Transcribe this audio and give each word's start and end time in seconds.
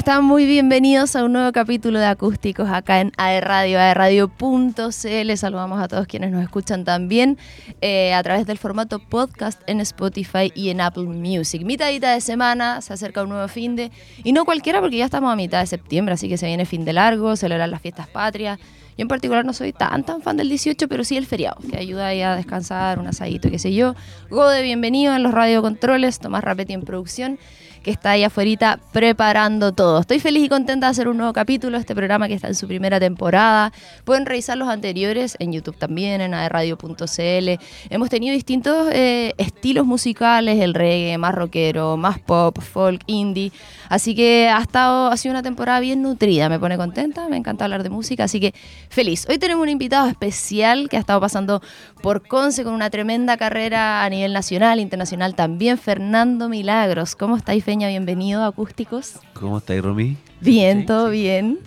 ¿Cómo 0.00 0.12
están? 0.12 0.24
Muy 0.24 0.46
bienvenidos 0.46 1.14
a 1.14 1.24
un 1.24 1.34
nuevo 1.34 1.52
capítulo 1.52 1.98
de 1.98 2.06
Acústicos 2.06 2.70
acá 2.70 3.02
en 3.02 3.12
AE 3.18 3.42
Radio, 3.42 3.78
aeradio.cl. 3.78 5.36
Saludamos 5.36 5.78
a 5.78 5.88
todos 5.88 6.06
quienes 6.06 6.32
nos 6.32 6.42
escuchan 6.42 6.84
también 6.84 7.36
eh, 7.82 8.14
a 8.14 8.22
través 8.22 8.46
del 8.46 8.56
formato 8.56 8.98
podcast 8.98 9.60
en 9.66 9.78
Spotify 9.80 10.50
y 10.54 10.70
en 10.70 10.80
Apple 10.80 11.02
Music. 11.02 11.64
Mitadita 11.66 12.14
de 12.14 12.22
semana, 12.22 12.80
se 12.80 12.94
acerca 12.94 13.22
un 13.24 13.28
nuevo 13.28 13.46
fin 13.48 13.76
de... 13.76 13.90
Y 14.24 14.32
no 14.32 14.46
cualquiera 14.46 14.80
porque 14.80 14.96
ya 14.96 15.04
estamos 15.04 15.30
a 15.30 15.36
mitad 15.36 15.60
de 15.60 15.66
septiembre, 15.66 16.14
así 16.14 16.30
que 16.30 16.38
se 16.38 16.46
viene 16.46 16.64
fin 16.64 16.86
de 16.86 16.94
largo, 16.94 17.36
celebrar 17.36 17.68
las 17.68 17.82
fiestas 17.82 18.08
patrias. 18.08 18.58
Yo 18.58 19.02
en 19.02 19.08
particular 19.08 19.44
no 19.44 19.52
soy 19.52 19.74
tan 19.74 20.04
tan 20.04 20.22
fan 20.22 20.38
del 20.38 20.48
18, 20.48 20.88
pero 20.88 21.04
sí 21.04 21.18
el 21.18 21.26
feriado, 21.26 21.58
que 21.70 21.76
ayuda 21.76 22.08
a 22.08 22.36
descansar, 22.36 22.98
un 23.00 23.06
asadito, 23.06 23.50
qué 23.50 23.58
sé 23.58 23.74
yo. 23.74 23.94
Gode, 24.30 24.62
bienvenido 24.62 25.14
en 25.14 25.22
los 25.22 25.34
radiocontroles, 25.34 26.20
Tomás 26.20 26.42
Rapetti 26.42 26.72
en 26.72 26.84
producción 26.84 27.38
que 27.82 27.90
está 27.90 28.12
ahí 28.12 28.24
afuera 28.24 28.78
preparando 28.92 29.72
todo. 29.72 30.00
Estoy 30.00 30.18
feliz 30.20 30.44
y 30.44 30.48
contenta 30.48 30.86
de 30.86 30.90
hacer 30.90 31.08
un 31.08 31.16
nuevo 31.16 31.32
capítulo 31.32 31.76
de 31.76 31.80
este 31.80 31.94
programa 31.94 32.28
que 32.28 32.34
está 32.34 32.48
en 32.48 32.54
su 32.54 32.66
primera 32.66 32.98
temporada. 32.98 33.72
Pueden 34.04 34.26
revisar 34.26 34.56
los 34.58 34.68
anteriores 34.68 35.36
en 35.38 35.52
YouTube 35.52 35.76
también, 35.76 36.20
en 36.20 36.34
aerradio.cl. 36.34 37.48
Hemos 37.90 38.10
tenido 38.10 38.34
distintos 38.34 38.88
eh, 38.92 39.34
estilos 39.38 39.86
musicales, 39.86 40.60
el 40.60 40.74
reggae, 40.74 41.18
más 41.18 41.34
rockero, 41.34 41.96
más 41.96 42.18
pop, 42.18 42.58
folk, 42.60 43.02
indie. 43.06 43.52
Así 43.90 44.14
que 44.14 44.48
ha 44.48 44.60
estado, 44.60 45.08
ha 45.08 45.16
sido 45.16 45.32
una 45.32 45.42
temporada 45.42 45.80
bien 45.80 46.00
nutrida, 46.00 46.48
me 46.48 46.60
pone 46.60 46.76
contenta, 46.76 47.28
me 47.28 47.36
encanta 47.36 47.64
hablar 47.64 47.82
de 47.82 47.90
música, 47.90 48.22
así 48.22 48.38
que 48.38 48.54
feliz. 48.88 49.26
Hoy 49.28 49.38
tenemos 49.38 49.64
un 49.64 49.68
invitado 49.68 50.06
especial 50.06 50.88
que 50.88 50.96
ha 50.96 51.00
estado 51.00 51.20
pasando 51.20 51.60
por 52.00 52.24
Conce 52.26 52.62
con 52.62 52.72
una 52.72 52.88
tremenda 52.88 53.36
carrera 53.36 54.04
a 54.04 54.08
nivel 54.08 54.32
nacional, 54.32 54.78
internacional 54.78 55.34
también, 55.34 55.76
Fernando 55.76 56.48
Milagros. 56.48 57.16
¿Cómo 57.16 57.36
estáis, 57.36 57.64
Feña? 57.64 57.88
Bienvenido 57.88 58.44
a 58.44 58.46
Acústicos. 58.46 59.14
¿Cómo 59.34 59.58
estáis, 59.58 59.82
Romy? 59.82 60.16
Bien, 60.40 60.86
todo 60.86 61.10
bien. 61.10 61.58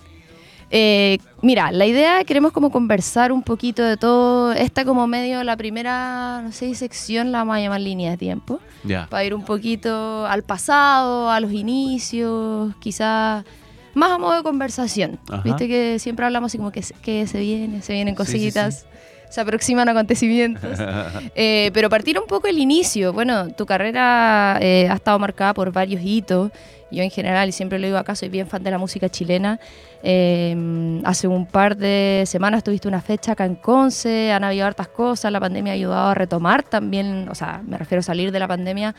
Eh, 0.75 1.19
mira, 1.43 1.71
la 1.71 1.85
idea, 1.85 2.23
queremos 2.23 2.51
como 2.51 2.71
conversar 2.71 3.31
un 3.31 3.43
poquito 3.43 3.83
de 3.83 3.95
todo. 3.95 4.53
Esta 4.53 4.83
como 4.85 5.05
medio, 5.05 5.43
la 5.43 5.55
primera, 5.55 6.41
no 6.43 6.51
sé, 6.51 6.73
sección 6.73 7.31
la 7.31 7.37
vamos 7.39 7.57
a 7.57 7.59
llamar 7.59 7.79
línea 7.79 8.09
de 8.09 8.17
tiempo. 8.17 8.59
Ya. 8.83 9.05
Para 9.07 9.23
ir 9.23 9.35
un 9.35 9.45
poquito 9.45 10.25
al 10.25 10.41
pasado, 10.41 11.29
a 11.29 11.39
los 11.39 11.51
inicios, 11.53 12.73
quizás 12.79 13.45
más 13.93 14.11
a 14.11 14.17
modo 14.17 14.33
de 14.37 14.41
conversación. 14.43 15.19
Ajá. 15.29 15.43
Viste 15.43 15.67
que 15.67 15.99
siempre 15.99 16.25
hablamos 16.25 16.49
así 16.51 16.57
como 16.57 16.71
que, 16.71 16.81
se- 16.81 16.95
que 16.95 17.27
se 17.27 17.39
viene, 17.39 17.83
se 17.83 17.93
vienen 17.93 18.15
Sí, 18.17 18.25
sí, 18.25 18.31
cositas. 18.39 18.87
Se 19.29 19.41
aproximan 19.41 19.87
acontecimientos. 19.89 20.79
Eh, 21.35 21.71
pero 21.73 21.89
partir 21.89 22.17
un 22.19 22.25
poco 22.27 22.47
el 22.47 22.57
inicio. 22.59 23.13
Bueno, 23.13 23.49
tu 23.53 23.65
carrera 23.67 24.57
eh, 24.61 24.87
ha 24.89 24.95
estado 24.95 25.17
marcada 25.19 25.53
por 25.53 25.71
varios 25.71 26.01
hitos. 26.03 26.51
Yo 26.93 27.03
en 27.03 27.09
general, 27.09 27.49
y 27.49 27.51
siempre 27.51 27.79
lo 27.79 27.87
digo 27.87 27.97
acá, 27.97 28.15
soy 28.15 28.29
bien 28.29 28.47
fan 28.47 28.63
de 28.63 28.71
la 28.71 28.77
música 28.77 29.09
chilena. 29.09 29.59
Eh, 30.03 31.01
hace 31.03 31.27
un 31.27 31.45
par 31.45 31.75
de 31.75 32.23
semanas 32.27 32.63
tuviste 32.63 32.87
una 32.87 33.01
fecha 33.01 33.31
acá 33.31 33.45
en 33.45 33.55
Conce, 33.55 34.31
han 34.31 34.43
habido 34.43 34.65
hartas 34.65 34.87
cosas, 34.87 35.31
la 35.31 35.39
pandemia 35.39 35.73
ha 35.73 35.75
ayudado 35.75 36.09
a 36.09 36.13
retomar 36.13 36.63
también, 36.63 37.27
o 37.29 37.35
sea, 37.35 37.61
me 37.65 37.77
refiero 37.77 37.99
a 37.99 38.03
salir 38.03 38.31
de 38.31 38.39
la 38.39 38.47
pandemia, 38.47 38.93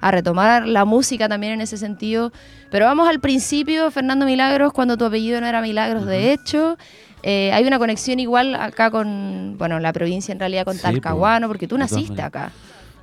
a 0.00 0.10
retomar 0.10 0.66
la 0.66 0.84
música 0.84 1.28
también 1.28 1.54
en 1.54 1.60
ese 1.60 1.76
sentido. 1.76 2.32
Pero 2.70 2.86
vamos 2.86 3.08
al 3.08 3.20
principio, 3.20 3.90
Fernando 3.90 4.26
Milagros, 4.26 4.72
cuando 4.72 4.96
tu 4.96 5.04
apellido 5.04 5.40
no 5.40 5.46
era 5.46 5.62
Milagros, 5.62 6.06
de 6.06 6.32
hecho. 6.32 6.76
Eh, 7.22 7.50
hay 7.52 7.64
una 7.64 7.78
conexión 7.78 8.20
igual 8.20 8.54
acá 8.54 8.90
con, 8.90 9.56
bueno, 9.58 9.80
la 9.80 9.92
provincia 9.92 10.32
en 10.32 10.38
realidad 10.38 10.64
con 10.64 10.76
Sí, 10.76 10.82
Talcahuano, 10.82 11.48
porque 11.48 11.66
tú 11.66 11.76
naciste 11.78 12.22
acá. 12.22 12.52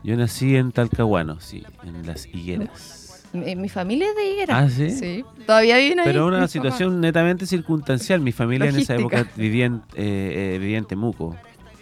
Yo 0.04 0.16
nací 0.16 0.56
en 0.56 0.72
Talcahuano, 0.72 1.40
sí, 1.40 1.64
en 1.84 2.06
las 2.06 2.26
higueras. 2.28 3.03
Mi, 3.34 3.56
mi 3.56 3.68
familia 3.70 4.08
es 4.10 4.16
de 4.16 4.32
Higuera. 4.32 4.58
Ah, 4.60 4.70
¿sí? 4.70 5.26
Todavía 5.46 5.78
viven 5.78 6.00
ahí. 6.00 6.06
Pero 6.06 6.28
una 6.28 6.48
situación 6.48 7.02
netamente 7.02 7.46
circunstancial. 7.46 8.22
Mi 8.22 8.32
familia 8.32 8.70
en 8.70 8.78
esa 8.78 8.96
época 8.96 9.26
vivía 9.36 9.66
en, 9.66 9.82
eh, 9.96 10.54
eh, 10.56 10.58
vivía 10.60 10.78
en 10.78 10.86
Temuco. 10.86 11.36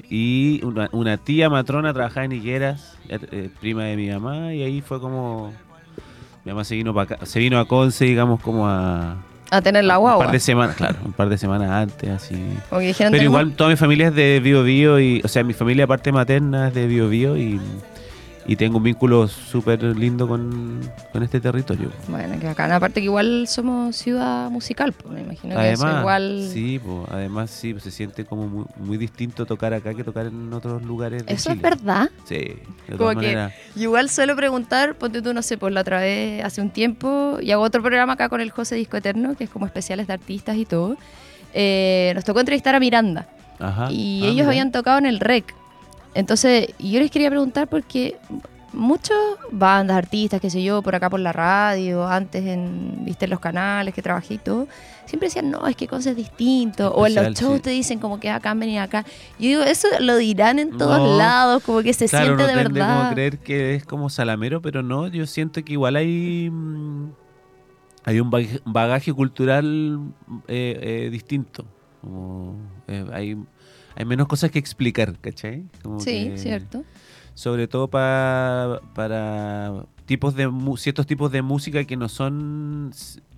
Y 0.10 0.62
una, 0.64 0.90
una 0.92 1.18
tía 1.18 1.50
matrona 1.50 1.94
trabajaba 1.94 2.26
en 2.26 2.34
higueras, 2.34 2.98
eh, 3.10 3.50
prima 3.62 3.84
de 3.86 3.96
mi 3.96 4.10
mamá, 4.10 4.54
y 4.54 4.62
ahí 4.64 4.82
fue 4.82 5.00
como... 5.00 5.54
Mi 6.44 6.52
mamá 6.52 6.64
se 6.64 6.76
vino, 6.76 6.94
pa' 6.94 7.04
acá- 7.04 7.26
se 7.26 7.40
vino 7.40 7.60
a 7.60 7.66
Conce, 7.68 8.06
digamos, 8.06 8.42
como 8.42 8.68
a... 8.68 9.18
A 9.52 9.62
tener 9.62 9.84
la 9.84 9.98
Un 10.00 10.04
guagua. 10.06 10.24
par 10.26 10.34
de 10.34 10.40
semanas, 10.40 10.76
claro, 10.76 10.98
un 11.06 11.12
par 11.14 11.30
de 11.30 11.38
semanas 11.38 11.70
antes, 11.70 12.10
así. 12.10 12.36
Pero 12.70 13.18
igual 13.22 13.52
toda 13.54 13.70
mi 13.70 13.76
familia 13.76 14.08
es 14.08 14.16
de 14.16 14.40
Bio 14.42 14.64
Bio 14.64 15.00
y, 15.00 15.22
o 15.24 15.28
sea, 15.28 15.44
mi 15.44 15.54
familia 15.54 15.84
aparte 15.84 16.12
materna 16.12 16.70
es 16.70 16.74
de 16.74 16.88
Bio 16.88 17.10
Bio 17.10 17.38
y, 17.38 17.60
y 18.48 18.56
tengo 18.56 18.78
un 18.78 18.84
vínculo 18.84 19.28
súper 19.28 19.84
lindo 19.84 20.28
con, 20.28 20.82
con 21.14 21.24
este 21.24 21.40
territorio. 21.40 21.90
Bueno, 22.08 22.40
que 22.40 22.48
acá. 22.48 22.74
Aparte 22.76 23.00
que 23.02 23.06
igual 23.06 23.48
somos 23.48 23.96
ciudad 23.96 24.50
musical, 24.50 24.94
pues, 24.94 25.14
me 25.14 25.22
imagino 25.22 25.56
que 25.56 25.72
eso 25.72 25.84
Además, 25.86 26.02
igual... 26.02 26.50
sí, 26.52 26.80
po, 26.80 27.06
además 27.12 27.50
sí, 27.52 27.74
pues, 27.74 27.84
se 27.84 27.92
siente 27.92 28.26
como 28.26 28.48
muy, 28.48 28.66
muy 28.78 28.98
distinto 28.98 29.46
tocar 29.46 29.74
acá 29.74 29.94
que 29.94 30.04
tocar 30.04 30.26
en 30.28 30.52
otros 30.54 30.82
lugares. 30.84 31.26
de 31.26 31.34
Eso 31.34 31.52
es 31.52 31.62
verdad. 31.62 32.10
Sí, 32.26 32.36
de 32.38 32.58
Como 32.88 32.98
todas 32.98 33.16
que- 33.18 33.22
maneras. 33.24 33.54
Igual 33.76 34.10
suelo 34.10 34.36
preguntar, 34.36 34.96
ponte 34.96 35.22
tú, 35.22 35.34
no 35.34 35.42
sé, 35.42 35.58
por 35.58 35.72
la 35.72 35.82
otra 35.82 36.00
vez, 36.00 36.44
hace 36.44 36.62
un 36.62 36.70
tiempo, 36.72 37.38
y 37.42 37.52
hago 37.52 37.62
otro 37.64 37.82
programa 37.82 38.14
acá 38.14 38.28
con 38.30 38.42
el 38.42 38.52
José 38.52 38.76
Disco 38.76 38.98
Eterno, 38.98 39.36
que 39.36 39.44
es 39.44 39.50
como 39.50 39.66
especiales 39.66 40.08
de 40.08 40.14
artistas 40.14 40.58
y 40.58 40.66
todo. 40.66 40.98
Eh, 41.54 42.12
nos 42.16 42.24
tocó 42.24 42.40
entrevistar 42.40 42.74
a 42.76 42.80
Miranda. 42.80 43.28
Ajá. 43.60 43.92
y 43.92 44.22
Ah, 44.24 44.26
ellos 44.26 44.36
mira. 44.38 44.48
habían 44.48 44.72
tocado 44.72 44.98
en 44.98 45.06
el 45.06 45.20
REC. 45.20 45.54
Entonces, 46.14 46.68
yo 46.80 47.00
les 47.00 47.10
quería 47.12 47.30
preguntar 47.30 47.68
porque 47.68 48.18
muchos 48.74 49.18
bandas, 49.52 49.98
artistas, 49.98 50.40
qué 50.40 50.50
sé 50.50 50.64
yo, 50.64 50.82
por 50.82 50.96
acá 50.96 51.10
por 51.10 51.20
la 51.20 51.34
radio, 51.34 52.08
antes 52.08 52.46
en, 52.46 53.04
viste, 53.06 53.26
en 53.26 53.32
los 53.32 53.40
canales 53.40 53.94
que 53.94 54.02
trabajé 54.02 54.36
y 54.36 54.38
todo, 54.38 54.68
siempre 55.06 55.28
decían, 55.28 55.52
no, 55.52 55.68
es 55.68 55.76
que 55.76 55.88
cosas 55.88 56.16
distinto. 56.16 56.94
O 56.94 57.06
en 57.06 57.16
los 57.16 57.34
shows 57.34 57.58
sí. 57.58 57.62
te 57.64 57.70
dicen 57.72 58.00
como 58.00 58.20
que 58.20 58.30
acá 58.30 58.54
venir 58.54 58.80
acá. 58.80 59.04
Yo 59.40 59.48
digo, 59.48 59.62
eso 59.64 59.88
lo 60.00 60.16
dirán 60.18 60.60
en 60.60 60.78
todos 60.78 60.98
No. 61.00 61.18
lados, 61.18 61.64
como 61.64 61.82
que 61.82 61.94
se 61.94 62.08
Claro, 62.08 62.26
siente 62.38 62.44
uno 62.44 62.54
de 62.58 62.64
como 62.64 62.74
verdad. 62.76 63.08
a 63.10 63.14
creer 63.14 63.40
que 63.40 63.76
es 63.76 63.86
como 63.86 64.10
salamero, 64.10 64.62
pero 64.62 64.84
no, 64.84 65.08
yo 65.08 65.26
siento 65.28 65.64
que 65.64 65.74
igual 65.74 65.96
hay 65.98 66.50
mm, 66.52 67.10
hay 68.04 68.20
un 68.20 68.30
bagaje, 68.32 68.60
bagaje 68.66 69.14
cultural 69.14 70.00
eh, 70.48 70.80
eh, 71.06 71.10
distinto. 71.12 71.66
Como, 72.02 72.56
eh, 72.88 73.06
hay, 73.14 73.38
hay 74.02 74.06
menos 74.06 74.28
cosas 74.28 74.52
que 74.52 74.60
explicar, 74.60 75.18
¿cachai? 75.20 75.64
Como 75.84 76.00
Sí, 76.00 76.30
que- 76.32 76.38
cierto. 76.38 76.84
Sobre 77.34 77.68
todo 77.68 77.88
pa- 77.88 78.82
para 78.94 79.86
tipos 80.06 80.36
de 80.36 80.50
ciertos 80.78 81.08
tipos 81.08 81.32
de 81.32 81.42
música 81.42 81.84
que 81.86 81.96
no 81.96 82.10
son 82.10 82.92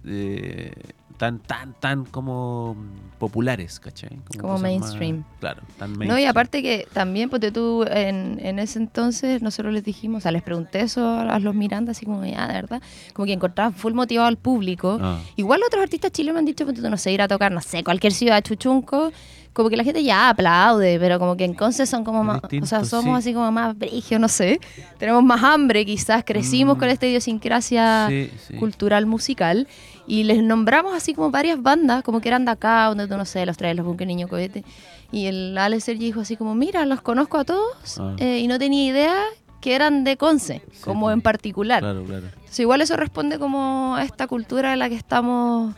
eh, 0.06 0.74
tan, 1.18 1.40
tan, 1.40 1.74
tan 1.80 2.04
como 2.06 2.76
populares, 3.20 3.80
¿cachai? 3.80 4.18
Como 4.40 4.54
más- 4.54 4.62
mainstream. 4.64 5.24
claro, 5.40 5.62
tan 5.78 5.92
No, 5.92 5.96
y 5.96 6.08
mainstream. 6.08 6.30
aparte 6.30 6.62
que 6.64 6.88
también, 6.92 7.30
porque 7.30 7.52
tú 7.52 7.84
en, 7.90 8.40
en 8.44 8.58
ese 8.60 8.80
entonces 8.80 9.42
nosotros 9.42 9.74
les 9.74 9.84
dijimos, 9.86 10.18
o 10.18 10.22
sea, 10.24 10.32
les 10.32 10.42
pregunté 10.42 10.82
eso 10.82 11.08
a 11.20 11.38
los 11.40 11.54
Miranda, 11.56 11.92
así 11.92 12.06
como, 12.06 12.26
ya, 12.26 12.48
de 12.48 12.54
verdad, 12.54 12.82
como 13.14 13.28
que 13.28 13.34
encontraban 13.34 13.74
full 13.76 13.94
motivado 13.94 14.28
al 14.28 14.38
público. 14.38 14.98
Ah. 15.00 15.20
Igual 15.36 15.62
otros 15.66 15.84
artistas 15.84 16.12
chilenos 16.12 16.34
me 16.34 16.40
han 16.40 16.46
dicho, 16.46 16.66
ponte 16.66 16.82
tú, 16.82 16.90
no 16.90 16.98
sé, 16.98 17.12
ir 17.14 17.22
a 17.22 17.28
tocar, 17.28 17.52
no 17.52 17.62
sé, 17.62 17.84
cualquier 17.84 18.12
ciudad, 18.12 18.42
Chuchunco, 18.44 19.12
como 19.54 19.70
que 19.70 19.78
la 19.78 19.84
gente 19.84 20.04
ya 20.04 20.30
aplaude, 20.30 20.98
pero 21.00 21.20
como 21.20 21.38
que 21.38 21.46
en 21.46 21.54
Conce 21.54 21.86
son 21.86 22.04
como 22.04 22.24
más, 22.24 22.42
o 22.62 22.66
sea, 22.66 22.84
somos 22.86 23.24
sí. 23.24 23.30
así 23.30 23.34
como 23.34 23.52
más 23.52 23.78
brigios, 23.78 24.20
no 24.20 24.28
sé. 24.28 24.60
Tenemos 24.98 25.24
más 25.24 25.44
hambre 25.44 25.86
quizás, 25.86 26.24
crecimos 26.26 26.76
Mm. 26.76 26.80
con 26.80 26.90
esta 26.90 27.06
idiosincrasia 27.06 28.08
Sí, 28.10 28.32
sí. 28.48 28.54
cultural 28.56 29.06
musical 29.06 29.68
y 30.08 30.24
les 30.24 30.42
nombramos 30.44 30.94
así 30.96 31.14
como 31.14 31.30
varias 31.32 31.62
bandas, 31.62 32.04
como 32.04 32.20
que 32.20 32.28
eran 32.30 32.46
de 32.46 32.52
acá, 32.52 32.86
donde 32.88 33.08
tú 33.08 33.16
no 33.16 33.26
sé, 33.26 33.46
los 33.46 33.56
traes 33.58 33.76
los 33.78 33.86
Bunker 33.86 34.08
Niño 34.08 34.28
Cohete. 34.28 34.64
Y 35.12 35.28
el 35.28 35.56
Alex 35.58 35.84
Sergi 35.84 36.06
dijo 36.06 36.22
así 36.22 36.36
como, 36.36 36.56
mira, 36.56 36.86
los 36.88 37.02
conozco 37.02 37.38
a 37.38 37.44
todos 37.46 38.00
Ah. 38.00 38.16
eh, 38.18 38.40
y 38.40 38.48
no 38.48 38.58
tenía 38.58 38.84
idea 38.86 39.16
que 39.62 39.76
eran 39.76 40.04
de 40.04 40.18
Conce, 40.18 40.62
como 40.84 41.02
pues. 41.06 41.14
en 41.14 41.22
particular. 41.22 41.80
Claro, 41.82 42.04
claro. 42.04 42.26
Entonces, 42.36 42.60
igual 42.60 42.82
eso 42.82 42.98
responde 42.98 43.38
como 43.40 43.96
a 43.96 44.04
esta 44.04 44.26
cultura 44.28 44.72
de 44.72 44.78
la 44.78 44.90
que 44.90 44.96
estamos 44.96 45.76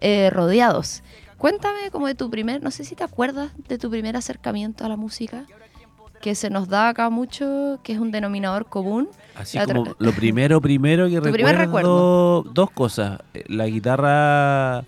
eh, 0.00 0.28
rodeados. 0.30 1.02
Cuéntame 1.38 1.90
como 1.90 2.06
de 2.06 2.14
tu 2.14 2.30
primer, 2.30 2.62
no 2.62 2.70
sé 2.70 2.84
si 2.84 2.94
te 2.94 3.04
acuerdas 3.04 3.52
de 3.68 3.78
tu 3.78 3.90
primer 3.90 4.16
acercamiento 4.16 4.84
a 4.84 4.88
la 4.88 4.96
música, 4.96 5.44
que 6.20 6.34
se 6.34 6.48
nos 6.48 6.68
da 6.68 6.88
acá 6.88 7.10
mucho, 7.10 7.80
que 7.82 7.92
es 7.92 7.98
un 7.98 8.10
denominador 8.10 8.66
común. 8.66 9.08
Así 9.34 9.58
La 9.58 9.66
como 9.66 9.94
lo 9.98 10.12
primero, 10.12 10.60
primero 10.60 11.08
que 11.08 11.20
Tu 11.20 11.32
primer 11.32 11.56
recuerdo, 11.56 12.42
dos 12.44 12.70
cosas. 12.70 13.20
Eh, 13.34 13.44
La 13.48 13.66
guitarra 13.66 14.84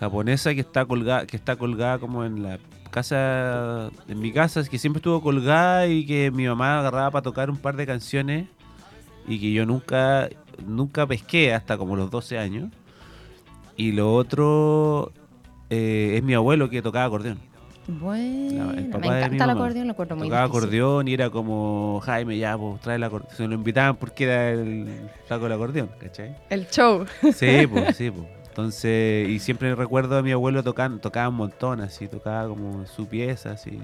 japonesa 0.00 0.54
que 0.54 0.60
está 0.60 0.84
colgada, 0.84 1.26
que 1.26 1.36
está 1.36 1.56
colgada 1.56 1.98
como 1.98 2.24
en 2.24 2.42
la 2.42 2.58
casa, 2.90 3.90
en 4.08 4.20
mi 4.20 4.32
casa, 4.32 4.60
es 4.60 4.68
que 4.70 4.78
siempre 4.78 5.00
estuvo 5.00 5.20
colgada 5.20 5.86
y 5.86 6.06
que 6.06 6.30
mi 6.30 6.46
mamá 6.46 6.78
agarraba 6.78 7.10
para 7.10 7.22
tocar 7.22 7.50
un 7.50 7.58
par 7.58 7.76
de 7.76 7.86
canciones 7.86 8.48
y 9.28 9.38
que 9.38 9.52
yo 9.52 9.66
nunca, 9.66 10.30
nunca 10.66 11.06
pesqué 11.06 11.52
hasta 11.52 11.76
como 11.76 11.96
los 11.96 12.10
12 12.10 12.38
años. 12.38 12.70
Y 13.76 13.92
lo 13.92 14.14
otro 14.14 15.12
eh, 15.70 16.14
es 16.16 16.22
mi 16.22 16.34
abuelo 16.34 16.70
que 16.70 16.82
tocaba 16.82 17.04
acordeón. 17.06 17.38
Bueno, 17.88 18.72
el 18.72 18.88
me 18.88 19.06
encanta 19.06 19.44
el 19.44 19.50
acordeón, 19.50 19.86
lo 19.86 19.92
encuentro 19.92 20.16
muy 20.16 20.26
Tocaba 20.26 20.46
difícil. 20.46 20.64
acordeón 20.64 21.06
y 21.08 21.14
era 21.14 21.30
como, 21.30 22.00
Jaime, 22.04 22.36
ya, 22.36 22.58
pues 22.58 22.80
trae 22.80 22.96
el 22.96 23.04
acordeón. 23.04 23.36
Se 23.36 23.46
lo 23.46 23.54
invitaban 23.54 23.94
porque 23.96 24.24
era 24.24 24.50
el 24.50 25.08
flaco 25.28 25.44
del 25.44 25.52
acordeón, 25.52 25.90
¿cachai? 26.00 26.36
El 26.50 26.66
show. 26.68 27.06
Sí, 27.32 27.66
pues, 27.70 27.96
sí, 27.96 28.10
pues. 28.10 28.26
Entonces, 28.48 29.28
y 29.28 29.38
siempre 29.38 29.72
recuerdo 29.74 30.16
a 30.18 30.22
mi 30.22 30.32
abuelo 30.32 30.64
tocando, 30.64 30.98
tocaba 30.98 31.28
un 31.28 31.36
montón, 31.36 31.80
así, 31.80 32.08
tocaba 32.08 32.48
como 32.48 32.86
su 32.86 33.06
pieza, 33.06 33.52
así. 33.52 33.78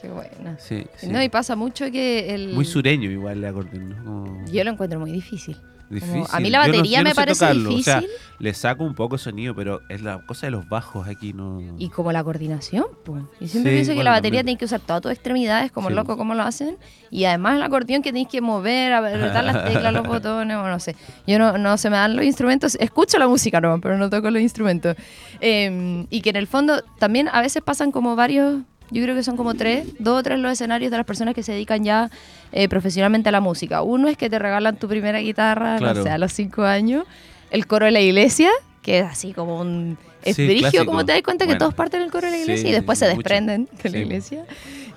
Qué 0.00 0.08
buena. 0.08 0.58
Sí, 0.58 0.84
sí. 0.96 1.08
No, 1.08 1.22
y 1.22 1.28
pasa 1.28 1.54
mucho 1.54 1.90
que 1.92 2.34
el... 2.34 2.54
Muy 2.54 2.64
sureño 2.64 3.10
igual 3.10 3.38
el 3.38 3.44
acordeón, 3.44 3.90
¿no? 3.90 4.04
Como 4.04 4.46
Yo 4.46 4.64
lo 4.64 4.70
encuentro 4.70 4.98
muy 4.98 5.12
difícil. 5.12 5.56
Difícil. 5.94 6.24
a 6.30 6.40
mí 6.40 6.50
la 6.50 6.66
Yo 6.66 6.72
batería 6.72 6.98
yo 6.98 7.04
no 7.04 7.10
me 7.10 7.14
parece 7.14 7.40
tocarlo, 7.40 7.74
o 7.74 7.78
sea, 7.82 8.00
difícil 8.00 8.16
le 8.40 8.52
saco 8.52 8.82
un 8.84 8.94
poco 8.94 9.16
de 9.16 9.22
sonido, 9.22 9.54
pero 9.54 9.80
es 9.88 10.02
la 10.02 10.20
cosa 10.26 10.48
de 10.48 10.50
los 10.50 10.68
bajos 10.68 11.06
aquí, 11.08 11.32
no... 11.32 11.62
y 11.78 11.88
como 11.88 12.10
la 12.12 12.22
coordinación. 12.24 12.84
pues. 13.04 13.22
Y 13.40 13.46
siempre 13.48 13.72
Sí, 13.72 13.76
pienso 13.76 13.94
que 13.94 14.02
la 14.04 14.10
batería 14.10 14.40
también. 14.40 14.46
tiene 14.56 14.58
que 14.58 14.64
usar 14.64 14.80
todas 14.80 15.02
tus 15.02 15.12
extremidades, 15.12 15.70
como 15.70 15.88
Sí. 15.88 15.94
loco, 15.94 16.16
como 16.16 16.34
lo 16.34 16.42
hacen. 16.42 16.76
Y 17.10 17.24
además 17.26 17.56
el 17.56 17.62
acordeón 17.62 18.02
que 18.02 18.12
tienes 18.12 18.30
que 18.30 18.40
mover, 18.40 18.92
apretar 18.92 19.44
las 19.44 19.64
teclas, 19.64 19.92
los 19.92 20.02
botones, 20.06 20.56
o 20.56 20.66
no 20.68 20.80
sé. 20.80 20.96
Yo 21.28 21.38
no, 21.38 21.56
no 21.58 21.76
se 21.78 21.88
me 21.90 21.96
dan 21.96 22.16
los 22.16 22.24
instrumentos, 22.24 22.74
escucho 22.80 23.18
la 23.18 23.28
música 23.28 23.60
no, 23.60 23.80
pero 23.80 23.96
no 23.96 24.10
toco 24.10 24.30
los 24.32 24.42
instrumentos. 24.42 24.96
Eh, 25.40 26.04
y 26.10 26.20
que 26.20 26.30
en 26.30 26.36
el 26.36 26.46
fondo 26.48 26.82
también 26.98 27.28
a 27.32 27.40
veces 27.40 27.62
pasan 27.62 27.92
como 27.92 28.16
varios, 28.16 28.62
yo 28.90 29.02
creo 29.02 29.14
que 29.14 29.22
son 29.22 29.36
como 29.36 29.54
tres, 29.54 29.86
dos 29.98 30.20
o 30.20 30.22
tres 30.22 30.38
los 30.38 30.52
escenarios 30.52 30.90
de 30.90 30.96
las 30.96 31.06
personas 31.06 31.34
que 31.34 31.42
se 31.42 31.52
dedican 31.52 31.84
ya 31.84 32.10
eh, 32.52 32.68
profesionalmente 32.68 33.28
a 33.28 33.32
la 33.32 33.40
música. 33.40 33.82
Uno 33.82 34.08
es 34.08 34.16
que 34.16 34.28
te 34.30 34.38
regalan 34.38 34.76
tu 34.76 34.88
primera 34.88 35.18
guitarra, 35.18 35.76
Claro. 35.78 35.98
no 35.98 36.02
sé, 36.04 36.10
a 36.10 36.18
los 36.18 36.32
cinco 36.32 36.62
años. 36.64 37.04
El 37.50 37.66
coro 37.66 37.86
de 37.86 37.92
la 37.92 38.00
iglesia, 38.00 38.50
que 38.82 39.00
es 39.00 39.04
así 39.06 39.32
como 39.32 39.60
un... 39.60 39.96
Es 40.24 40.36
Sí, 40.36 40.58
como 40.86 41.04
te 41.04 41.12
das 41.12 41.20
cuenta 41.22 41.46
que 41.46 41.54
todos 41.56 41.74
parten 41.74 42.00
del 42.00 42.10
coro 42.10 42.26
de 42.26 42.32
la 42.32 42.38
iglesia 42.38 42.62
Sí, 42.62 42.68
y 42.70 42.72
después 42.72 42.98
se 42.98 43.04
mucho. 43.06 43.16
desprenden 43.18 43.68
de 43.82 43.90
la 43.90 43.90
Sí. 43.90 43.98
iglesia. 43.98 44.44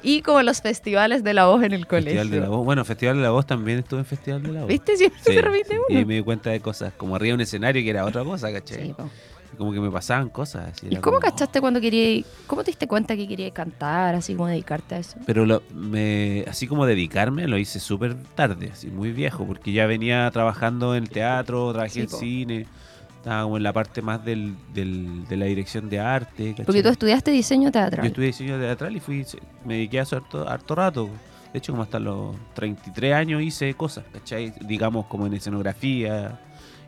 Y 0.01 0.22
como 0.22 0.42
los 0.42 0.62
festivales 0.62 1.22
de 1.24 1.33
la 1.33 1.48
voz 1.48 1.63
en 1.63 1.74
el 1.74 1.86
colegio. 1.86 2.12
Festival 2.22 2.30
de 2.30 2.40
la 2.40 2.50
Voz. 2.50 2.63
Bueno, 2.63 2.86
Festival 2.86 3.18
de 3.18 3.24
la 3.24 3.31
Voz 3.31 3.45
también 3.45 3.80
estuve 3.80 4.00
en 4.01 4.06
Festival 4.06 4.44
de 4.44 4.51
la 4.54 4.60
Voz. 4.62 4.69
¿Viste? 4.69 4.95
Siempre 4.95 5.19
Sí, 5.25 5.33
se 5.33 5.42
repite 5.42 5.75
uno. 5.90 6.00
Y 6.00 6.06
me 6.06 6.13
di 6.16 6.22
cuenta 6.22 6.50
de 6.51 6.62
cosas, 6.62 6.94
como 6.95 7.16
arriba 7.16 7.30
de 7.31 7.33
un 7.36 7.42
escenario 7.42 7.81
que 7.83 7.90
era 7.90 8.06
otra 8.06 8.24
cosa, 8.24 8.54
¿cachai? 8.54 8.86
Sí, 8.88 8.94
po. 8.94 9.10
Como 9.57 9.71
que 9.74 9.80
me 9.80 9.89
pasaban 9.89 10.30
cosas. 10.30 10.74
así, 10.74 10.86
¿Y 10.88 10.95
cómo 10.98 11.18
como- 11.18 11.19
cachaste 11.19 11.59
cuando 11.62 11.81
querías, 11.81 12.25
cómo 12.45 12.63
te 12.63 12.71
diste 12.71 12.88
cuenta 12.88 13.15
que 13.15 13.27
querías 13.27 13.51
cantar, 13.54 14.13
así 14.15 14.33
como 14.36 14.48
dedicarte 14.48 14.95
a 14.95 15.00
eso? 15.00 15.18
Pero 15.25 15.45
lo- 15.45 15.63
me, 15.74 16.45
así 16.48 16.68
como 16.68 16.86
dedicarme 16.86 17.48
lo 17.48 17.57
hice 17.57 17.80
súper 17.80 18.15
tarde, 18.36 18.69
así 18.71 18.88
muy 18.88 19.12
viejo, 19.12 19.45
porque 19.45 19.71
ya 19.71 19.88
venía 19.88 20.30
trabajando 20.31 20.95
en 20.95 21.04
el 21.04 21.09
teatro, 21.09 21.71
trabajé 21.74 21.94
Sí, 21.94 22.00
en 22.01 22.07
po. 22.07 22.18
cine, 22.18 22.65
estaba 23.18 23.44
como 23.44 23.57
en 23.57 23.63
la 23.63 23.74
parte 23.74 24.01
más 24.04 24.24
del, 24.24 24.56
del- 24.74 25.25
de 25.27 25.38
la 25.38 25.45
dirección 25.48 25.89
de 25.89 26.00
arte. 26.00 26.51
¿cachai? 26.51 26.65
Porque 26.65 26.83
tú 26.83 26.89
estudiaste 26.89 27.31
diseño 27.31 27.65
Yo 27.69 27.71
teatral. 27.71 28.06
estudié 28.06 28.27
diseño 28.27 28.59
teatral 28.59 28.95
y 28.95 29.00
fui, 29.00 29.25
me 29.65 29.74
dediqué 29.74 30.00
a 30.00 30.04
eso 30.04 30.18
harto, 30.18 30.48
harto 30.48 30.75
rato. 30.75 31.09
De 31.51 31.59
hecho, 31.59 31.71
como 31.74 31.81
hasta 31.83 31.98
los 32.00 32.36
33 32.54 33.15
años 33.15 33.42
hice 33.42 33.74
cosas, 33.74 34.06
¿cachai? 34.13 34.54
Digamos 34.62 35.07
como 35.07 35.25
en 35.25 35.33
escenografía, 35.33 36.39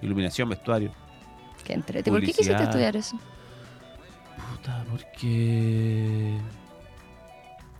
iluminación, 0.01 0.49
vestuario. 0.49 0.91
Qué 1.69 1.75
entrete. 1.75 2.09
¿Por 2.09 2.19
qué 2.21 2.25
quisiste 2.33 2.63
estudiar 2.63 2.95
eso? 2.95 3.15
Puta, 4.55 4.83
porque... 4.89 6.35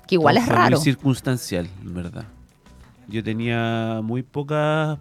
Que 0.08 0.14
igual 0.14 0.36
Todo 0.36 0.44
es 0.44 0.50
raro. 0.52 0.78
Muy 0.78 0.84
circunstancial, 0.84 1.68
en 1.82 1.94
verdad. 1.96 2.26
Yo 3.08 3.24
tenía 3.24 4.02
muy 4.04 4.22
pocas 4.22 5.00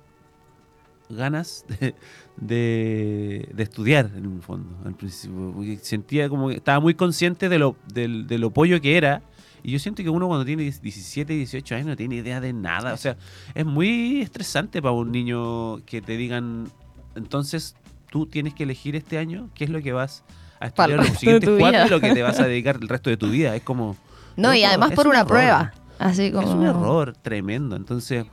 ganas 1.10 1.66
de, 1.80 1.94
de- 2.38 3.50
de 3.52 3.62
estudiar, 3.62 4.10
en 4.16 4.26
un 4.26 4.40
fondo, 4.40 4.74
al 4.86 4.94
principio. 4.94 5.52
porque 5.54 5.76
sentía 5.82 6.30
como 6.30 6.48
que 6.48 6.54
estaba 6.56 6.80
muy 6.80 6.94
consciente 6.94 7.50
de 7.50 7.58
lo, 7.58 7.76
del- 7.92 8.26
de 8.26 8.38
lo 8.38 8.50
pollo 8.54 8.80
que 8.80 8.96
era. 8.96 9.20
Y 9.62 9.72
yo 9.72 9.78
siento 9.78 10.02
que 10.02 10.08
uno 10.08 10.28
cuando 10.28 10.46
tiene 10.46 10.62
17, 10.62 11.30
18 11.30 11.74
años 11.74 11.88
no 11.88 11.96
tiene 11.96 12.14
idea 12.14 12.40
de 12.40 12.54
nada. 12.54 12.94
O 12.94 12.96
sea, 12.96 13.18
es 13.54 13.66
muy 13.66 14.22
estresante 14.22 14.80
para 14.80 14.92
un 14.92 15.12
niño 15.12 15.84
que 15.84 16.00
te 16.00 16.16
digan, 16.16 16.70
entonces 17.16 17.76
tú 18.10 18.26
tienes 18.26 18.54
que 18.54 18.64
elegir 18.64 18.96
este 18.96 19.18
año 19.18 19.50
qué 19.54 19.64
es 19.64 19.70
lo 19.70 19.82
que 19.82 19.92
vas 19.92 20.24
a 20.60 20.66
estudiar 20.66 20.98
los 20.98 21.08
siguientes 21.18 21.50
cuatro 21.58 21.86
y 21.86 21.90
lo 21.90 22.00
que 22.00 22.14
te 22.14 22.22
vas 22.22 22.40
a 22.40 22.46
dedicar 22.48 22.78
el 22.80 22.88
resto 22.88 23.10
de 23.10 23.16
tu 23.16 23.30
vida. 23.30 23.54
Es 23.54 23.62
como... 23.62 23.96
No, 24.36 24.54
y 24.54 24.60
Loco, 24.60 24.68
además 24.68 24.92
por 24.92 25.06
un 25.06 25.10
una 25.10 25.20
error. 25.20 25.28
prueba. 25.28 25.72
Así 25.98 26.30
como. 26.30 26.46
Es 26.46 26.54
un 26.54 26.64
error 26.64 27.16
tremendo. 27.20 27.74
Entonces, 27.76 28.24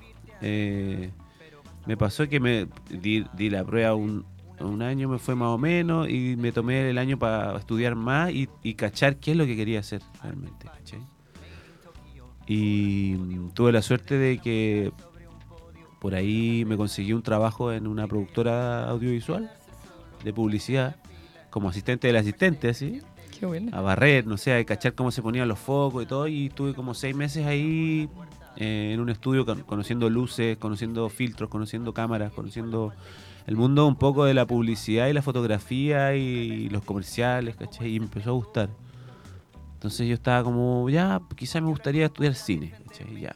eh, 0.42 1.12
me 1.86 1.98
pasó 1.98 2.28
que 2.30 2.40
me 2.40 2.68
di, 2.90 3.26
di 3.34 3.50
la 3.50 3.64
prueba 3.64 3.96
un, 3.96 4.26
un 4.60 4.82
año, 4.82 5.10
me 5.10 5.18
fue 5.18 5.36
más 5.36 5.50
o 5.50 5.58
menos, 5.58 6.08
y 6.10 6.36
me 6.38 6.52
tomé 6.52 6.90
el 6.90 6.98
año 6.98 7.18
para 7.18 7.58
estudiar 7.58 7.96
más 7.96 8.32
y, 8.32 8.48
y 8.62 8.76
cachar 8.76 9.18
qué 9.18 9.32
es 9.32 9.38
lo 9.38 9.46
que 9.46 9.56
quería 9.56 9.80
hacer 9.80 10.02
realmente. 10.22 10.68
Y 12.48 13.16
tuve 13.54 13.72
la 13.72 13.82
suerte 13.82 14.18
de 14.18 14.38
que 14.38 14.92
por 16.00 16.14
ahí 16.14 16.64
me 16.68 16.78
conseguí 16.78 17.14
un 17.14 17.24
trabajo 17.24 17.72
en 17.72 17.88
una 17.88 18.08
productora 18.08 18.88
audiovisual 18.88 19.52
de 20.26 20.34
publicidad 20.34 20.98
como 21.50 21.70
asistente 21.70 22.08
del 22.08 22.18
asistente, 22.18 22.68
así 22.68 23.00
Qué 23.40 23.46
bueno. 23.46 23.72
a 23.76 23.80
barrer, 23.80 24.26
no 24.28 24.36
sé, 24.38 24.54
a 24.54 24.64
cachar 24.66 24.94
cómo 24.94 25.12
se 25.12 25.22
ponían 25.22 25.48
los 25.48 25.60
focos 25.60 26.04
y 26.04 26.06
todo. 26.06 26.28
Y 26.28 26.48
estuve 26.48 26.74
como 26.74 26.94
seis 26.94 27.16
meses 27.16 27.46
ahí 27.46 28.10
eh, 28.58 28.92
en 28.94 29.00
un 29.00 29.10
estudio 29.10 29.46
con- 29.46 29.62
conociendo 29.62 30.10
luces, 30.10 30.58
conociendo 30.58 31.08
filtros, 31.10 31.50
conociendo 31.50 31.94
cámaras, 31.94 32.34
conociendo 32.34 32.94
el 33.48 33.56
mundo 33.56 33.86
un 33.88 33.96
poco 33.96 34.26
de 34.26 34.34
la 34.34 34.46
publicidad 34.46 35.08
y 35.08 35.14
la 35.14 35.22
fotografía 35.22 36.16
y 36.16 36.68
los 36.70 36.84
comerciales, 36.84 37.56
¿cachai? 37.56 37.96
Y 37.96 38.00
me 38.00 38.06
empezó 38.06 38.32
a 38.32 38.34
gustar. 38.34 38.70
Entonces 39.76 40.08
yo 40.08 40.14
estaba 40.16 40.44
como, 40.44 40.90
ya, 40.90 41.22
quizás 41.36 41.62
me 41.62 41.70
gustaría 41.70 42.06
estudiar 42.06 42.34
cine, 42.34 42.74
¿cachai? 42.88 43.22
Ya. 43.22 43.36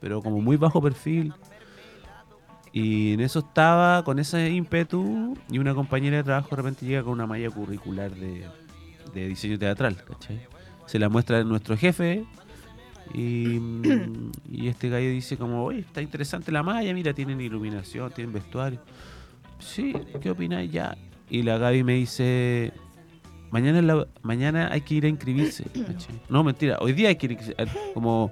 Pero 0.00 0.22
como 0.22 0.40
muy 0.40 0.56
bajo 0.56 0.80
perfil. 0.80 1.32
Y 2.72 3.14
en 3.14 3.20
eso 3.20 3.38
estaba 3.40 4.04
con 4.04 4.18
ese 4.18 4.50
ímpetu 4.50 5.36
y 5.50 5.58
una 5.58 5.74
compañera 5.74 6.18
de 6.18 6.24
trabajo 6.24 6.50
de 6.50 6.56
repente 6.56 6.86
llega 6.86 7.02
con 7.02 7.12
una 7.12 7.26
malla 7.26 7.50
curricular 7.50 8.10
de, 8.14 8.44
de 9.14 9.28
diseño 9.28 9.58
teatral, 9.58 9.96
¿cachai? 10.04 10.40
Se 10.86 10.98
la 10.98 11.08
muestra 11.08 11.38
a 11.38 11.44
nuestro 11.44 11.76
jefe 11.76 12.24
y, 13.14 13.58
y 14.50 14.68
este 14.68 14.88
gallo 14.90 15.08
dice 15.10 15.36
como, 15.36 15.64
oye, 15.64 15.80
está 15.80 16.02
interesante 16.02 16.52
la 16.52 16.62
malla, 16.62 16.92
mira, 16.94 17.12
tienen 17.14 17.40
iluminación, 17.40 18.10
tienen 18.12 18.32
vestuario. 18.32 18.80
Sí, 19.58 19.94
¿qué 20.20 20.30
opináis 20.30 20.70
ya? 20.70 20.96
Y 21.30 21.42
la 21.42 21.58
Gaby 21.58 21.84
me 21.84 21.94
dice, 21.94 22.72
mañana, 23.50 23.82
la- 23.82 24.06
mañana 24.22 24.68
hay 24.70 24.82
que 24.82 24.94
ir 24.94 25.04
a 25.04 25.08
inscribirse. 25.08 25.64
¿cachai? 25.86 26.20
No, 26.28 26.44
mentira, 26.44 26.78
hoy 26.80 26.92
día 26.92 27.08
hay 27.08 27.16
que 27.16 27.26
ir 27.26 27.32
a 27.32 27.34
inscribirse. 27.34 27.92
Como, 27.94 28.30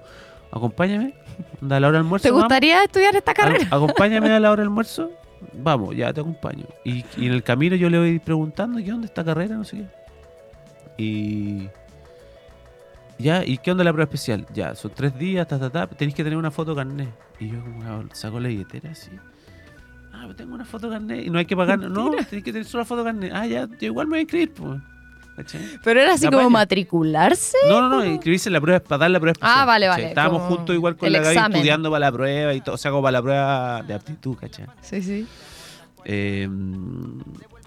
acompáñame, 0.50 1.14
a 1.62 1.80
la 1.80 1.88
hora 1.88 1.98
del 1.98 2.06
almuerzo. 2.06 2.22
¿Te 2.22 2.30
vamos. 2.30 2.44
gustaría 2.44 2.82
estudiar 2.84 3.16
esta 3.16 3.34
carrera? 3.34 3.66
acompáñame 3.70 4.30
a 4.30 4.40
la 4.40 4.50
hora 4.50 4.62
del 4.62 4.68
almuerzo. 4.70 5.10
Vamos, 5.52 5.94
ya 5.94 6.12
te 6.12 6.20
acompaño. 6.20 6.64
Y, 6.84 7.04
y 7.16 7.26
en 7.26 7.32
el 7.32 7.42
camino 7.42 7.76
yo 7.76 7.90
le 7.90 7.98
voy 7.98 8.18
preguntando, 8.18 8.82
¿qué 8.82 8.92
onda 8.92 9.06
esta 9.06 9.24
carrera? 9.24 9.56
No 9.56 9.64
sé 9.64 9.78
qué. 9.78 11.02
Y. 11.02 11.68
Ya, 13.18 13.44
¿y 13.44 13.58
qué 13.58 13.70
onda 13.70 13.82
la 13.82 13.92
prueba 13.92 14.04
especial? 14.04 14.46
Ya, 14.52 14.74
son 14.74 14.90
tres 14.94 15.18
días, 15.18 15.48
ta, 15.48 15.58
ta, 15.58 15.70
ta, 15.70 15.86
tenéis 15.86 16.14
que 16.14 16.22
tener 16.22 16.38
una 16.38 16.50
foto 16.50 16.74
carnet. 16.74 17.08
Y 17.40 17.48
yo 17.48 17.62
como 17.62 17.82
ah, 17.84 18.04
saco 18.12 18.40
la 18.40 18.48
billetera 18.48 18.90
así. 18.90 19.10
Ah, 20.12 20.22
pero 20.22 20.36
tengo 20.36 20.54
una 20.54 20.64
foto 20.64 20.90
carnet 20.90 21.26
y 21.26 21.30
no 21.30 21.38
hay 21.38 21.46
que 21.46 21.56
pagar. 21.56 21.78
No, 21.78 22.10
tenéis 22.10 22.44
que 22.44 22.52
tener 22.52 22.64
solo 22.64 22.82
la 22.82 22.86
foto 22.86 23.04
carnet. 23.04 23.32
Ah, 23.34 23.46
ya, 23.46 23.66
yo 23.66 23.86
igual 23.86 24.06
me 24.06 24.12
voy 24.12 24.18
a 24.18 24.22
inscribir, 24.22 24.52
pues. 24.52 24.80
¿Cachai? 25.36 25.60
Pero 25.84 26.00
era 26.00 26.14
así 26.14 26.24
La 26.24 26.30
como 26.30 26.48
matricularse. 26.50 27.58
No, 27.68 27.80
no, 27.82 27.88
no, 27.90 28.04
inscribirse 28.04 28.48
en 28.48 28.54
la 28.54 28.60
prueba 28.60 28.80
para 28.80 28.98
dar 29.00 29.10
la 29.10 29.20
prueba 29.20 29.32
especial. 29.32 29.58
Ah, 29.58 29.64
vale, 29.66 29.86
¿cachai? 29.86 30.02
vale, 30.02 30.08
Estábamos 30.08 30.42
como 30.42 30.56
juntos 30.56 30.74
igual 30.74 30.96
con 30.96 31.06
el 31.08 31.12
la 31.12 31.18
Gaby 31.20 31.34
examen. 31.34 31.56
estudiando 31.56 31.90
para 31.90 32.06
la 32.06 32.12
prueba 32.12 32.54
y 32.54 32.60
todo, 32.62 32.74
o 32.74 32.78
sea, 32.78 32.90
como 32.90 33.02
para 33.02 33.12
la 33.12 33.22
prueba 33.22 33.82
de 33.82 33.94
aptitud, 33.94 34.36
¿cachai? 34.36 34.66
Sí, 34.80 35.02
sí. 35.02 35.26
Eh, 36.06 36.48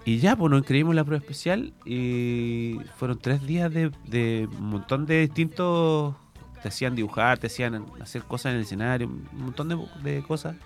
y 0.04 0.18
ya, 0.18 0.34
pues 0.34 0.50
nos 0.50 0.58
inscribimos 0.58 0.92
en 0.92 0.96
la 0.96 1.04
prueba 1.04 1.20
especial 1.22 1.72
y 1.84 2.78
fueron 2.96 3.18
tres 3.18 3.46
días 3.46 3.72
de, 3.72 3.90
de 4.06 4.48
un 4.58 4.70
montón 4.70 5.06
de 5.06 5.20
distintos. 5.20 6.14
Te 6.62 6.68
hacían 6.68 6.94
dibujar, 6.94 7.38
te 7.38 7.46
hacían 7.46 7.86
hacer 8.02 8.22
cosas 8.24 8.50
en 8.50 8.56
el 8.56 8.62
escenario, 8.64 9.06
un 9.08 9.26
montón 9.44 9.68
de, 9.68 9.78
de 10.02 10.22
cosas. 10.22 10.56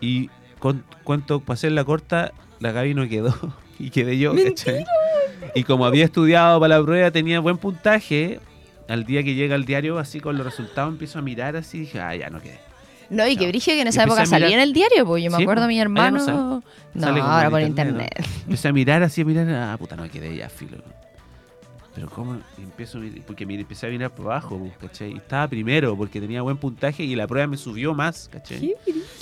Y 0.00 0.30
con, 0.58 0.84
cuento, 1.04 1.40
pasé 1.40 1.70
la 1.70 1.84
corta, 1.84 2.32
la 2.58 2.72
Gaby 2.72 2.94
no 2.94 3.08
quedó 3.08 3.34
y 3.78 3.90
quedé 3.90 4.18
yo, 4.18 4.34
¿cachai? 4.34 4.84
Y 5.54 5.62
como 5.64 5.86
había 5.86 6.04
estudiado 6.04 6.58
para 6.60 6.78
la 6.78 6.84
prueba, 6.84 7.10
tenía 7.10 7.40
buen 7.40 7.56
puntaje. 7.58 8.40
Al 8.88 9.04
día 9.04 9.22
que 9.22 9.34
llega 9.34 9.54
el 9.54 9.64
diario, 9.64 9.98
así 9.98 10.20
con 10.20 10.36
los 10.36 10.44
resultados, 10.44 10.92
empiezo 10.92 11.18
a 11.18 11.22
mirar 11.22 11.56
así 11.56 11.78
y 11.78 11.80
dije, 11.82 12.00
ah, 12.00 12.14
ya 12.14 12.28
no 12.28 12.40
quedé. 12.40 12.58
No, 13.10 13.26
y 13.26 13.36
que 13.36 13.44
No. 13.44 13.48
brige 13.50 13.72
que 13.72 13.80
en 13.82 13.88
esa 13.88 14.02
empecé 14.02 14.20
época 14.22 14.26
salía 14.26 14.54
en 14.54 14.60
el 14.60 14.72
diario, 14.72 15.06
pues 15.06 15.22
yo 15.24 15.30
me 15.30 15.36
Sí, 15.38 15.42
acuerdo 15.42 15.64
a 15.64 15.68
mi 15.68 15.78
hermano. 15.80 16.62
No, 16.94 17.00
Sale 17.00 17.20
ahora 17.20 17.50
por 17.50 17.60
internet, 17.62 18.10
internet. 18.18 18.42
Empecé 18.44 18.68
a 18.68 18.72
mirar 18.72 19.02
así, 19.02 19.20
a 19.22 19.24
mirar, 19.24 19.48
ah, 19.50 19.76
puta, 19.78 19.96
no 19.96 20.08
quedé 20.10 20.36
ya, 20.36 20.48
filo. 20.48 20.78
Pero 21.94 22.10
cómo, 22.10 22.38
y 22.58 22.62
empiezo, 22.62 22.98
a 22.98 23.00
mirar- 23.02 23.22
porque 23.26 23.46
mire, 23.46 23.62
empecé 23.62 23.86
a 23.86 23.90
mirar 23.90 24.10
por 24.14 24.26
abajo, 24.26 24.68
¿cachai? 24.80 25.12
Y 25.12 25.16
estaba 25.16 25.46
primero 25.48 25.96
porque 25.96 26.20
tenía 26.20 26.42
buen 26.42 26.56
puntaje 26.56 27.04
y 27.04 27.14
la 27.14 27.26
prueba 27.26 27.46
me 27.46 27.56
subió 27.56 27.94
más, 27.94 28.28
¿cachai? 28.32 28.74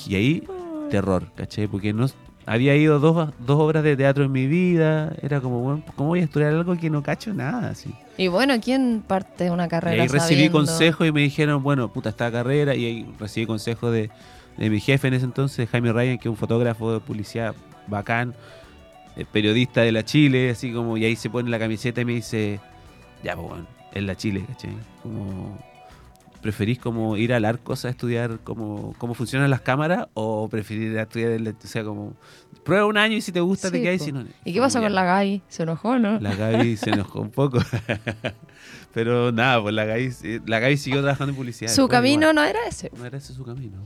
Y 0.06 0.14
ahí, 0.14 0.42
terror, 0.90 1.28
¿cachai? 1.36 1.66
Porque 1.68 1.92
no, 1.92 2.06
había 2.46 2.74
ido 2.76 2.98
dos, 2.98 3.30
dos 3.38 3.60
obras 3.60 3.84
de 3.84 3.96
teatro 3.96 4.24
en 4.24 4.32
mi 4.32 4.46
vida. 4.46 5.12
Era 5.22 5.40
como, 5.40 5.60
bueno, 5.60 5.82
¿cómo 5.96 6.10
voy 6.10 6.20
a 6.20 6.24
estudiar 6.24 6.52
algo 6.52 6.76
que 6.76 6.90
no 6.90 7.02
cacho 7.02 7.32
nada? 7.32 7.70
Así. 7.70 7.94
Y 8.16 8.28
bueno, 8.28 8.54
¿quién 8.60 9.02
parte 9.06 9.44
de 9.44 9.50
una 9.50 9.66
Y 9.66 9.68
carrera 9.68 10.02
ahí 10.02 10.08
recibí 10.08 10.34
sabiendo? 10.34 10.58
consejos 10.58 11.06
y 11.06 11.12
me 11.12 11.20
dijeron, 11.22 11.62
bueno, 11.62 11.92
puta, 11.92 12.08
esta 12.10 12.30
carrera. 12.30 12.74
Y 12.74 12.84
ahí 12.84 13.14
recibí 13.18 13.46
consejos 13.46 13.92
de, 13.92 14.10
de 14.56 14.70
mi 14.70 14.80
jefe 14.80 15.08
en 15.08 15.14
ese 15.14 15.24
entonces, 15.24 15.68
Jaime 15.70 15.92
Ryan, 15.92 16.18
que 16.18 16.28
es 16.28 16.30
un 16.30 16.36
fotógrafo 16.36 16.92
de 16.92 17.00
publicidad 17.00 17.54
bacán, 17.86 18.34
eh, 19.16 19.24
periodista 19.30 19.82
de 19.82 19.92
la 19.92 20.04
Chile, 20.04 20.50
así 20.50 20.72
como, 20.72 20.96
y 20.96 21.04
ahí 21.04 21.16
se 21.16 21.30
pone 21.30 21.48
la 21.50 21.58
camiseta 21.58 22.00
y 22.00 22.04
me 22.04 22.12
dice, 22.14 22.60
ya, 23.22 23.34
pues 23.34 23.48
bueno, 23.48 23.66
es 23.92 24.02
la 24.02 24.16
Chile, 24.16 24.44
¿cachai? 24.48 24.72
Como, 25.02 25.58
¿preferís 26.42 26.78
como 26.78 27.16
ir 27.16 27.32
al 27.32 27.44
Arcos 27.44 27.84
a 27.84 27.88
estudiar 27.88 28.40
cómo, 28.44 28.94
cómo 28.98 29.14
funcionan 29.14 29.48
las 29.48 29.60
cámaras 29.62 30.08
o 30.14 30.48
preferir 30.48 30.96
estudiar, 30.98 31.30
el- 31.30 31.48
o 31.48 31.54
sea, 31.66 31.84
como, 31.84 32.14
prueba 32.64 32.84
un 32.86 32.96
año 32.98 33.16
y 33.16 33.20
si 33.20 33.32
te 33.32 33.40
gusta 33.40 33.70
te 33.70 33.78
Sí, 33.78 33.82
quedas 33.82 34.02
y 34.02 34.04
si 34.04 34.12
no... 34.12 34.24
¿Y 34.44 34.52
qué 34.52 34.60
pasó 34.60 34.80
con 34.80 34.94
la 34.94 35.04
Gaby? 35.04 35.42
¿Se 35.48 35.62
enojó, 35.62 35.98
no? 35.98 36.20
La 36.20 36.34
Gaby 36.34 36.76
se 36.76 36.90
enojó 36.90 37.20
un 37.20 37.30
poco. 37.30 37.58
Pero 38.94 39.32
nada, 39.32 39.62
pues 39.62 39.74
la 39.74 39.84
Gaby, 39.84 40.10
la 40.46 40.58
Gaby 40.60 40.76
siguió 40.76 41.00
trabajando 41.00 41.30
en 41.32 41.36
publicidad. 41.36 41.70
Su 41.72 41.88
camino 41.88 42.30
igual. 42.30 42.34
no 42.36 42.42
era 42.44 42.58
ese. 42.68 42.90
No 42.96 43.04
era 43.06 43.18
ese 43.18 43.32
su 43.32 43.44
camino. 43.44 43.78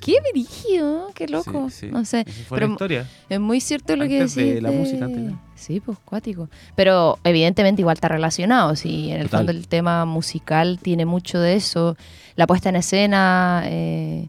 Qué 0.00 0.16
brígido, 0.32 1.08
qué 1.14 1.28
loco. 1.28 1.68
Sí, 1.70 1.86
sí. 1.86 1.92
No 1.92 2.04
sé. 2.04 2.24
Esa 2.26 2.42
fue 2.44 2.56
Pero 2.56 2.66
la 2.68 2.72
historia. 2.72 3.10
Es 3.28 3.40
muy 3.40 3.60
cierto 3.60 3.96
lo 3.96 4.04
que 4.06 4.20
decís. 4.20 4.34
de 4.36 4.60
la 4.60 4.70
música, 4.70 5.04
antes 5.04 5.32
Sí, 5.62 5.80
pues 5.80 5.96
cuático. 6.04 6.48
Pero 6.74 7.18
evidentemente 7.24 7.82
igual 7.82 7.94
está 7.94 8.08
relacionado. 8.08 8.74
Si 8.76 9.10
en 9.10 9.20
el 9.20 9.26
Total. 9.26 9.38
fondo 9.40 9.52
el 9.52 9.68
tema 9.68 10.04
musical 10.04 10.78
tiene 10.82 11.04
mucho 11.06 11.38
de 11.38 11.54
eso. 11.54 11.96
La 12.36 12.46
puesta 12.46 12.68
en 12.70 12.76
escena 12.76 13.62
eh, 13.66 14.28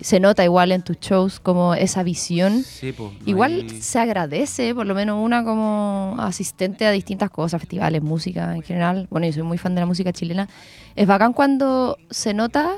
se 0.00 0.20
nota 0.20 0.44
igual 0.44 0.70
en 0.70 0.82
tus 0.82 1.00
shows 1.00 1.40
como 1.40 1.74
esa 1.74 2.02
visión. 2.04 2.62
Sí, 2.62 2.92
pues. 2.92 3.12
no 3.12 3.18
Igual 3.26 3.52
hay- 3.68 3.80
se 3.82 3.98
agradece, 3.98 4.72
por 4.74 4.86
lo 4.86 4.94
menos 4.94 5.18
una 5.20 5.42
como 5.42 6.14
asistente 6.20 6.86
a 6.86 6.92
distintas 6.92 7.30
cosas, 7.30 7.60
festivales, 7.60 8.00
música 8.02 8.54
en 8.54 8.62
general. 8.62 9.08
Bueno, 9.10 9.26
yo 9.26 9.32
soy 9.32 9.42
muy 9.42 9.58
fan 9.58 9.74
de 9.74 9.80
la 9.80 9.86
música 9.86 10.12
chilena. 10.12 10.48
Es 10.94 11.06
bacán 11.08 11.32
cuando 11.32 11.96
se 12.10 12.34
nota 12.34 12.74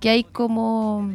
que 0.00 0.10
hay 0.10 0.24
como... 0.24 1.10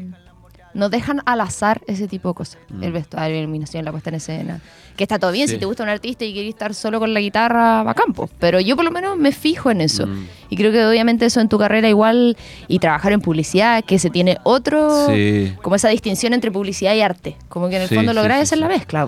No 0.73 0.89
dejan 0.89 1.21
al 1.25 1.41
azar 1.41 1.81
ese 1.87 2.07
tipo 2.07 2.29
de 2.29 2.35
cosas. 2.35 2.57
Mm. 2.69 2.83
El 2.83 2.91
vestuario, 2.93 3.35
la 3.35 3.41
iluminación, 3.43 3.85
la 3.85 3.91
puesta 3.91 4.09
en 4.09 4.15
escena. 4.15 4.59
Que 4.97 5.03
está 5.03 5.19
todo 5.19 5.31
bien 5.31 5.47
Sí. 5.47 5.55
si 5.55 5.59
te 5.59 5.65
gusta 5.65 5.83
un 5.83 5.89
artista 5.89 6.25
y 6.25 6.33
querés 6.33 6.49
estar 6.49 6.73
solo 6.73 6.99
con 6.99 7.13
la 7.13 7.19
guitarra, 7.19 7.83
bacán, 7.83 8.13
po. 8.13 8.29
Pero 8.39 8.59
yo 8.59 8.75
por 8.75 8.85
lo 8.85 8.91
menos 8.91 9.17
me 9.17 9.31
fijo 9.31 9.69
en 9.71 9.81
eso. 9.81 10.07
Mm. 10.07 10.27
Y 10.49 10.55
creo 10.57 10.71
que 10.71 10.85
obviamente 10.85 11.25
eso 11.25 11.41
en 11.41 11.49
tu 11.49 11.57
carrera 11.59 11.89
igual, 11.89 12.37
y 12.67 12.79
trabajar 12.79 13.11
en 13.11 13.21
publicidad, 13.21 13.83
que 13.83 13.99
se 13.99 14.09
tiene 14.09 14.37
otro 14.43 15.07
Sí. 15.07 15.53
como 15.61 15.75
esa 15.75 15.89
distinción 15.89 16.33
entre 16.33 16.51
publicidad 16.51 16.93
y 16.95 17.01
arte. 17.01 17.35
Como 17.49 17.69
que 17.69 17.75
en 17.75 17.83
el 17.83 17.89
Sí, 17.89 17.95
fondo 17.95 18.11
sí, 18.13 18.17
hacer 18.19 18.57
la 18.57 18.67
mezcla. 18.67 19.07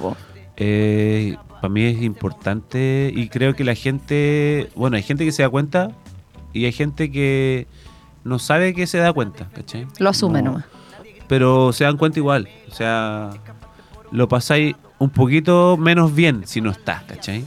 Eh, 0.57 1.35
para 1.61 1.69
mí 1.69 1.83
es 1.83 2.01
importante 2.01 3.11
y 3.15 3.27
creo 3.29 3.55
que 3.55 3.63
la 3.63 3.75
gente, 3.75 4.69
bueno, 4.75 4.97
hay 4.97 5.03
gente 5.03 5.25
que 5.25 5.31
se 5.31 5.41
da 5.41 5.49
cuenta 5.49 5.91
y 6.53 6.65
hay 6.65 6.71
gente 6.71 7.11
que 7.11 7.67
no 8.23 8.39
sabe 8.39 8.73
que 8.73 8.87
se 8.87 8.97
da 8.97 9.11
cuenta, 9.13 9.49
¿cachai? 9.53 9.87
Lo 9.99 10.09
asume 10.09 10.41
No, 10.41 10.51
nomás. 10.51 10.65
Pero 11.27 11.73
se 11.73 11.83
dan 11.83 11.97
cuenta 11.97 12.19
igual, 12.19 12.47
o 12.69 12.73
sea, 12.73 13.31
lo 14.11 14.27
pasáis 14.27 14.75
un 14.99 15.09
poquito 15.09 15.75
menos 15.77 16.13
bien 16.13 16.43
si 16.45 16.61
no 16.61 16.69
estás, 16.71 17.03
¿cachai? 17.03 17.43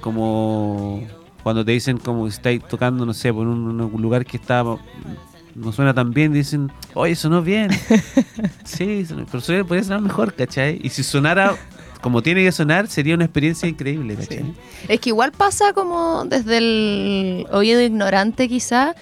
Como 0.00 1.06
cuando 1.42 1.64
te 1.64 1.72
dicen 1.72 1.98
como 1.98 2.28
si 2.28 2.36
estáis 2.36 2.62
tocando, 2.66 3.06
no 3.06 3.14
sé, 3.14 3.32
por 3.32 3.46
un, 3.46 3.80
un 3.80 4.02
lugar 4.02 4.24
que 4.26 4.36
está 4.36 4.64
no 5.54 5.72
suena 5.72 5.94
tan 5.94 6.10
bien, 6.12 6.32
dicen, 6.34 6.70
oye, 6.94 7.14
sonó 7.16 7.40
bien. 7.40 7.70
sí, 8.64 9.06
pero 9.30 9.40
suena- 9.40 9.64
podría 9.64 9.84
sonar 9.84 10.00
mejor, 10.02 10.34
¿cachai? 10.34 10.78
Y 10.82 10.90
si 10.90 11.02
sonara 11.02 11.54
como 12.02 12.22
tiene 12.22 12.44
que 12.44 12.52
sonar, 12.52 12.88
sería 12.88 13.14
una 13.14 13.24
experiencia 13.24 13.66
increíble, 13.68 14.16
¿cachai? 14.16 14.38
Sí. 14.38 14.54
Es 14.88 15.00
que 15.00 15.08
igual 15.10 15.32
pasa 15.32 15.72
como 15.72 16.24
desde 16.26 16.58
el 16.58 17.46
oído 17.52 17.80
ignorante 17.80 18.48
quizá, 18.48 18.94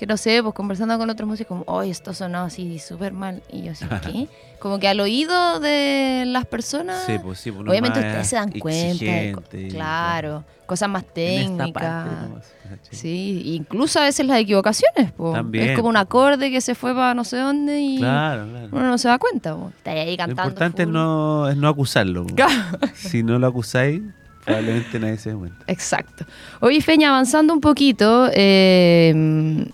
que 0.00 0.06
no 0.06 0.16
sé, 0.16 0.42
pues 0.42 0.54
conversando 0.54 0.96
con 0.98 1.08
otros 1.10 1.28
músicos, 1.28 1.48
como, 1.58 1.64
oye, 1.78 1.90
esto 1.90 2.12
sonó 2.14 2.40
así 2.40 2.78
súper 2.80 3.12
mal. 3.12 3.42
Y 3.52 3.62
yo 3.62 3.72
así, 3.72 3.84
¿qué? 4.02 4.28
Como 4.58 4.78
que 4.80 4.88
al 4.88 4.98
oído 4.98 5.60
de 5.60 6.24
las 6.26 6.46
personas, 6.46 7.04
Sí, 7.06 7.18
pues 7.22 7.38
sí, 7.38 7.52
pues 7.52 7.68
obviamente 7.68 7.98
ustedes 8.00 8.26
se 8.26 8.36
dan 8.36 8.50
cuenta. 8.52 9.04
de 9.52 9.68
claro, 9.70 10.44
cosas 10.66 10.88
más 10.88 11.04
técnicas. 11.04 12.08
Sí, 12.90 13.42
incluso 13.56 14.00
a 14.00 14.04
veces 14.04 14.26
las 14.26 14.38
equivocaciones, 14.40 15.12
po. 15.12 15.32
También, 15.32 15.70
Es 15.70 15.76
como 15.76 15.88
un 15.88 15.96
acorde 15.96 16.50
que 16.50 16.60
se 16.60 16.74
fue 16.74 16.94
para 16.94 17.14
no 17.14 17.24
sé 17.24 17.36
dónde 17.36 17.80
y 17.80 17.98
Claro, 17.98 18.46
claro. 18.48 18.68
uno 18.72 18.82
no 18.88 18.98
se 18.98 19.08
da 19.08 19.18
cuenta, 19.18 19.54
po. 19.54 19.70
Está 19.76 19.90
ahí 19.92 20.12
Lo 20.12 20.16
cantando. 20.16 20.42
importante 20.42 20.82
es 20.82 20.86
full. 20.86 20.94
no, 20.94 21.48
es 21.48 21.56
no 21.56 21.68
acusarlo. 21.68 22.26
Claro. 22.26 22.52
Si 22.94 23.22
no 23.22 23.38
lo 23.38 23.46
acusáis, 23.48 24.02
probablemente 24.44 24.98
nadie 25.00 25.16
se 25.18 25.30
dé 25.30 25.36
cuenta. 25.36 25.64
Exacto. 25.66 26.24
Oye, 26.60 26.80
Feña, 26.80 27.08
avanzando 27.10 27.52
un 27.54 27.60
poquito, 27.60 28.28
eh, 28.32 29.66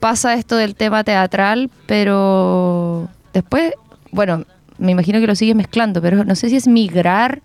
pasa 0.00 0.34
esto 0.34 0.56
del 0.56 0.74
tema 0.74 1.04
teatral, 1.04 1.70
pero 1.86 3.08
después, 3.32 3.72
bueno, 4.12 4.44
me 4.78 4.92
imagino 4.92 5.20
que 5.20 5.26
lo 5.26 5.34
sigues 5.34 5.56
mezclando, 5.56 6.00
pero 6.00 6.24
no 6.24 6.34
sé 6.34 6.48
si 6.48 6.56
es 6.56 6.68
migrar 6.68 7.42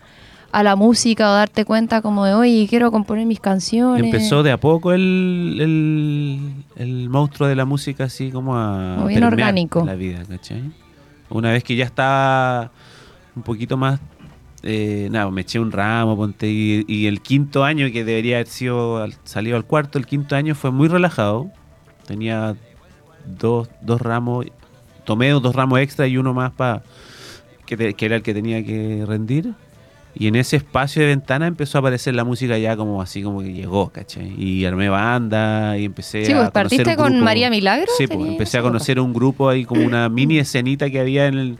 a 0.51 0.61
la 0.61 0.75
música 0.75 1.31
o 1.31 1.33
darte 1.33 1.65
cuenta 1.65 2.01
como 2.03 2.25
de, 2.25 2.35
oye, 2.35 2.67
quiero 2.69 2.91
componer 2.91 3.25
mis 3.25 3.39
canciones. 3.39 4.03
Empezó 4.05 4.43
de 4.43 4.51
a 4.51 4.59
poco 4.59 4.93
el, 4.93 5.57
el, 5.59 6.53
el 6.75 7.09
monstruo 7.09 7.49
de 7.49 7.55
la 7.55 7.65
música 7.65 8.03
así 8.03 8.29
como 8.31 8.55
a 8.55 8.93
Como 8.97 9.07
bien 9.07 9.23
orgánico. 9.23 9.83
la 9.83 9.95
vida, 9.95 10.23
¿cachai? 10.29 10.61
Una 11.29 11.51
vez 11.51 11.63
que 11.63 11.75
ya 11.75 11.85
estaba 11.85 12.69
un 13.35 13.41
poquito 13.41 13.77
más, 13.77 13.99
eh, 14.61 15.07
nada, 15.11 15.31
me 15.31 15.41
eché 15.41 15.59
un 15.59 15.71
ramo, 15.71 16.15
ponte, 16.15 16.47
y, 16.47 16.85
y 16.87 17.07
el 17.07 17.21
quinto 17.21 17.63
año 17.63 17.87
que 17.91 18.05
debería 18.05 18.35
haber 18.35 18.47
sido 18.47 18.97
al- 19.01 19.15
salido 19.23 19.57
al 19.57 19.65
cuarto, 19.65 19.97
el 19.97 20.05
quinto 20.05 20.35
año 20.35 20.53
fue 20.53 20.69
muy 20.69 20.87
relajado. 20.87 21.49
Tenía 22.05 22.55
dos, 23.25 23.69
dos 23.81 24.01
ramos, 24.01 24.45
tomé 25.05 25.29
dos 25.31 25.55
ramos 25.55 25.79
extra 25.79 26.07
y 26.07 26.17
uno 26.17 26.33
más 26.33 26.51
para 26.51 26.83
que, 27.65 27.77
te- 27.77 27.93
que 27.93 28.05
era 28.05 28.15
el 28.17 28.23
que 28.23 28.33
tenía 28.33 28.63
que 28.63 29.03
rendir. 29.07 29.53
Y 30.15 30.27
en 30.27 30.35
ese 30.35 30.57
espacio 30.57 31.01
de 31.01 31.07
ventana 31.07 31.47
empezó 31.47 31.77
a 31.77 31.79
aparecer 31.79 32.13
la 32.13 32.23
música 32.23 32.55
ya 32.59 32.77
como 32.77 33.01
así 33.01 33.23
como 33.23 33.41
que 33.41 33.51
llegó, 33.51 33.89
¿cachai? 33.89 34.35
Y 34.37 34.63
armé 34.63 34.87
banda 34.87 35.75
y 35.77 35.85
empecé 35.85 36.23
Sí, 36.25 36.31
a 36.33 36.35
pues 36.35 36.51
conocer 36.51 36.53
partiste 36.53 36.89
un 36.91 36.95
con 36.97 37.09
grupo. 37.13 37.25
María 37.25 37.49
Milagro. 37.49 37.87
Sí, 37.97 38.05
pues, 38.05 38.19
empecé 38.29 38.59
a 38.59 38.61
conocer 38.61 38.99
un 38.99 39.11
grupo 39.11 39.49
ahí 39.49 39.65
como 39.65 39.83
una 39.83 40.09
mini 40.09 40.37
escenita 40.37 40.89
que 40.91 40.99
había 40.99 41.25
en, 41.25 41.33
el- 41.39 41.57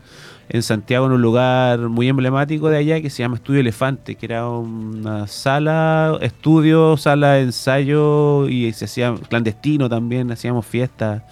en 0.50 0.62
Santiago, 0.62 1.06
en 1.06 1.14
un 1.14 1.22
lugar 1.22 1.80
muy 1.80 2.08
emblemático 2.10 2.70
de 2.70 2.78
allá 2.78 3.02
que 3.02 3.10
se 3.10 3.24
llama 3.24 3.36
Estudio 3.36 3.62
Elefante, 3.62 4.16
que 4.16 4.26
era 4.26 4.48
una 4.48 5.28
sala, 5.28 6.18
estudio, 6.22 6.98
sala 6.98 7.34
de 7.34 7.44
ensayo 7.44 8.48
y 8.50 8.72
se 8.74 8.86
hacía 8.86 9.16
clandestino 9.30 9.90
también, 9.90 10.32
hacíamos 10.32 10.66
fiestas. 10.66 11.24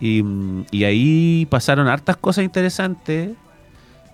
Y, 0.00 0.22
mm, 0.22 0.66
ahí 0.84 1.46
pasaron 1.50 1.88
hartas 1.88 2.16
cosas 2.16 2.44
interesantes. 2.44 3.30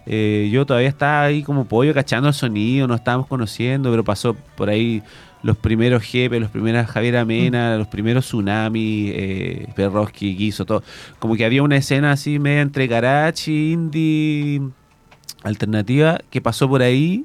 Eh, 0.06 0.50
yo 0.52 0.66
todavía 0.66 0.88
estaba 0.88 1.22
ahí 1.22 1.42
como 1.42 1.64
pollo 1.64 1.94
cachando 1.94 2.28
el 2.28 2.34
sonido, 2.34 2.86
nos 2.86 2.98
estábamos 2.98 3.26
conociendo, 3.26 3.90
pero 3.90 4.04
pasó 4.04 4.34
por 4.56 4.68
ahí 4.68 5.02
los 5.44 5.56
primeros 5.56 6.02
Jepe, 6.02 6.40
los 6.40 6.50
primeros 6.50 6.86
Javier 6.88 7.18
Amena, 7.18 7.76
los 7.76 7.86
primeros 7.86 8.24
Tsunami, 8.24 9.10
eh, 9.12 9.68
Perroski, 9.76 10.34
Guiso, 10.34 10.64
todo. 10.66 10.82
Como 11.20 11.36
que 11.36 11.44
había 11.44 11.62
una 11.62 11.76
escena 11.76 12.10
así 12.12 12.38
media 12.40 12.62
entre 12.62 12.86
garage, 12.88 13.52
indie, 13.52 14.60
alternativa, 15.42 16.18
que 16.30 16.40
pasó 16.40 16.68
por 16.68 16.82
ahí 16.82 17.24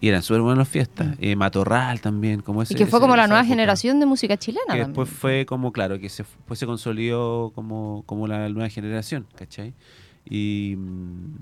y 0.00 0.08
eran 0.08 0.22
súper 0.22 0.42
buenas 0.42 0.68
fiestas. 0.68 1.16
Eh, 1.20 1.34
Matorral 1.34 2.00
también, 2.00 2.40
como 2.40 2.62
ese. 2.62 2.74
Y 2.74 2.76
que 2.76 2.86
fue 2.86 2.98
ese- 2.98 3.02
como 3.04 3.16
la 3.16 3.26
nueva 3.26 3.40
época. 3.40 3.48
generación 3.54 3.98
de 3.98 4.06
música 4.06 4.36
chilena. 4.36 4.62
Que 4.66 4.68
también. 4.68 4.88
después 4.90 5.08
fue 5.08 5.44
como, 5.44 5.72
claro, 5.72 5.98
que 5.98 6.08
se, 6.08 6.22
después 6.22 6.58
se 6.60 6.66
consolidó 6.66 7.50
como, 7.54 8.04
como 8.06 8.28
la 8.28 8.48
nueva 8.48 8.68
generación, 8.68 9.26
¿cachai? 9.34 9.74
Y, 10.30 10.76
mm, 10.78 11.34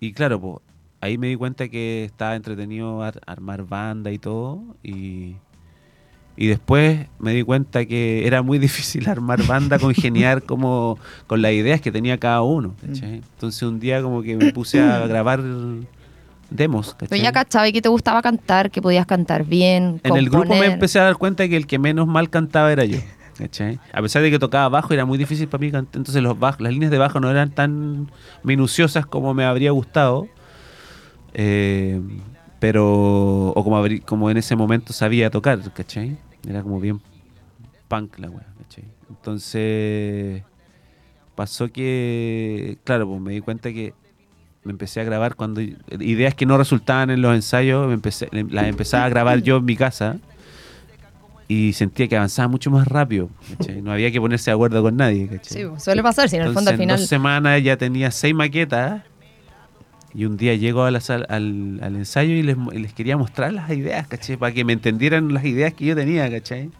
y 0.00 0.12
claro, 0.12 0.38
pues 0.38 0.56
ahí 1.00 1.16
me 1.16 1.28
di 1.28 1.36
cuenta 1.36 1.68
que 1.68 2.04
estaba 2.04 2.36
entretenido 2.36 3.02
ar- 3.02 3.20
armar 3.26 3.64
banda 3.64 4.10
y 4.12 4.18
todo. 4.18 4.60
Y, 4.82 5.36
y 6.36 6.48
después 6.48 7.06
me 7.18 7.32
di 7.32 7.42
cuenta 7.42 7.86
que 7.86 8.26
era 8.26 8.42
muy 8.42 8.58
difícil 8.66 9.08
armar 9.08 9.44
banda, 9.46 9.78
congeniar 9.78 10.42
como 10.42 10.98
con 11.26 11.42
las 11.42 11.52
ideas 11.52 11.80
que 11.80 11.90
tenía 11.90 12.18
cada 12.18 12.42
uno, 12.42 12.74
¿cachai? 12.84 13.22
Entonces 13.34 13.62
un 13.62 13.80
día 13.80 14.02
como 14.02 14.22
que 14.22 14.36
me 14.36 14.52
puse 14.52 14.80
a 14.80 15.06
grabar 15.06 15.42
demos, 16.50 16.92
¿cachai? 16.94 17.08
Pero 17.08 17.22
ya 17.22 17.32
cachaba 17.32 17.70
que 17.72 17.82
te 17.82 17.88
gustaba 17.88 18.22
cantar, 18.22 18.70
que 18.70 18.82
podías 18.82 19.06
cantar 19.06 19.44
bien. 19.44 20.00
En 20.02 20.16
el 20.16 20.28
grupo 20.28 20.54
me 20.54 20.66
empecé 20.66 21.00
a 21.00 21.04
dar 21.04 21.16
cuenta 21.16 21.48
que 21.48 21.56
el 21.56 21.66
que 21.66 21.78
menos 21.78 22.06
mal 22.06 22.30
cantaba 22.30 22.72
era 22.72 22.84
yo. 22.84 22.98
¿cachai? 23.38 23.78
A 23.92 24.00
pesar 24.00 24.22
de 24.22 24.30
que 24.30 24.38
tocaba 24.38 24.68
bajo, 24.68 24.94
era 24.94 25.04
muy 25.04 25.18
difícil 25.18 25.48
para 25.48 25.60
mí 25.60 25.70
cantar. 25.70 25.98
Entonces 25.98 26.22
los 26.22 26.38
bajos, 26.38 26.60
las 26.60 26.72
líneas 26.72 26.90
de 26.90 26.98
bajo 26.98 27.20
no 27.20 27.30
eran 27.30 27.50
tan 27.50 28.10
minuciosas 28.42 29.06
como 29.06 29.34
me 29.34 29.44
habría 29.44 29.70
gustado. 29.72 30.28
Eh, 31.34 32.00
pero, 32.58 33.48
o 33.48 33.64
como, 33.64 33.84
como 34.06 34.30
en 34.30 34.38
ese 34.38 34.56
momento 34.56 34.92
sabía 34.92 35.30
tocar, 35.30 35.60
¿cachai? 35.72 36.16
Era 36.46 36.62
como 36.62 36.80
bien 36.80 37.00
punk 37.88 38.18
la 38.18 38.30
wea, 38.30 38.46
¿cachai? 38.58 38.84
Entonces 39.10 40.42
pasó 41.34 41.70
que, 41.70 42.78
claro, 42.84 43.08
pues 43.08 43.20
me 43.20 43.32
di 43.32 43.40
cuenta 43.40 43.72
que 43.72 43.94
me 44.64 44.72
empecé 44.72 45.00
a 45.00 45.04
grabar 45.04 45.36
cuando 45.36 45.60
ideas 45.60 46.34
que 46.34 46.46
no 46.46 46.58
resultaban 46.58 47.10
en 47.10 47.22
los 47.22 47.34
ensayos, 47.34 47.86
me 47.86 47.94
empecé, 47.94 48.28
las 48.32 48.66
empezaba 48.66 49.04
a 49.04 49.08
grabar 49.08 49.42
yo 49.42 49.58
en 49.58 49.64
mi 49.64 49.76
casa 49.76 50.18
y 51.48 51.72
sentía 51.74 52.08
que 52.08 52.16
avanzaba 52.16 52.48
mucho 52.48 52.70
más 52.70 52.88
rápido. 52.88 53.28
¿cachai? 53.56 53.80
No 53.80 53.92
había 53.92 54.10
que 54.10 54.20
ponerse 54.20 54.50
de 54.50 54.54
acuerdo 54.54 54.82
con 54.82 54.96
nadie. 54.96 55.28
¿cachai? 55.28 55.62
Sí, 55.62 55.68
suele 55.78 56.02
pasar, 56.02 56.28
si 56.28 56.36
en 56.36 56.42
el 56.42 56.52
fondo 56.52 56.70
al 56.70 56.76
final... 56.76 56.96
En 56.96 57.00
dos 57.00 57.08
semanas 57.08 57.62
ya 57.62 57.76
tenía 57.76 58.10
seis 58.10 58.34
maquetas. 58.34 59.02
Y 60.16 60.24
un 60.24 60.38
día 60.38 60.54
llego 60.54 60.82
a 60.84 60.90
la 60.90 61.00
sal- 61.00 61.26
al, 61.28 61.78
al 61.82 61.94
ensayo 61.96 62.32
y 62.32 62.42
les, 62.42 62.56
les 62.72 62.92
quería 62.94 63.18
mostrar 63.18 63.52
las 63.52 63.70
ideas, 63.70 64.06
¿cachai? 64.08 64.38
Para 64.38 64.52
que 64.54 64.64
me 64.64 64.72
entendieran 64.72 65.34
las 65.34 65.44
ideas 65.44 65.74
que 65.74 65.84
yo 65.84 65.94
tenía, 65.94 66.30
¿cachai? 66.30 66.70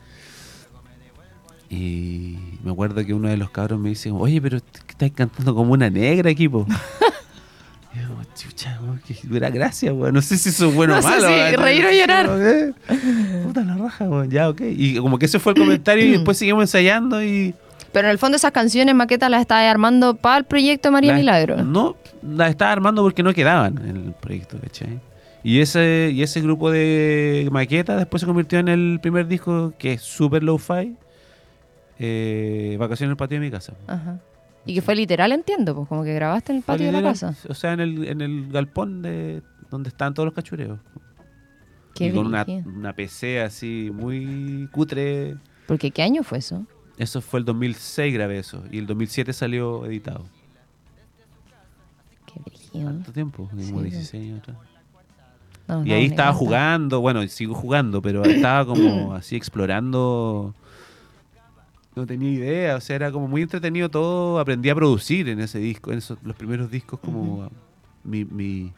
Y 1.69 2.37
me 2.65 2.71
acuerdo 2.71 3.05
que 3.05 3.13
uno 3.13 3.29
de 3.29 3.37
los 3.37 3.51
cabros 3.51 3.79
me 3.81 3.89
dice, 3.91 4.11
oye, 4.11 4.41
pero 4.41 4.57
estás 4.59 5.11
cantando 5.11 5.55
como 5.55 5.73
una 5.73 5.91
negra, 5.91 6.31
equipo. 6.31 6.67
Y 7.95 7.99
yo, 7.99 8.09
chucha, 8.35 8.79
que 9.07 9.17
dura 9.27 9.49
gracia, 9.49 9.91
weón. 9.95 10.13
No 10.13 10.21
sé 10.21 10.37
si 10.37 10.51
eso 10.51 10.69
es 10.69 10.75
bueno 10.75 10.93
No 10.93 10.99
o 10.99 11.03
sé 11.03 11.09
malo. 11.09 11.29
si 11.29 11.33
weón. 11.35 11.63
reír 11.63 11.87
o 11.87 11.91
llorar. 11.91 12.31
Eh, 12.43 12.73
Puta 13.43 13.65
la 13.65 13.75
raja, 13.75 14.05
weón. 14.05 14.29
Ya, 14.31 14.51
ok. 14.51 14.61
Y 14.69 14.97
como 14.99 15.19
que 15.19 15.25
ese 15.25 15.39
fue 15.39 15.53
el 15.55 15.59
comentario 15.59 16.05
y 16.05 16.11
después 16.13 16.37
seguimos 16.37 16.65
ensayando 16.65 17.25
y... 17.25 17.55
Pero 17.93 18.09
en 18.09 18.13
el 18.13 18.19
fondo 18.19 18.37
esas 18.37 18.53
canciones, 18.53 18.95
maquetas, 18.95 19.31
las 19.31 19.41
estás 19.41 19.63
armando 19.65 20.15
para 20.17 20.39
el 20.39 20.45
proyecto 20.45 20.91
María 20.93 21.13
La- 21.13 21.19
Milagro. 21.19 21.65
No, 21.65 21.97
las 22.23 22.51
estaba 22.51 22.73
armando 22.73 23.03
porque 23.03 23.23
no 23.23 23.33
quedaban 23.33 23.79
en 23.87 23.97
el 23.97 24.13
proyecto, 24.15 24.59
¿cachai? 24.61 25.01
Y 25.43 25.61
ese, 25.61 26.11
y 26.13 26.23
ese 26.23 26.41
grupo 26.41 26.71
de 26.71 27.49
maquetas 27.53 27.97
después 27.99 28.21
se 28.21 28.27
convirtió 28.27 28.59
en 28.59 28.69
el 28.69 28.99
primer 29.01 29.29
disco 29.29 29.73
que 29.79 29.93
es 29.95 30.03
super 30.03 30.43
low-fi, 30.43 30.97
eh, 31.99 32.77
Vacaciones 32.79 33.09
en 33.09 33.11
el 33.13 33.17
patio 33.17 33.39
de 33.41 33.45
mi 33.47 33.51
casa. 33.51 33.75
Ajá. 33.87 34.19
Y 34.65 34.75
que 34.75 34.83
fue 34.83 34.97
literal, 34.97 35.31
entiendo, 35.33 35.75
pues 35.77 35.89
como 35.89 36.03
que 36.03 36.13
grabaste 36.13 36.53
en 36.53 36.59
el 36.59 36.65
patio 36.65 36.87
de 36.87 36.93
la 36.93 37.03
casa. 37.03 37.35
O 37.49 37.55
sea, 37.55 37.73
en 37.73 37.81
el, 37.81 38.09
en 38.09 38.21
el 38.21 38.51
galpón 38.51 39.01
de 39.03 39.43
donde 39.71 39.89
están 39.91 40.13
todos 40.13 40.27
los 40.27 40.35
cachureos. 40.35 40.81
Qué 41.95 42.07
y 42.09 42.13
con 42.13 42.27
una, 42.27 42.45
una 42.67 42.93
PC 42.93 43.41
así 43.41 43.91
muy 43.95 44.69
cutre. 44.73 45.37
Porque 45.67 45.93
¿qué 45.93 46.03
año 46.03 46.23
fue 46.25 46.39
eso? 46.39 46.67
Eso 46.99 47.21
fue 47.21 47.41
el 47.41 47.45
2006 47.47 48.15
grabé 48.15 48.39
eso. 48.39 48.63
Y 48.71 48.79
el 48.79 48.87
2007 48.87 49.33
salió 49.33 49.85
editado. 49.87 50.25
Qué. 52.27 52.41
¿Cuánto 52.83 53.13
tiempo? 53.13 53.49
Como 53.49 53.63
Sí, 53.63 53.91
16 53.91 54.15
años 54.25 54.41
atrás. 54.41 54.57
No, 55.69 55.85
Y 55.85 55.89
no, 55.89 55.95
ahí 55.97 56.05
estaba 56.07 56.29
encanta. 56.31 56.33
jugando, 56.33 57.01
bueno, 57.01 57.27
sigo 57.29 57.55
jugando, 57.55 58.01
pero 58.01 58.25
estaba 58.25 58.65
como 58.67 59.15
así 59.15 59.37
explorando. 59.37 60.55
No 61.95 62.07
tenía 62.07 62.31
idea, 62.31 62.77
o 62.77 62.81
sea, 62.81 62.97
era 62.97 63.11
como 63.11 63.27
muy 63.27 63.43
entretenido 63.43 63.89
todo. 63.89 64.39
Aprendí 64.39 64.69
a 64.69 64.75
producir 64.75 65.29
en 65.29 65.41
ese 65.41 65.59
disco, 65.59 65.93
en 65.93 65.99
esos, 65.99 66.19
los 66.23 66.37
primeros 66.37 66.71
discos, 66.71 67.01
como 67.01 67.51
mi, 68.05 68.25
mi, 68.25 68.73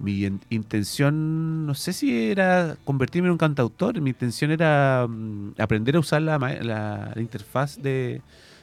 mi 0.00 0.24
in- 0.24 0.40
intención, 0.50 1.66
no 1.66 1.74
sé 1.74 1.92
si 1.92 2.30
era 2.30 2.76
convertirme 2.84 3.28
en 3.28 3.32
un 3.32 3.38
cantautor, 3.38 4.00
mi 4.00 4.10
intención 4.10 4.50
era 4.50 5.06
mm, 5.08 5.52
aprender 5.58 5.96
a 5.96 6.00
usar 6.00 6.22
la, 6.22 6.38
la- 6.38 7.12
la 7.14 7.20
interfaz 7.22 7.76
de 7.80 8.22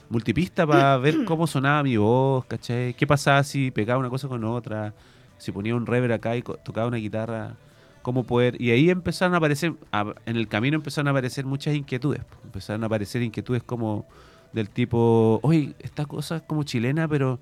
multipista 0.10 0.65
para 0.65 0.98
ver 1.06 1.25
cómo 1.25 1.48
sonaba 1.48 1.84
mi 1.84 1.96
voz, 1.98 2.46
¿cachai? 2.46 2.94
¿Qué 2.96 3.06
pasaba 3.06 3.44
si 3.44 3.72
pegaba 3.72 4.00
una 4.00 4.10
cosa 4.10 4.27
con 4.27 4.44
otra? 4.44 4.94
Si 5.38 5.51
ponía 5.51 5.75
un 5.75 5.86
reverb 5.86 6.13
acá 6.13 6.36
y 6.36 6.41
tocaba 6.41 6.88
una 6.88 6.98
guitarra, 6.98 7.56
cómo 8.01 8.24
poder... 8.24 8.60
Y 8.60 8.72
ahí 8.72 8.89
empezaron 8.89 9.36
a 9.36 9.38
aparecer, 9.38 9.74
a- 9.91 10.13
en 10.25 10.36
el 10.38 10.48
camino 10.48 10.75
empezaron 10.77 11.08
a 11.08 11.12
aparecer 11.12 11.46
muchas 11.46 11.75
inquietudes. 11.75 12.21
Empezaron 12.43 12.82
a 12.84 12.88
aparecer 12.88 13.21
inquietudes 13.21 13.62
como 13.62 14.08
del 14.54 14.69
tipo, 14.69 15.39
oye, 15.43 15.76
esta 15.80 16.06
cosa 16.06 16.38
es 16.38 16.41
como 16.41 16.63
chilena, 16.63 17.08
pero 17.08 17.38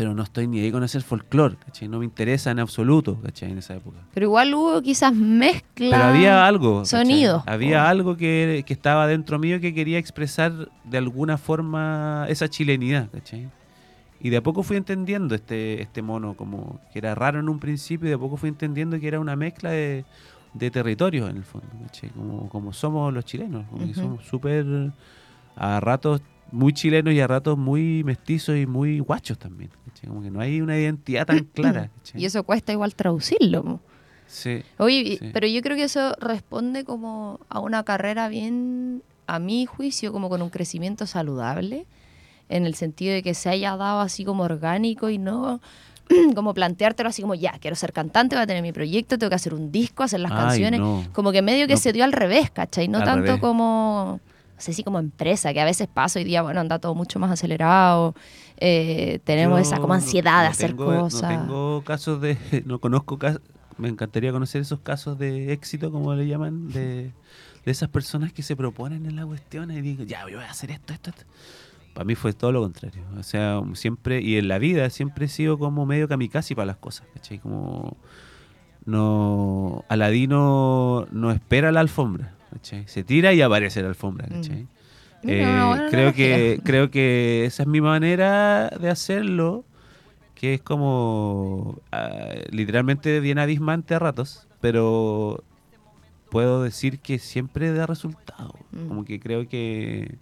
pero 0.00 0.14
no 0.14 0.22
estoy 0.22 0.46
ni 0.46 0.60
ahí 0.60 0.72
con 0.72 0.82
hacer 0.82 1.02
folclore, 1.02 1.56
¿cachai? 1.56 1.86
No 1.86 1.98
me 1.98 2.06
interesa 2.06 2.50
en 2.50 2.58
absoluto, 2.58 3.20
¿cachai? 3.20 3.50
En 3.50 3.58
esa 3.58 3.74
época. 3.74 3.98
Pero 4.14 4.24
igual 4.24 4.54
hubo 4.54 4.80
quizás 4.80 5.12
mezcla. 5.14 5.88
Pero 5.90 6.04
había 6.04 6.46
algo. 6.46 6.78
¿cachai? 6.78 7.00
sonidos, 7.04 7.42
Había 7.44 7.82
po. 7.82 7.88
algo 7.88 8.16
que, 8.16 8.64
que 8.66 8.72
estaba 8.72 9.06
dentro 9.06 9.38
mío 9.38 9.60
que 9.60 9.74
quería 9.74 9.98
expresar 9.98 10.70
de 10.84 10.96
alguna 10.96 11.36
forma 11.36 12.24
esa 12.30 12.48
chilenidad, 12.48 13.10
¿cachai? 13.10 13.50
Y 14.22 14.30
de 14.30 14.38
a 14.38 14.42
poco 14.42 14.62
fui 14.62 14.78
entendiendo 14.78 15.34
este, 15.34 15.82
este 15.82 16.00
mono, 16.00 16.32
como 16.32 16.80
que 16.94 16.98
era 16.98 17.14
raro 17.14 17.38
en 17.38 17.50
un 17.50 17.58
principio, 17.58 18.06
y 18.06 18.08
de 18.08 18.14
a 18.14 18.18
poco 18.18 18.38
fui 18.38 18.48
entendiendo 18.48 18.98
que 18.98 19.06
era 19.06 19.20
una 19.20 19.36
mezcla 19.36 19.68
de, 19.68 20.06
de 20.54 20.70
territorios 20.70 21.28
en 21.28 21.36
el 21.36 21.44
fondo, 21.44 21.68
¿cachai? 21.84 22.08
Como, 22.08 22.48
como 22.48 22.72
somos 22.72 23.12
los 23.12 23.26
chilenos, 23.26 23.66
como 23.68 23.84
que 23.84 23.90
Ujú. 23.90 24.00
somos 24.00 24.24
súper 24.24 24.64
a 25.56 25.78
ratos 25.78 26.22
muy 26.52 26.72
chilenos 26.72 27.12
y 27.14 27.20
a 27.20 27.26
ratos 27.26 27.56
muy 27.58 28.02
mestizos 28.04 28.56
y 28.56 28.66
muy 28.66 28.98
guachos 29.00 29.38
también. 29.38 29.70
Como 30.06 30.22
que 30.22 30.30
no 30.30 30.40
hay 30.40 30.60
una 30.60 30.78
identidad 30.78 31.26
tan 31.26 31.38
clara. 31.54 31.90
Y 32.14 32.24
eso 32.24 32.42
cuesta 32.44 32.72
igual 32.72 32.94
traducirlo. 32.94 33.80
Sí. 34.26 34.62
Oye, 34.78 35.18
Sí. 35.20 35.30
pero 35.32 35.46
yo 35.46 35.60
creo 35.60 35.76
que 35.76 35.84
eso 35.84 36.14
responde 36.20 36.84
como 36.84 37.40
a 37.48 37.58
una 37.60 37.82
carrera 37.84 38.28
bien, 38.28 39.02
a 39.26 39.38
mi 39.38 39.66
juicio, 39.66 40.12
como 40.12 40.28
con 40.28 40.40
un 40.42 40.50
crecimiento 40.50 41.06
saludable, 41.06 41.86
en 42.48 42.64
el 42.66 42.74
sentido 42.74 43.12
de 43.12 43.22
que 43.22 43.34
se 43.34 43.48
haya 43.48 43.76
dado 43.76 44.00
así 44.00 44.24
como 44.24 44.44
orgánico 44.44 45.10
y 45.10 45.18
no 45.18 45.60
como 46.34 46.54
planteártelo 46.54 47.08
así 47.08 47.22
como, 47.22 47.34
ya, 47.34 47.52
quiero 47.60 47.76
ser 47.76 47.92
cantante, 47.92 48.34
voy 48.36 48.42
a 48.42 48.46
tener 48.46 48.62
mi 48.62 48.72
proyecto, 48.72 49.18
tengo 49.18 49.28
que 49.30 49.36
hacer 49.36 49.52
un 49.54 49.70
disco, 49.70 50.02
hacer 50.02 50.20
las 50.20 50.32
Ay, 50.32 50.38
canciones. 50.38 50.80
no. 50.80 51.04
Como 51.12 51.30
que 51.32 51.42
medio 51.42 51.66
que 51.66 51.74
No. 51.74 51.80
se 51.80 51.92
dio 51.92 52.04
al 52.04 52.12
revés, 52.12 52.50
¿cachai? 52.50 52.88
No 52.88 52.98
Al 52.98 53.04
tanto 53.04 53.22
revés. 53.26 53.40
como, 53.40 54.20
no 54.60 54.64
sé 54.64 54.74
si 54.74 54.84
como 54.84 54.98
empresa, 54.98 55.54
que 55.54 55.60
a 55.60 55.64
veces 55.64 55.88
pasa 55.88 56.18
hoy 56.18 56.24
día, 56.26 56.42
bueno, 56.42 56.60
anda 56.60 56.78
todo 56.78 56.94
mucho 56.94 57.18
más 57.18 57.30
acelerado, 57.30 58.14
eh, 58.58 59.18
tenemos 59.24 59.58
Yo 59.58 59.62
esa 59.62 59.76
como 59.76 59.88
no- 59.88 59.94
ansiedad 59.94 60.42
de 60.42 60.48
hacer 60.48 60.72
tengo- 60.72 60.84
cosas. 60.84 61.22
No 61.32 61.38
tengo 61.40 61.82
casos 61.84 62.20
de. 62.20 62.36
No 62.66 62.78
conozco 62.78 63.18
casos. 63.18 63.40
Me 63.78 63.88
encantaría 63.88 64.30
conocer 64.32 64.60
esos 64.60 64.80
casos 64.80 65.18
de 65.18 65.54
éxito, 65.54 65.90
como 65.90 66.14
le 66.14 66.26
llaman, 66.26 66.68
de, 66.68 67.12
de 67.64 67.70
esas 67.72 67.88
personas 67.88 68.32
que 68.34 68.42
se 68.42 68.54
proponen 68.54 69.06
en 69.06 69.16
la 69.16 69.24
cuestión 69.24 69.70
y 69.70 69.80
digo, 69.80 70.04
ya, 70.04 70.28
yo 70.28 70.36
voy 70.36 70.44
a 70.44 70.50
hacer 70.50 70.70
esto, 70.70 70.92
esto, 70.92 71.08
esto. 71.08 71.22
Para 71.94 72.04
mí 72.04 72.14
fue 72.14 72.34
todo 72.34 72.52
lo 72.52 72.60
contrario. 72.60 73.02
O 73.18 73.22
sea, 73.22 73.62
siempre, 73.72 74.20
y 74.20 74.36
en 74.36 74.48
la 74.48 74.58
vida 74.58 74.90
siempre 74.90 75.24
he 75.24 75.28
sido 75.28 75.58
como 75.58 75.86
medio 75.86 76.06
kamikaze 76.06 76.54
para 76.54 76.66
las 76.66 76.76
cosas, 76.76 77.06
¿cachai? 77.14 77.38
Como. 77.38 77.96
No. 78.84 79.84
Aladino 79.88 81.06
no 81.10 81.30
espera 81.32 81.72
la 81.72 81.80
alfombra, 81.80 82.34
¿cachai? 82.50 82.84
Se 82.86 83.04
tira 83.04 83.32
y 83.32 83.42
aparece 83.42 83.82
la 83.82 83.88
alfombra, 83.88 84.26
¿cachai? 84.28 84.62
Mm. 84.62 84.68
Mira, 85.22 85.86
Eh, 85.86 85.86
creo 85.90 86.12
que 86.14 86.60
creo 86.64 86.90
que 86.90 87.44
esa 87.44 87.62
es 87.64 87.68
mi 87.68 87.80
manera 87.80 88.70
de 88.80 88.88
hacerlo 88.88 89.64
que 90.34 90.54
es 90.54 90.62
como 90.62 91.78
ah, 91.92 92.30
literalmente 92.50 93.20
bien 93.20 93.38
abismante 93.38 93.94
a 93.94 93.98
ratos 93.98 94.46
pero 94.62 95.44
puedo 96.30 96.62
decir 96.62 97.00
que 97.00 97.18
siempre 97.18 97.70
da 97.72 97.86
resultado 97.86 98.54
Mm. 98.72 98.88
como 98.88 99.04
que 99.04 99.18
creo 99.20 99.46
que 99.48 100.14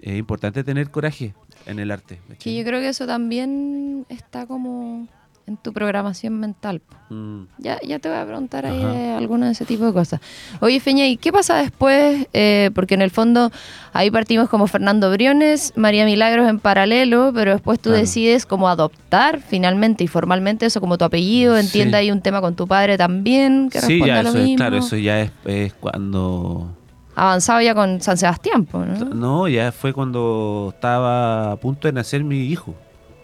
es 0.00 0.16
importante 0.18 0.64
tener 0.64 0.90
coraje 0.90 1.34
en 1.66 1.78
el 1.80 1.90
arte 1.90 2.20
Que 2.28 2.34
¿cachai? 2.34 2.56
yo 2.56 2.64
creo 2.64 2.80
que 2.80 2.88
eso 2.88 3.06
también 3.06 4.06
está 4.08 4.46
como 4.46 5.06
en 5.46 5.56
tu 5.56 5.72
programación 5.72 6.38
mental. 6.38 6.80
Mm. 7.08 7.42
Ya, 7.58 7.78
ya 7.82 7.98
te 7.98 8.08
voy 8.08 8.18
a 8.18 8.24
preguntar 8.24 8.66
ahí 8.66 8.84
de 8.84 9.10
alguna 9.14 9.46
de 9.46 9.52
ese 9.52 9.64
tipo 9.64 9.84
de 9.84 9.92
cosas. 9.92 10.20
Oye, 10.60 10.78
Feña, 10.78 11.06
¿y 11.08 11.16
qué 11.16 11.32
pasa 11.32 11.56
después? 11.56 12.28
Eh, 12.32 12.70
porque 12.74 12.94
en 12.94 13.02
el 13.02 13.10
fondo 13.10 13.50
ahí 13.92 14.10
partimos 14.12 14.48
como 14.48 14.68
Fernando 14.68 15.10
Briones, 15.10 15.72
María 15.76 16.04
Milagros 16.04 16.48
en 16.48 16.60
paralelo, 16.60 17.32
pero 17.34 17.52
después 17.52 17.80
tú 17.80 17.90
Claro. 17.90 18.00
decides 18.00 18.46
como 18.46 18.68
adoptar 18.68 19.40
finalmente 19.40 20.04
y 20.04 20.06
formalmente 20.06 20.66
eso 20.66 20.80
como 20.80 20.96
tu 20.98 21.04
apellido. 21.04 21.56
Entiende 21.58 21.92
Sí. 21.92 21.96
ahí 21.96 22.10
un 22.12 22.20
tema 22.20 22.40
con 22.40 22.54
tu 22.54 22.68
padre 22.68 22.96
también, 22.96 23.70
que 23.70 23.80
sí 23.80 24.00
ya 24.06 24.20
a 24.20 24.22
lo 24.22 24.28
eso 24.30 24.38
es 24.38 24.56
claro 24.56 24.76
eso 24.76 24.96
ya 24.96 25.20
es, 25.20 25.32
es 25.46 25.72
cuando 25.74 26.76
Avanzado 27.16 27.60
ya 27.60 27.74
con 27.74 28.00
San 28.00 28.16
Sebastián, 28.16 28.68
¿no? 28.72 28.86
no 29.14 29.48
ya 29.48 29.72
fue 29.72 29.92
cuando 29.92 30.70
estaba 30.72 31.52
a 31.52 31.56
punto 31.56 31.88
de 31.88 31.92
nacer 31.92 32.22
mi 32.22 32.44
hijo 32.46 32.74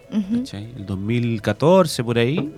¿cachai? 0.09 0.73
El 0.75 0.85
2014, 0.85 2.03
por 2.03 2.17
ahí, 2.17 2.51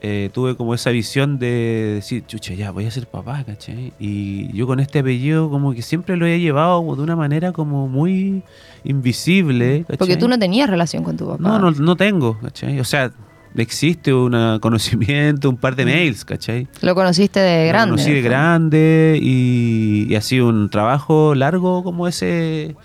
eh, 0.00 0.30
tuve 0.32 0.54
como 0.56 0.74
esa 0.74 0.90
visión 0.90 1.38
de 1.38 1.94
decir, 1.96 2.24
chucha, 2.26 2.54
ya, 2.54 2.70
voy 2.70 2.86
a 2.86 2.90
ser 2.90 3.06
papá, 3.08 3.42
¿cachai? 3.44 3.92
Y 3.98 4.52
yo 4.56 4.66
con 4.66 4.78
este 4.78 5.00
apellido 5.00 5.50
como 5.50 5.74
que 5.74 5.82
siempre 5.82 6.16
lo 6.16 6.24
he 6.26 6.38
llevado 6.38 6.80
de 6.94 7.02
una 7.02 7.16
manera 7.16 7.52
como 7.52 7.88
muy 7.88 8.42
invisible, 8.84 9.80
¿cachai? 9.82 9.96
Porque 9.98 10.16
tú 10.16 10.28
no 10.28 10.38
tenías 10.38 10.70
relación 10.70 11.02
con 11.02 11.16
tu 11.16 11.26
papá. 11.26 11.42
No, 11.42 11.58
no, 11.58 11.70
no 11.72 11.96
tengo, 11.96 12.38
¿cachai? 12.40 12.78
O 12.78 12.84
sea, 12.84 13.10
existe 13.56 14.14
un 14.14 14.58
conocimiento, 14.60 15.50
un 15.50 15.56
par 15.56 15.74
de 15.74 15.84
mails, 15.84 16.24
¿cachai? 16.24 16.68
Lo 16.80 16.94
conociste 16.94 17.40
de 17.40 17.64
Lo 17.64 17.68
grande. 17.68 17.90
conocí 17.90 18.10
en 18.10 18.16
de 18.16 18.22
grande 18.22 19.18
y, 19.20 20.06
y 20.08 20.14
ha 20.14 20.20
sido 20.20 20.48
un 20.48 20.70
trabajo 20.70 21.34
largo 21.34 21.82
como 21.82 22.06
ese 22.06 22.76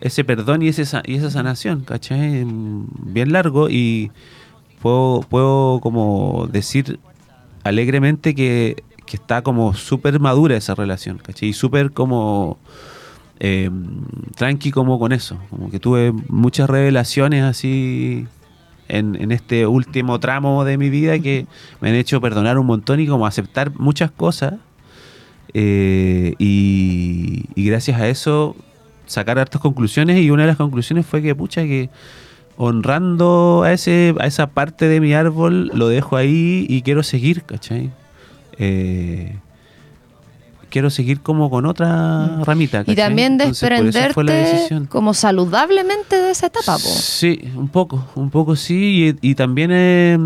ese 0.00 0.24
perdón 0.24 0.62
y, 0.62 0.68
ese, 0.68 0.84
y 1.04 1.14
esa 1.16 1.30
sanación, 1.30 1.80
¿cachai? 1.80 2.44
Bien 2.44 3.32
largo 3.32 3.68
y 3.68 4.10
puedo, 4.80 5.20
puedo 5.28 5.80
como 5.80 6.48
decir 6.50 6.98
alegremente 7.64 8.34
que, 8.34 8.82
que 9.06 9.16
está 9.16 9.42
como 9.42 9.74
súper 9.74 10.18
madura 10.18 10.56
esa 10.56 10.74
relación, 10.74 11.18
¿cachai? 11.18 11.50
Y 11.50 11.52
súper 11.52 11.92
como 11.92 12.58
eh, 13.40 13.70
tranqui 14.36 14.70
como 14.70 14.98
con 14.98 15.12
eso, 15.12 15.38
como 15.50 15.70
que 15.70 15.78
tuve 15.78 16.12
muchas 16.28 16.68
revelaciones 16.70 17.42
así 17.42 18.26
en, 18.88 19.16
en 19.20 19.32
este 19.32 19.66
último 19.66 20.18
tramo 20.18 20.64
de 20.64 20.78
mi 20.78 20.90
vida 20.90 21.18
que 21.18 21.46
me 21.80 21.90
han 21.90 21.94
hecho 21.94 22.20
perdonar 22.20 22.58
un 22.58 22.66
montón 22.66 23.00
y 23.00 23.06
como 23.06 23.26
aceptar 23.26 23.78
muchas 23.78 24.10
cosas. 24.10 24.54
Eh, 25.52 26.34
y, 26.38 27.46
y 27.56 27.64
gracias 27.64 28.00
a 28.00 28.08
eso 28.08 28.54
sacar 29.10 29.40
hartas 29.40 29.60
conclusiones 29.60 30.22
y 30.22 30.30
una 30.30 30.44
de 30.44 30.48
las 30.48 30.56
conclusiones 30.56 31.04
fue 31.04 31.20
que 31.20 31.34
pucha 31.34 31.62
que 31.62 31.90
honrando 32.56 33.62
a 33.64 33.72
ese 33.72 34.14
a 34.20 34.26
esa 34.26 34.46
parte 34.48 34.86
de 34.86 35.00
mi 35.00 35.14
árbol 35.14 35.72
lo 35.74 35.88
dejo 35.88 36.16
ahí 36.16 36.64
y 36.68 36.82
quiero 36.82 37.02
seguir, 37.02 37.42
¿cachai? 37.42 37.90
Eh, 38.58 39.36
quiero 40.68 40.90
seguir 40.90 41.22
como 41.22 41.50
con 41.50 41.66
otra 41.66 42.38
ramita. 42.44 42.82
Y 42.82 42.94
¿cachai? 42.94 42.96
también 42.96 43.38
fue 43.52 43.70
la 43.70 43.82
desprenderte 43.82 44.86
como 44.88 45.12
saludablemente 45.12 46.14
de 46.14 46.30
esa 46.30 46.46
etapa, 46.46 46.74
po. 46.74 46.88
Sí, 46.88 47.50
un 47.56 47.68
poco, 47.68 48.06
un 48.14 48.30
poco 48.30 48.54
sí, 48.54 49.16
y, 49.22 49.30
y 49.30 49.34
también 49.34 49.70
eh, 49.72 50.16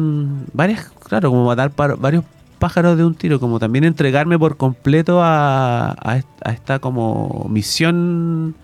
varias, 0.53 0.90
claro, 1.09 1.31
como 1.31 1.47
matar 1.47 1.73
varios 1.99 2.25
pájaros 2.64 2.96
de 2.96 3.05
un 3.05 3.14
tiro, 3.14 3.38
como 3.38 3.59
también 3.59 3.85
entregarme 3.85 4.38
por 4.38 4.57
completo 4.57 5.22
a, 5.22 5.94
a 6.00 6.16
est- 6.16 6.40
a 6.44 6.50
esta 6.53 6.79
como 6.79 7.46
misión 7.50 8.55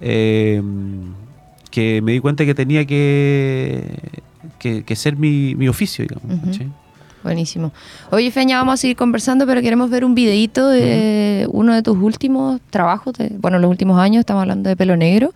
eh, 0.00 0.60
que 1.70 2.02
me 2.02 2.12
di 2.12 2.20
cuenta 2.20 2.44
que 2.44 2.54
tenía 2.54 2.84
que, 2.84 3.98
que, 4.58 4.82
que 4.84 4.94
ser 4.96 5.16
mi, 5.16 5.54
mi 5.54 5.68
oficio, 5.68 6.04
digamos. 6.06 6.26
Buenísimo. 7.22 7.72
Oye, 8.10 8.30
Feña, 8.30 8.58
vamos 8.58 8.74
a 8.74 8.76
seguir 8.78 8.96
conversando, 8.96 9.46
pero 9.46 9.60
queremos 9.60 9.88
ver 9.90 10.04
un 10.04 10.14
videito 10.14 10.68
de 10.68 11.46
uno 11.52 11.74
de 11.74 11.82
tus 11.82 11.96
últimos 11.98 12.60
trabajos, 12.70 13.12
de, 13.14 13.28
bueno, 13.38 13.58
los 13.58 13.70
últimos 13.70 13.98
años, 14.00 14.20
estamos 14.20 14.40
hablando 14.42 14.68
de 14.70 14.76
pelo 14.76 14.96
negro. 14.96 15.32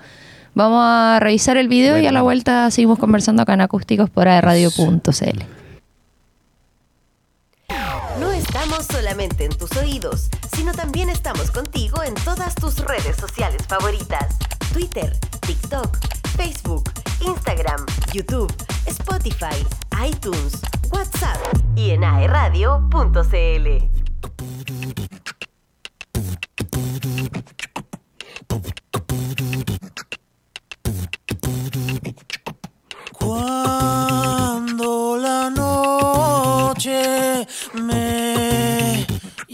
Vamos 0.55 0.81
a 0.83 1.19
revisar 1.21 1.57
el 1.57 1.69
video 1.69 1.99
y 1.99 2.07
a 2.07 2.13
la 2.13 2.23
vuelta 2.23 2.71
seguimos 2.71 2.99
conversando 2.99 3.43
acá 3.43 3.55
en 3.55 3.61
Acústicos 3.63 4.09
por 4.11 4.25
radio.cl. 4.27 5.41
en 9.21 9.57
tus 9.57 9.71
oídos, 9.77 10.29
sino 10.57 10.73
también 10.73 11.09
estamos 11.09 11.53
contigo 11.53 12.03
en 12.03 12.15
todas 12.15 12.53
tus 12.57 12.79
redes 12.79 13.15
sociales 13.17 13.65
favoritas. 13.69 14.37
Twitter, 14.73 15.17
TikTok, 15.47 15.97
Facebook, 16.37 16.91
Instagram, 17.21 17.87
YouTube, 18.13 18.53
Spotify, 18.87 19.65
iTunes, 20.05 20.61
WhatsApp 20.91 21.39
y 21.77 21.91
en 21.91 22.03
aeradio.cl. 22.03 23.69
Cuando 33.13 35.17
la 35.19 35.51
noche 35.51 37.47
me 37.75 38.44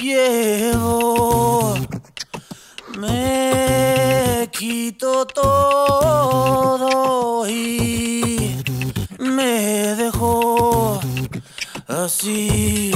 llevó, 0.01 1.75
me 2.99 4.49
quitó 4.53 5.27
todo 5.27 6.69
y 7.49 8.57
me 9.19 9.95
dejó 9.97 11.01
así. 11.87 12.93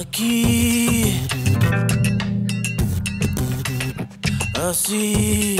Aquí, 0.00 1.20
así. 4.68 5.56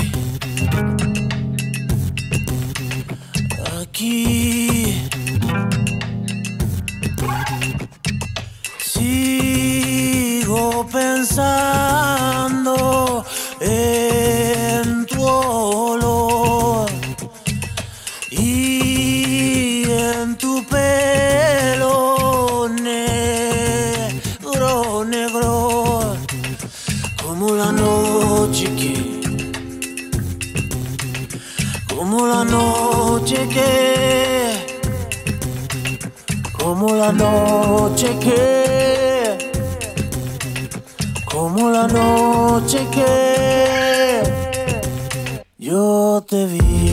aquí. 3.95 5.04
Pensando 10.93 12.77
en 13.61 15.07
tu 15.07 15.25
olor 15.25 16.89
y 18.31 19.85
en 19.91 20.37
tu 20.37 20.65
pelo 20.67 22.69
negro, 22.69 25.05
negro, 25.05 26.17
como 27.21 27.57
la 27.57 27.73
noche 27.73 28.67
que 28.77 29.15
como 32.15 32.29
la 32.29 32.45
noche 32.45 33.49
que, 33.49 34.67
como 36.57 36.95
la 36.95 37.13
noche 37.13 38.17
que, 38.21 38.64
como 41.55 41.71
la 41.71 41.87
noche 41.87 42.85
que 42.91 44.23
yo 45.57 46.25
te 46.29 46.47
vi, 46.47 46.84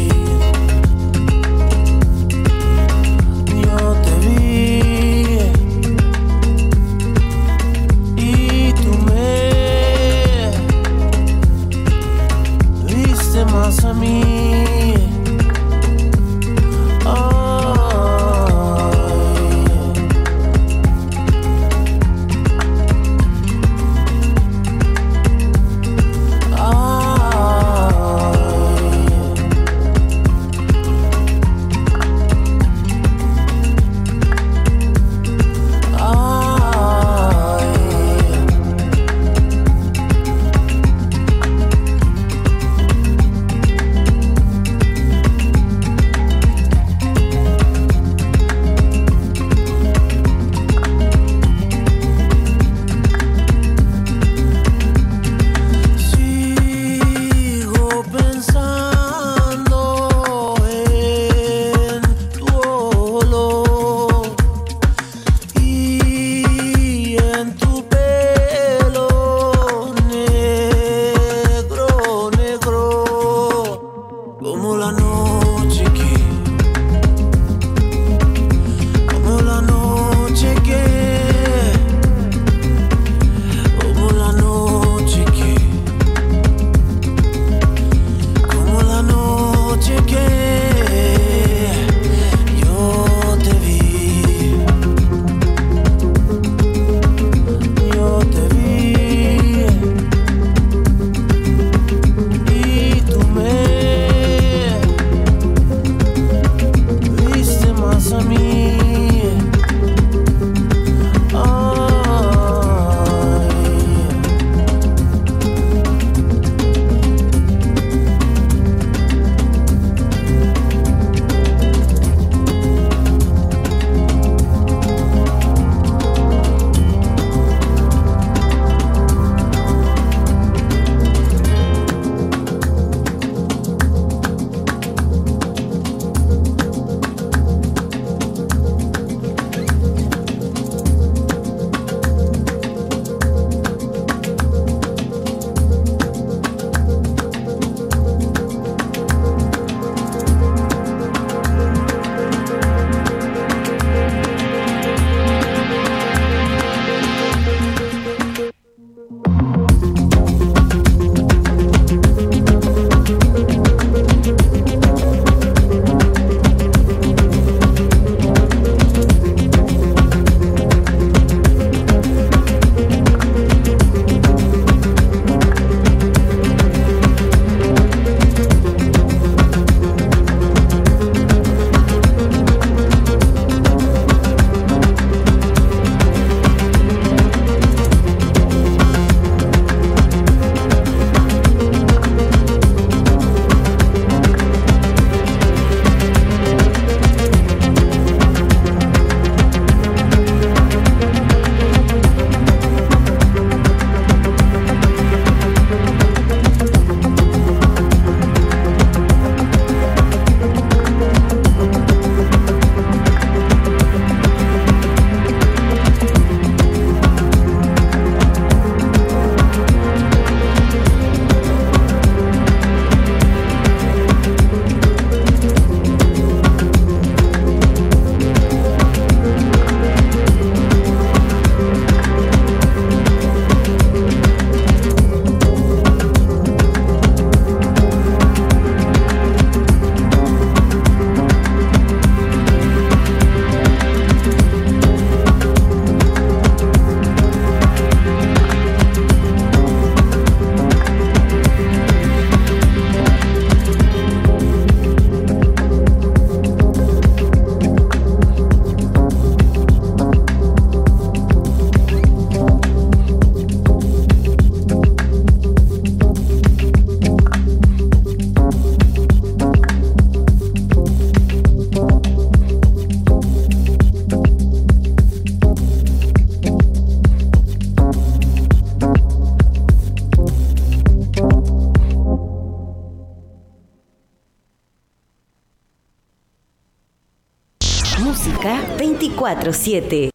24-7. 289.36 290.11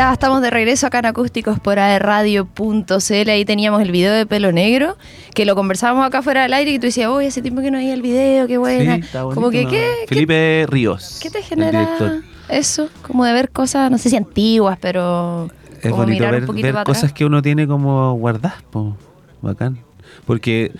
Ya 0.00 0.14
estamos 0.14 0.40
de 0.40 0.48
regreso 0.48 0.86
acá 0.86 1.00
en 1.00 1.04
Acústicos 1.04 1.60
por 1.60 1.78
aerradio.cl. 1.78 3.28
Ahí 3.28 3.44
teníamos 3.44 3.82
el 3.82 3.92
video 3.92 4.14
de 4.14 4.24
pelo 4.24 4.50
negro, 4.50 4.96
que 5.34 5.44
lo 5.44 5.54
conversábamos 5.54 6.06
acá 6.06 6.22
fuera 6.22 6.40
del 6.40 6.54
aire 6.54 6.70
y 6.70 6.78
tú 6.78 6.86
decías, 6.86 7.10
uy, 7.10 7.26
hace 7.26 7.42
tiempo 7.42 7.60
que 7.60 7.70
no 7.70 7.76
había 7.76 7.92
el 7.92 8.00
video, 8.00 8.46
qué 8.46 8.56
buena. 8.56 8.94
Sí, 8.94 9.00
está 9.02 9.24
como 9.24 9.50
que, 9.50 9.64
¿no? 9.64 9.70
¿qué, 9.70 9.92
Felipe 10.08 10.64
Ríos. 10.70 11.20
qué 11.22 11.28
te 11.28 11.42
genera 11.42 12.22
eso? 12.48 12.88
Como 13.02 13.26
de 13.26 13.34
ver 13.34 13.50
cosas, 13.50 13.90
no 13.90 13.98
sé 13.98 14.08
si 14.08 14.16
antiguas, 14.16 14.78
pero 14.80 15.50
Es 15.82 15.90
como 15.90 15.96
bonito 15.96 16.14
mirar 16.14 16.32
ver, 16.32 16.40
un 16.44 16.46
poquito 16.46 16.64
ver 16.68 16.74
para 16.76 16.84
cosas 16.84 17.04
atrás. 17.04 17.12
que 17.12 17.26
uno 17.26 17.42
tiene 17.42 17.66
como 17.66 18.14
guardadas, 18.14 18.62
po. 18.70 18.96
bacán. 19.42 19.80
Porque 20.24 20.72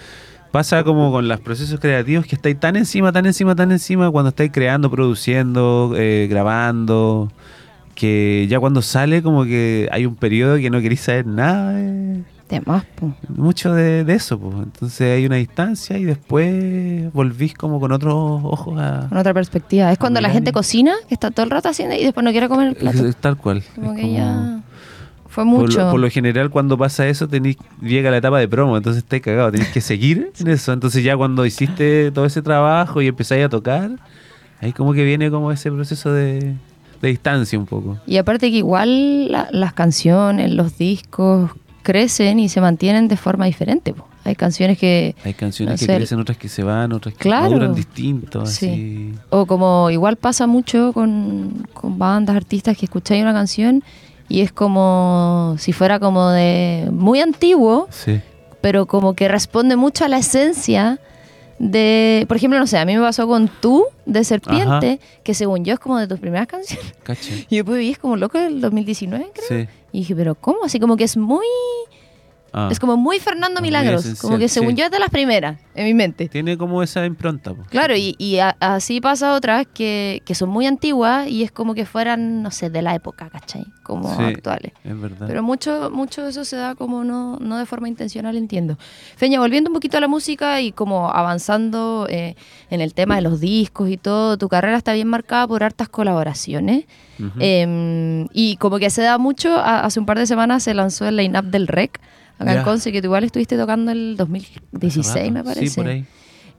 pasa 0.50 0.82
como 0.82 1.12
con 1.12 1.28
los 1.28 1.40
procesos 1.40 1.78
creativos 1.78 2.24
que 2.24 2.36
estáis 2.36 2.58
tan 2.58 2.74
encima, 2.74 3.12
tan 3.12 3.26
encima, 3.26 3.54
tan 3.54 3.70
encima 3.70 4.10
cuando 4.10 4.30
estáis 4.30 4.50
creando, 4.50 4.90
produciendo, 4.90 5.92
eh, 5.94 6.26
grabando, 6.30 7.30
que 8.00 8.46
ya 8.48 8.58
cuando 8.58 8.80
sale 8.80 9.22
como 9.22 9.44
que 9.44 9.88
hay 9.92 10.06
un 10.06 10.16
periodo 10.16 10.56
que 10.56 10.70
no 10.70 10.80
queréis 10.80 11.00
saber 11.02 11.26
nada, 11.26 11.72
de- 11.72 12.22
De 12.48 12.60
más, 12.64 12.84
po. 12.96 13.12
mucho 13.28 13.74
de, 13.74 14.04
de 14.04 14.14
eso. 14.14 14.38
po. 14.38 14.52
Entonces 14.62 15.02
hay 15.18 15.26
una 15.26 15.36
distancia 15.36 15.98
y 15.98 16.04
después 16.04 17.12
volvís 17.12 17.52
como 17.54 17.78
con 17.78 17.92
otros 17.92 18.14
ojos 18.14 18.78
a... 18.80 19.06
Con 19.08 19.18
otra 19.18 19.34
perspectiva. 19.34 19.92
Es 19.92 19.98
cuando 19.98 20.20
la 20.22 20.30
gente 20.30 20.50
y- 20.50 20.52
cocina, 20.52 20.94
que 21.08 21.14
está 21.14 21.30
todo 21.30 21.44
el 21.44 21.50
rato 21.50 21.68
haciendo 21.68 21.94
y 21.94 22.02
después 22.04 22.24
no 22.24 22.30
quiere 22.30 22.48
comer 22.48 22.68
el 22.68 22.74
plato. 22.76 23.06
Es 23.06 23.16
Tal 23.16 23.36
cual. 23.36 23.62
Como 23.74 23.90
Es 23.92 23.96
que 23.96 24.02
como- 24.02 24.16
ya 24.16 24.60
fue 25.28 25.44
Por 25.44 25.52
mucho. 25.60 25.78
lo, 25.84 25.90
por 25.92 26.00
lo 26.00 26.10
general, 26.10 26.50
cuando 26.50 26.76
pasa 26.78 27.06
eso, 27.06 27.28
tenés, 27.28 27.56
llega 27.82 28.10
la 28.10 28.16
etapa 28.16 28.38
de 28.40 28.48
promo, 28.48 28.76
entonces 28.76 29.02
estáis 29.04 29.22
cagado, 29.22 29.52
tenés 29.52 29.68
que 29.68 29.80
seguir 29.80 30.32
en 30.40 30.48
eso. 30.48 30.72
Entonces, 30.72 31.04
ya 31.04 31.16
cuando 31.16 31.44
hiciste 31.46 32.10
todo 32.10 32.24
ese 32.24 32.40
trabajo 32.42 33.00
y 33.02 33.06
empezáis 33.08 33.44
a 33.44 33.48
tocar, 33.48 33.90
ahí 34.60 34.72
como 34.72 34.92
que 34.94 35.04
viene 35.04 35.30
como 35.30 35.52
ese 35.52 35.70
proceso 35.70 36.12
de, 36.12 36.56
de 37.00 37.08
distancia 37.08 37.58
un 37.58 37.66
poco. 37.66 37.98
Y 38.06 38.16
aparte 38.18 38.50
que 38.50 38.58
igual 38.58 39.30
la- 39.30 39.48
las 39.52 39.72
canciones, 39.72 40.50
los 40.52 40.76
discos 40.78 41.50
crecen 41.82 42.38
y 42.38 42.48
se 42.48 42.60
mantienen 42.60 43.08
de 43.08 43.16
forma 43.16 43.46
diferente. 43.46 43.92
po. 43.94 44.06
Hay 44.24 44.34
canciones 44.36 44.76
que, 44.76 45.16
Hay 45.24 45.32
canciones 45.32 45.72
No 45.74 45.78
que 45.78 45.86
sé, 45.92 45.96
crecen, 45.96 46.20
otras 46.20 46.36
que 46.36 46.48
se 46.50 46.62
van, 46.62 46.92
otras 46.92 47.14
que 47.14 47.20
Claro. 47.20 47.44
maduran 47.50 47.74
distinto. 47.74 48.44
Sí. 48.44 48.66
Así. 48.70 49.14
o 49.30 49.46
como 49.46 49.88
igual 49.90 50.16
pasa 50.16 50.46
mucho 50.46 50.92
con, 50.92 51.66
con 51.72 51.98
bandas, 51.98 52.36
artistas 52.36 52.76
que 52.76 52.84
escucháis 52.84 53.22
una 53.22 53.32
canción 53.32 53.82
y 54.28 54.42
es 54.42 54.52
como 54.52 55.54
si 55.58 55.72
fuera 55.72 55.98
como 55.98 56.28
de 56.28 56.88
muy 56.92 57.20
antiguo, 57.20 57.88
Sí. 57.90 58.20
pero 58.60 58.84
como 58.86 59.14
que 59.14 59.26
responde 59.28 59.74
mucho 59.76 60.04
a 60.04 60.08
la 60.08 60.18
esencia 60.18 60.98
de, 61.60 62.24
por 62.26 62.38
ejemplo, 62.38 62.58
no 62.58 62.66
sé, 62.66 62.78
a 62.78 62.86
mí 62.86 62.96
me 62.96 63.02
pasó 63.02 63.28
con 63.28 63.46
Tú 63.60 63.84
de 64.06 64.24
Serpiente, 64.24 64.98
que 65.22 65.34
según 65.34 65.62
yo 65.62 65.74
es 65.74 65.78
como 65.78 65.98
de 65.98 66.08
tus 66.08 66.18
primeras 66.18 66.46
canciones. 66.46 66.94
Y 67.50 67.56
después 67.56 67.78
vi 67.78 67.90
es 67.90 67.98
como 67.98 68.16
loco 68.16 68.38
del 68.38 68.62
2019, 68.62 69.30
creo. 69.34 69.46
Sí. 69.46 69.68
Y 69.92 69.98
dije, 69.98 70.16
pero 70.16 70.34
¿cómo? 70.34 70.64
Así 70.64 70.80
como 70.80 70.96
que 70.96 71.04
es 71.04 71.18
muy... 71.18 71.44
Ah. 72.52 72.68
Es 72.70 72.80
como 72.80 72.96
muy 72.96 73.18
Fernando 73.20 73.60
Milagros. 73.60 74.04
como 74.20 74.38
que 74.38 74.48
según 74.48 74.70
sí. 74.70 74.76
yo 74.78 74.84
es 74.86 74.90
de 74.90 74.98
las 74.98 75.10
primeras, 75.10 75.58
en 75.74 75.84
mi 75.86 75.94
mente. 75.94 76.28
Tiene 76.28 76.58
como 76.58 76.82
esa 76.82 77.04
impronta. 77.06 77.54
po. 77.54 77.62
Claro, 77.70 77.94
y, 77.96 78.16
y 78.18 78.38
a- 78.38 78.56
así 78.60 79.00
pasa 79.00 79.34
otras 79.34 79.66
que, 79.72 80.22
que 80.24 80.34
son 80.34 80.48
muy 80.50 80.66
antiguas 80.66 81.28
y 81.28 81.42
es 81.44 81.52
como 81.52 81.74
que 81.74 81.86
fueran, 81.86 82.42
no 82.42 82.50
sé, 82.50 82.70
de 82.70 82.82
la 82.82 82.94
época, 82.94 83.28
¿cachai? 83.30 83.64
Como 83.82 84.14
Sí, 84.16 84.22
actuales. 84.22 84.72
Es 84.84 85.00
verdad. 85.00 85.26
Pero 85.28 85.42
mucho, 85.42 85.90
mucho 85.92 86.22
de 86.24 86.30
eso 86.30 86.44
se 86.44 86.56
da 86.56 86.74
como 86.74 87.04
no, 87.04 87.36
no 87.40 87.56
de 87.56 87.66
forma 87.66 87.88
intencional, 87.88 88.36
entiendo. 88.36 88.78
Feña, 89.16 89.38
volviendo 89.40 89.70
un 89.70 89.74
poquito 89.74 89.96
a 89.98 90.00
la 90.00 90.08
música 90.08 90.60
y 90.60 90.72
como 90.72 91.10
avanzando 91.10 92.06
eh, 92.10 92.36
en 92.70 92.80
el 92.80 92.94
tema 92.94 93.16
de 93.16 93.22
los 93.22 93.40
discos 93.40 93.88
y 93.90 93.96
todo, 93.96 94.38
tu 94.38 94.48
carrera 94.48 94.76
está 94.76 94.92
bien 94.92 95.08
marcada 95.08 95.46
por 95.46 95.62
hartas 95.62 95.88
colaboraciones. 95.88 96.84
Eh, 97.38 98.26
y 98.32 98.56
como 98.56 98.78
que 98.78 98.90
se 98.90 99.02
da 99.02 99.18
mucho, 99.18 99.54
a- 99.56 99.80
hace 99.84 100.00
un 100.00 100.06
par 100.06 100.18
de 100.18 100.26
semanas 100.26 100.62
se 100.62 100.74
lanzó 100.74 101.06
el 101.06 101.16
line-up 101.16 101.44
del 101.44 101.66
REC, 101.68 102.00
acá 102.40 102.58
en. 102.58 102.62
Conce, 102.64 102.90
que 102.92 103.00
tú 103.00 103.06
igual 103.06 103.24
estuviste 103.24 103.56
tocando 103.56 103.92
el 103.92 104.16
2016, 104.16 105.06
Hace 105.06 105.30
me 105.30 105.44
parece. 105.44 105.66
Sí, 105.68 105.76
por 105.76 105.86
ahí. 105.88 106.04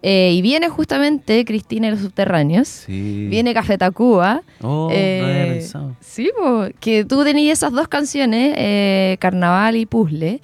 Eh, 0.04 0.34
y 0.34 0.42
viene 0.42 0.68
justamente 0.68 1.46
Cristina 1.46 1.88
y 1.88 1.92
los 1.92 2.00
Subterráneos. 2.00 2.68
Sí. 2.68 3.28
Viene 3.30 3.54
Café 3.54 3.78
Tacuba. 3.78 4.42
Oh, 4.62 4.88
no 4.90 4.92
Eh, 4.92 5.22
había 5.42 5.54
pensado. 5.54 5.96
Sí, 6.00 6.30
po, 6.36 6.66
que 6.80 7.06
tú 7.06 7.24
tenías 7.24 7.60
esas 7.60 7.72
dos 7.72 7.88
canciones, 7.88 8.56
eh, 8.58 9.18
Carnaval 9.20 9.76
y 9.76 9.86
Puzzle. 9.86 10.42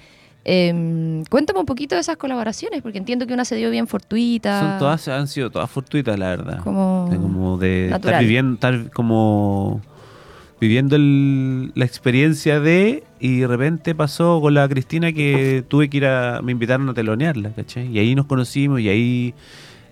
Eh, 0.50 1.24
cuéntame 1.30 1.60
un 1.60 1.66
poquito 1.66 1.96
de 1.96 2.02
esas 2.02 2.18
colaboraciones, 2.18 2.82
porque 2.82 3.00
entiendo 3.00 3.26
que 3.28 3.34
una 3.34 3.44
se 3.46 3.56
dio 3.56 3.70
bien 3.72 3.88
fortuita. 3.88 4.60
Son 4.62 4.78
todas, 4.80 5.08
han 5.08 5.28
sido 5.28 5.50
todas 5.50 5.70
fortuitas, 5.70 6.18
la 6.20 6.30
verdad. 6.30 6.60
Como, 6.64 7.08
De, 7.12 7.18
como 7.18 7.58
de 7.58 7.90
estar 7.90 8.20
viviendo, 8.22 8.54
estar 8.54 8.92
como 8.92 9.82
viviendo 10.62 10.96
el- 10.96 11.72
la 11.76 11.84
experiencia 11.86 12.60
de 12.60 13.04
y 13.20 13.40
de 13.40 13.48
repente 13.48 13.96
pasó 13.96 14.40
con 14.42 14.54
la 14.54 14.68
Cristina 14.70 15.12
que 15.12 15.64
tuve 15.68 15.90
que 15.90 15.98
ir 15.98 16.06
a, 16.06 16.42
me 16.42 16.52
invitaron 16.52 16.88
a 16.90 16.94
telonearla, 16.94 17.52
¿cachai? 17.52 17.88
Y 17.92 18.00
ahí 18.00 18.14
nos 18.16 18.26
conocimos 18.28 18.80
y 18.82 18.90
ahí 18.90 19.34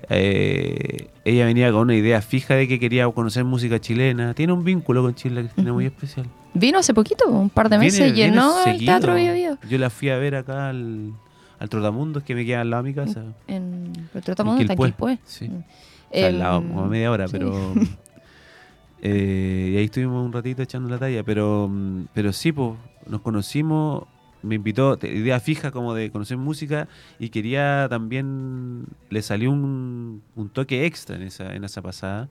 eh, 0.09 1.07
ella 1.23 1.45
venía 1.45 1.71
con 1.71 1.81
una 1.81 1.95
idea 1.95 2.21
fija 2.21 2.55
de 2.55 2.67
que 2.67 2.79
quería 2.79 3.09
conocer 3.09 3.43
música 3.43 3.79
chilena. 3.79 4.33
Tiene 4.33 4.53
un 4.53 4.63
vínculo 4.63 5.01
con 5.01 5.15
Chile, 5.15 5.35
la 5.35 5.41
Cristina, 5.49 5.73
muy 5.73 5.85
especial. 5.85 6.27
Vino 6.53 6.77
hace 6.79 6.93
poquito, 6.93 7.27
un 7.29 7.49
par 7.49 7.69
de 7.69 7.77
meses, 7.79 7.99
Viene- 7.99 8.13
viene 8.13 8.31
llenó 8.31 8.65
el. 8.65 8.77
Teatro 8.85 9.15
Bio 9.15 9.33
Bio. 9.33 9.57
Yo 9.69 9.77
la 9.77 9.89
fui 9.89 10.09
a 10.09 10.17
ver 10.17 10.35
acá 10.35 10.69
al, 10.69 11.11
al 11.59 11.69
Trotamundos 11.69 12.23
que 12.23 12.35
me 12.35 12.45
queda 12.45 12.61
al 12.61 12.69
lado 12.69 12.83
de 12.83 12.89
mi 12.89 12.95
casa. 12.95 13.23
En 13.47 13.91
el 14.13 14.21
Trotamundo 14.21 14.61
En 14.61 14.69
está 14.69 14.73
en 14.73 14.77
Quilpué. 14.91 15.17
sí. 15.25 15.49
Mm. 15.49 15.63
O 16.11 16.17
sea, 16.17 16.27
al 16.27 16.39
lado, 16.39 16.57
Em, 16.61 16.67
como 16.69 16.81
a 16.83 16.87
media 16.87 17.11
hora, 17.11 17.27
sí. 17.27 17.31
pero. 17.33 17.73
eh, 19.01 19.71
y 19.73 19.77
ahí 19.77 19.85
estuvimos 19.85 20.25
un 20.25 20.31
ratito 20.31 20.61
echando 20.61 20.87
la 20.89 20.97
talla, 20.97 21.23
pero, 21.23 21.67
mm, 21.69 22.05
pero 22.13 22.31
sí, 22.31 22.51
pues, 22.51 22.71
nos 23.07 23.21
conocimos, 23.21 24.05
me 24.41 24.55
invitó, 24.55 24.97
idea 25.01 25.39
fija 25.39 25.71
como 25.71 25.93
de 25.93 26.11
conocer 26.11 26.37
música 26.37 26.87
y 27.19 27.29
quería 27.29 27.87
también, 27.89 28.85
le 29.09 29.21
salió 29.21 29.51
un, 29.51 30.21
un 30.35 30.49
toque 30.49 30.85
extra 30.85 31.15
en 31.15 31.23
esa, 31.23 31.55
en 31.55 31.63
esa 31.63 31.81
pasada 31.81 32.29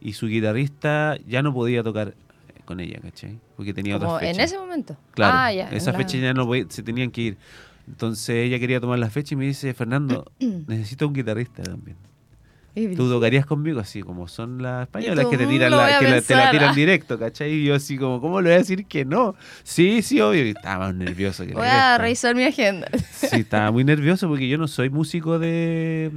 y 0.00 0.14
su 0.14 0.26
guitarrista 0.28 1.16
ya 1.28 1.42
no 1.42 1.52
podía 1.52 1.82
tocar 1.82 2.14
con 2.64 2.80
ella, 2.80 3.00
¿cachai? 3.00 3.38
Porque 3.56 3.74
tenía 3.74 3.98
Como 3.98 4.12
otras 4.14 4.20
fechas. 4.20 4.38
en 4.38 4.44
ese 4.44 4.58
momento. 4.58 4.96
Claro, 5.14 5.36
Ah, 5.36 5.52
ya, 5.52 5.68
esa 5.70 5.92
fecha 5.92 6.16
ya 6.18 6.32
no 6.32 6.46
podía- 6.46 6.66
se 6.68 6.82
tenían 6.82 7.10
que 7.10 7.20
ir. 7.22 7.38
Entonces 7.88 8.36
ella 8.46 8.58
quería 8.60 8.80
tomar 8.80 8.98
la 9.00 9.10
fecha 9.10 9.34
y 9.34 9.36
me 9.36 9.44
dice, 9.44 9.74
Fernando, 9.74 10.30
necesito 10.40 11.06
un 11.06 11.12
guitarrista 11.12 11.62
también. 11.64 11.96
Tú 12.74 13.10
tocarías 13.10 13.44
conmigo 13.44 13.80
así 13.80 14.00
como 14.02 14.28
son 14.28 14.62
las 14.62 14.82
españolas 14.84 15.24
tú, 15.26 15.30
que 15.30 15.36
te 15.38 15.46
"Mm, 15.46 15.50
tiran 15.50 15.70
la, 15.72 15.86
que 15.86 15.92
la- 15.92 15.98
te 16.00 16.04
la 16.06 16.12
pensar". 16.42 16.50
tiran 16.50 16.74
directo, 16.74 17.18
¿cachai? 17.18 17.52
Y 17.52 17.64
yo 17.64 17.74
así 17.74 17.98
como, 17.98 18.20
¿cómo 18.20 18.40
le 18.40 18.48
voy 18.48 18.54
a 18.54 18.58
decir 18.58 18.86
que 18.86 19.04
no? 19.04 19.34
Sí, 19.62 20.00
sí, 20.00 20.20
obvio. 20.22 20.46
Y 20.46 20.50
estaba 20.50 20.86
más 20.86 20.94
nervioso 20.94 21.44
que 21.44 21.50
la 21.50 21.58
Voy 21.58 21.68
a 21.68 21.98
revisar 21.98 22.34
mi 22.34 22.44
agenda. 22.44 22.88
Sí, 23.12 23.40
estaba 23.40 23.70
muy 23.70 23.84
nervioso 23.84 24.26
porque 24.28 24.48
yo 24.48 24.56
no 24.58 24.68
soy 24.68 24.88
músico 24.88 25.38
de... 25.38 26.10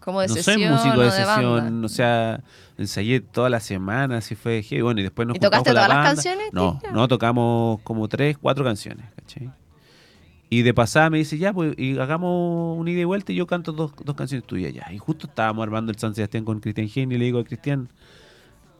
Como 0.00 0.22
de 0.22 0.28
no 0.28 0.34
sesión 0.34 0.56
soy 0.60 0.66
músico 0.70 1.00
de 1.02 1.10
sesión, 1.10 1.84
o 1.84 1.88
sea, 1.88 2.40
ensayé 2.78 3.20
toda 3.20 3.50
la 3.50 3.60
semana, 3.60 4.16
así 4.18 4.34
fue 4.34 4.62
heavy. 4.62 4.80
Bueno, 4.82 5.00
y 5.00 5.02
después 5.02 5.28
nos 5.28 5.36
¿Y 5.36 5.40
tocaste 5.40 5.72
la 5.72 5.84
todas 5.84 5.88
las 5.96 6.04
canciones, 6.14 6.46
No, 6.52 6.80
no, 6.92 7.08
tocamos 7.08 7.80
como 7.82 8.08
tres, 8.08 8.38
cuatro 8.38 8.64
canciones, 8.64 9.04
¿cachai? 9.16 9.50
Y 10.50 10.62
de 10.62 10.72
pasada 10.72 11.10
me 11.10 11.18
dice, 11.18 11.36
ya, 11.36 11.52
pues, 11.52 11.74
y 11.76 11.98
hagamos 11.98 12.78
una 12.78 12.90
ida 12.90 13.00
y 13.00 13.04
vuelta 13.04 13.32
y 13.32 13.36
yo 13.36 13.46
canto 13.46 13.72
dos, 13.72 13.92
dos 14.02 14.16
canciones 14.16 14.46
tuyas 14.46 14.72
ya. 14.72 14.90
Y 14.92 14.98
justo 14.98 15.26
estábamos 15.26 15.62
armando 15.62 15.92
el 15.92 15.98
San 15.98 16.14
Sebastián 16.14 16.44
con 16.44 16.60
Cristian 16.60 16.88
Genio 16.88 17.16
y 17.16 17.18
le 17.18 17.26
digo 17.26 17.38
a 17.40 17.44
Cristian, 17.44 17.90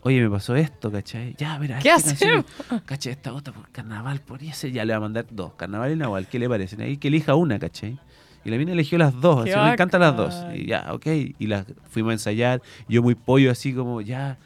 oye, 0.03 0.23
me 0.23 0.31
pasó 0.31 0.57
esto, 0.57 0.91
¿cachai? 0.91 1.35
Ya, 1.37 1.59
mira, 1.59 1.79
¿Qué 1.79 1.91
hacemos? 1.91 2.47
¿cachai? 2.87 3.13
Esta 3.13 3.35
otra 3.35 3.53
por 3.53 3.69
carnaval, 3.71 4.21
por 4.21 4.43
ese, 4.43 4.73
ya 4.73 4.85
le 4.85 4.93
va 4.93 4.97
a 4.97 5.01
mandar 5.01 5.27
dos, 5.31 5.55
carnaval 5.55 5.93
y 5.93 5.97
nahual, 5.97 6.27
¿qué 6.27 6.39
le 6.39 6.49
parecen? 6.49 6.81
Ahí 6.81 6.97
que 6.97 7.09
elija 7.09 7.35
una, 7.35 7.59
¿cachai? 7.59 7.99
Y 8.45 8.51
la 8.51 8.57
mina 8.57 8.73
eligió 8.73 8.97
las 8.97 9.21
dos, 9.21 9.43
así, 9.43 9.59
me 9.59 9.73
encantan 9.73 10.01
las 10.01 10.17
dos. 10.17 10.35
Y 10.55 10.67
ya, 10.67 10.87
ok. 10.93 11.07
Y 11.39 11.47
las 11.49 11.67
fuimos 11.91 12.11
a 12.11 12.13
ensayar. 12.15 12.63
Yo 12.89 13.03
muy 13.03 13.15
pollo, 13.15 13.51
así 13.51 13.75
como, 13.75 14.01
ya. 14.01 14.39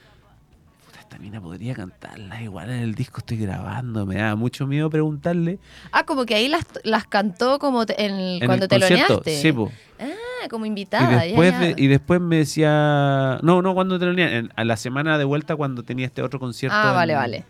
Esta 1.12 1.22
mina 1.22 1.42
podría 1.42 1.74
cantarlas. 1.74 2.40
Igual 2.40 2.70
en 2.70 2.78
el 2.80 2.94
disco 2.94 3.18
estoy 3.18 3.36
grabando. 3.36 4.06
Me 4.06 4.14
da 4.14 4.34
mucho 4.34 4.66
miedo 4.66 4.88
preguntarle. 4.88 5.58
Ah, 5.90 6.04
como 6.06 6.24
que 6.24 6.34
ahí 6.34 6.48
las, 6.48 6.64
las 6.84 7.06
cantó 7.06 7.58
como 7.58 7.84
te- 7.84 8.02
en, 8.02 8.12
en 8.14 8.46
cuando 8.46 8.64
el 8.64 8.68
te 8.70 8.78
loneaste. 8.78 9.36
Sí, 9.42 9.52
po. 9.52 9.70
Ah, 10.00 10.48
como 10.48 10.64
Y 10.64 10.68
invitada. 10.68 11.20
después, 11.22 11.52
ya, 11.52 11.58
de- 11.58 11.74
ya. 11.74 11.74
y 11.76 11.86
después 11.88 12.18
me 12.18 12.36
decía. 12.38 13.38
No, 13.42 13.60
no, 13.60 13.74
cuando 13.74 13.98
te 13.98 14.06
lo 14.06 14.48
A 14.56 14.64
la 14.64 14.76
semana 14.78 15.18
de 15.18 15.24
vuelta, 15.24 15.54
cuando 15.54 15.82
tenía 15.82 16.06
este 16.06 16.22
otro 16.22 16.40
concierto. 16.40 16.78
Ah, 16.78 16.88
en- 16.88 16.94
vale, 16.94 17.14
vale. 17.14 17.44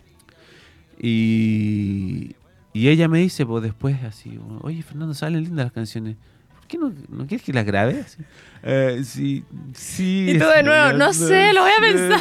Y, 0.98 2.34
y 2.72 2.88
ella 2.88 3.06
me 3.06 3.18
dice, 3.20 3.46
pues 3.46 3.62
después 3.62 4.02
así, 4.02 4.40
oye 4.62 4.82
Fernando, 4.82 5.14
salen 5.14 5.44
lindas 5.44 5.66
las 5.66 5.72
canciones. 5.72 6.16
¿Por 6.62 6.68
qué 6.68 6.78
no, 6.78 6.92
no 7.10 7.26
quieres 7.26 7.42
que 7.44 7.52
las 7.52 7.64
grabe? 7.66 8.00
Así, 8.00 8.22
"Eh, 8.62 9.00
sí, 9.04 9.44
sí. 9.74 10.26
Y 10.30 10.38
tú 10.38 10.44
de 10.46 10.62
nuevo, 10.62 10.92
no 10.96 11.12
sé, 11.12 11.52
lo 11.52 11.62
voy 11.62 11.72
a 11.76 11.80
pensar. 11.80 12.20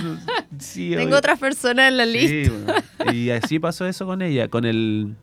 sí, 0.60 0.90
Tengo 0.92 1.04
obvio". 1.06 1.18
otras 1.18 1.40
personas 1.40 1.90
en 1.90 1.98
la 1.98 2.06
Sí, 2.06 2.12
lista. 2.12 2.54
bueno. 2.98 3.14
Y 3.14 3.30
así 3.30 3.60
pasó 3.60 3.86
eso 3.86 4.06
con 4.06 4.22
ella. 4.22 4.48
Con 4.48 4.66
el 4.66 5.16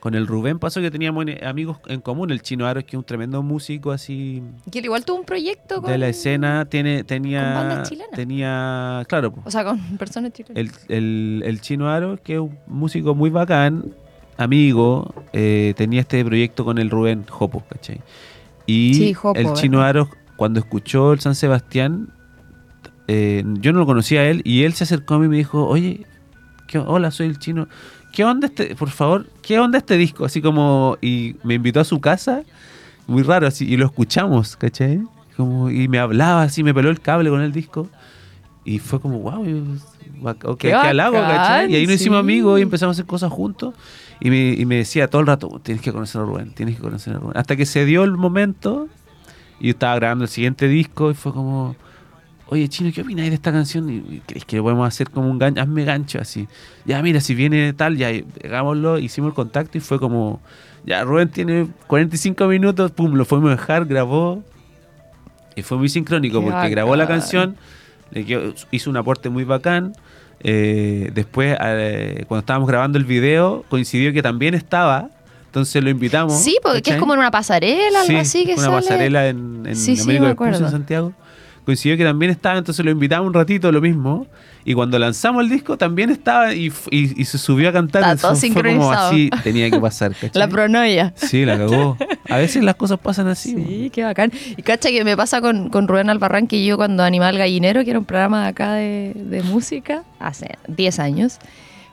con 0.00 0.14
el 0.14 0.26
Rubén 0.26 0.58
pasó 0.58 0.80
que 0.80 0.90
teníamos 0.90 1.26
en- 1.26 1.44
amigos 1.44 1.76
en 1.86 2.00
común. 2.00 2.30
El 2.30 2.40
Chino 2.40 2.66
Aro, 2.66 2.80
que 2.80 2.88
es 2.88 2.94
un 2.94 3.04
tremendo 3.04 3.42
músico 3.42 3.92
así 3.92 4.42
Que 4.72 4.78
él 4.78 4.86
igual 4.86 5.04
tuvo 5.04 5.18
un 5.18 5.24
proyecto 5.26 5.82
con... 5.82 5.90
de 5.92 5.98
la 5.98 6.08
escena. 6.08 6.64
Tiene, 6.64 7.04
tenía, 7.04 7.42
con 7.44 7.54
bandas 7.54 7.88
chilenas. 7.90 8.10
tenía, 8.16 9.04
claro, 9.08 9.34
O 9.44 9.50
sea, 9.50 9.62
con 9.64 9.78
personas 9.98 10.32
chilenas. 10.32 10.56
el, 10.88 10.96
el, 10.96 11.42
el 11.44 11.60
Chino 11.60 11.90
Aro, 11.90 12.16
que 12.22 12.34
es 12.34 12.40
un 12.40 12.58
músico 12.66 13.14
muy 13.14 13.28
bacán, 13.30 13.92
amigo, 14.40 15.14
eh, 15.32 15.74
tenía 15.76 16.00
este 16.00 16.24
proyecto 16.24 16.64
con 16.64 16.78
el 16.78 16.90
Rubén 16.90 17.24
Jopo, 17.28 17.62
¿cachai? 17.68 18.00
Y 18.66 18.94
Sí, 18.94 19.14
Jopo, 19.14 19.38
el 19.38 19.52
Chino 19.54 19.78
¿verdad? 19.78 19.90
Aro, 19.90 20.08
cuando 20.36 20.60
escuchó 20.60 21.12
el 21.12 21.20
San 21.20 21.34
Sebastián, 21.34 22.08
eh, 23.08 23.44
yo 23.60 23.72
no 23.72 23.80
lo 23.80 23.86
conocía 23.86 24.20
a 24.20 24.24
él, 24.26 24.42
y 24.44 24.62
él 24.64 24.72
se 24.74 24.84
acercó 24.84 25.14
a 25.14 25.18
mí 25.18 25.26
y 25.26 25.28
me 25.28 25.36
dijo, 25.36 25.66
oye, 25.66 26.06
¿qué- 26.66 26.78
hola, 26.78 27.10
soy 27.10 27.26
el 27.26 27.38
Chino. 27.38 27.68
¿Qué 28.12 28.24
onda 28.24 28.46
este, 28.48 28.74
por 28.74 28.90
favor, 28.90 29.26
qué 29.42 29.58
onda 29.58 29.78
este 29.78 29.96
disco? 29.96 30.24
Así 30.24 30.40
como, 30.42 30.96
y 31.00 31.36
me 31.44 31.54
invitó 31.54 31.80
a 31.80 31.84
su 31.84 32.00
casa, 32.00 32.42
muy 33.06 33.22
raro, 33.22 33.46
así, 33.46 33.66
y 33.68 33.76
lo 33.76 33.86
escuchamos, 33.86 34.56
¿cachai? 34.56 35.00
Como, 35.36 35.70
y 35.70 35.88
me 35.88 35.98
hablaba 35.98 36.42
así, 36.42 36.62
me 36.62 36.74
peló 36.74 36.90
el 36.90 37.00
cable 37.00 37.30
con 37.30 37.40
el 37.40 37.52
disco. 37.52 37.88
Y 38.64 38.78
fue 38.78 39.00
como, 39.00 39.20
wow, 39.20 39.42
ok, 40.44 40.58
Qué 40.58 40.68
qué 40.68 40.74
halago, 40.74 41.16
¿cachai? 41.16 41.72
Y 41.72 41.76
ahí 41.76 41.86
nos 41.86 41.94
hicimos 41.94 42.18
amigos 42.20 42.58
y 42.58 42.62
empezamos 42.62 42.94
a 42.94 42.96
hacer 42.96 43.06
cosas 43.06 43.32
juntos. 43.32 43.74
Y 44.20 44.30
me, 44.30 44.50
y 44.52 44.66
me 44.66 44.76
decía 44.76 45.08
todo 45.08 45.20
el 45.22 45.26
rato, 45.26 45.60
tienes 45.62 45.82
que 45.82 45.92
conocer 45.92 46.20
a 46.20 46.24
Rubén, 46.24 46.52
tienes 46.52 46.76
que 46.76 46.82
conocer 46.82 47.14
a 47.14 47.18
Rubén. 47.18 47.36
Hasta 47.36 47.56
que 47.56 47.64
se 47.66 47.84
dio 47.86 48.04
el 48.04 48.12
momento 48.12 48.88
y 49.58 49.66
yo 49.66 49.70
estaba 49.70 49.94
grabando 49.96 50.24
el 50.24 50.30
siguiente 50.30 50.68
disco 50.68 51.10
y 51.10 51.14
fue 51.14 51.32
como, 51.32 51.74
oye, 52.48 52.68
Chino, 52.68 52.90
¿qué 52.94 53.00
opináis 53.02 53.30
de 53.30 53.36
esta 53.36 53.50
canción? 53.52 53.88
¿Y 53.88 54.20
crees 54.26 54.44
que 54.44 54.56
lo 54.58 54.62
podemos 54.64 54.86
hacer 54.86 55.08
como 55.10 55.30
un 55.30 55.38
gancho? 55.38 55.62
Hazme 55.62 55.84
gancho 55.84 56.18
así. 56.20 56.48
Ya, 56.84 57.00
mira, 57.02 57.20
si 57.20 57.34
viene 57.34 57.72
tal, 57.72 57.96
ya, 57.96 58.08
hagámoslo. 58.44 58.98
Hicimos 58.98 59.28
el 59.28 59.34
contacto 59.34 59.78
y 59.78 59.80
fue 59.80 59.98
como, 59.98 60.40
ya, 60.84 61.02
Rubén 61.04 61.30
tiene 61.30 61.68
45 61.86 62.46
minutos, 62.46 62.90
pum, 62.90 63.14
lo 63.14 63.24
fuimos 63.24 63.48
a 63.48 63.56
dejar, 63.56 63.86
grabó. 63.86 64.42
Y 65.56 65.62
fue 65.62 65.78
muy 65.78 65.88
sincrónico 65.88 66.40
Qué 66.40 66.50
porque 66.50 66.68
grabó 66.68 66.94
la 66.96 67.06
canción, 67.08 67.56
le 68.10 68.24
quedó- 68.26 68.54
hizo 68.70 68.90
un 68.90 68.96
aporte 68.96 69.28
muy 69.30 69.44
bacán. 69.44 69.92
Eh, 70.42 71.10
después, 71.14 71.56
eh, 71.60 72.24
cuando 72.28 72.40
estábamos 72.40 72.68
grabando 72.68 72.98
el 72.98 73.04
video, 73.04 73.64
coincidió 73.68 74.12
que 74.12 74.22
también 74.22 74.54
estaba. 74.54 75.10
Entonces 75.46 75.82
lo 75.82 75.90
invitamos. 75.90 76.40
Sí, 76.40 76.58
porque 76.62 76.92
es 76.92 76.96
como 76.96 77.12
en 77.14 77.18
una 77.18 77.30
pasarela, 77.30 78.00
algo 78.02 78.06
Sí, 78.12 78.16
así 78.16 78.46
que 78.46 78.54
una 78.54 78.62
sale. 78.62 78.76
pasarela 78.76 79.28
en, 79.28 79.64
en 79.66 79.76
Sí, 79.76 79.96
sí, 79.96 80.06
me 80.06 80.20
Vespucio, 80.20 80.64
en. 80.66 80.70
Santiago. 80.70 81.12
Coincidió 81.64 81.96
que 81.96 82.04
también 82.04 82.30
estaba, 82.30 82.56
entonces 82.58 82.84
lo 82.84 82.90
invitamos 82.90 83.26
un 83.26 83.34
ratito, 83.34 83.70
lo 83.72 83.80
mismo. 83.80 84.26
Y 84.64 84.74
cuando 84.74 84.98
lanzamos 84.98 85.42
el 85.42 85.48
disco 85.48 85.78
también 85.78 86.10
estaba 86.10 86.52
y, 86.54 86.72
y- 86.90 87.20
y 87.20 87.24
se 87.24 87.38
subió 87.38 87.70
a 87.70 87.72
cantar. 87.72 88.02
Está 88.02 88.16
todo 88.28 88.36
fue 88.36 88.48
como 88.50 88.54
sincronizado. 88.62 89.08
así 89.10 89.30
tenía 89.42 89.70
que 89.70 89.80
pasar, 89.80 90.12
¿cachai? 90.20 90.30
La 90.38 90.48
pronoia. 90.48 91.12
Sí, 91.16 91.44
la 91.44 91.56
cagó. 91.56 91.96
A 92.28 92.36
veces 92.36 92.62
las 92.62 92.74
cosas 92.74 92.98
pasan 92.98 93.26
así. 93.28 93.54
Sí, 93.54 93.90
qué 93.92 94.04
bacán. 94.04 94.30
Y 94.56 94.62
cacha 94.62 94.90
que 94.90 95.02
me 95.04 95.16
pasa 95.16 95.40
con, 95.40 95.70
con 95.70 95.88
Rubén 95.88 96.10
Albarrán 96.10 96.46
que 96.46 96.64
yo 96.64 96.76
cuando 96.76 97.02
Animal 97.02 97.38
Gallinero, 97.38 97.82
que 97.84 97.90
era 97.90 97.98
un 97.98 98.04
programa 98.04 98.42
de 98.42 98.48
acá 98.48 98.72
de, 98.74 99.12
de 99.14 99.42
música, 99.42 100.04
hace 100.18 100.56
10 100.68 100.98
años, 100.98 101.38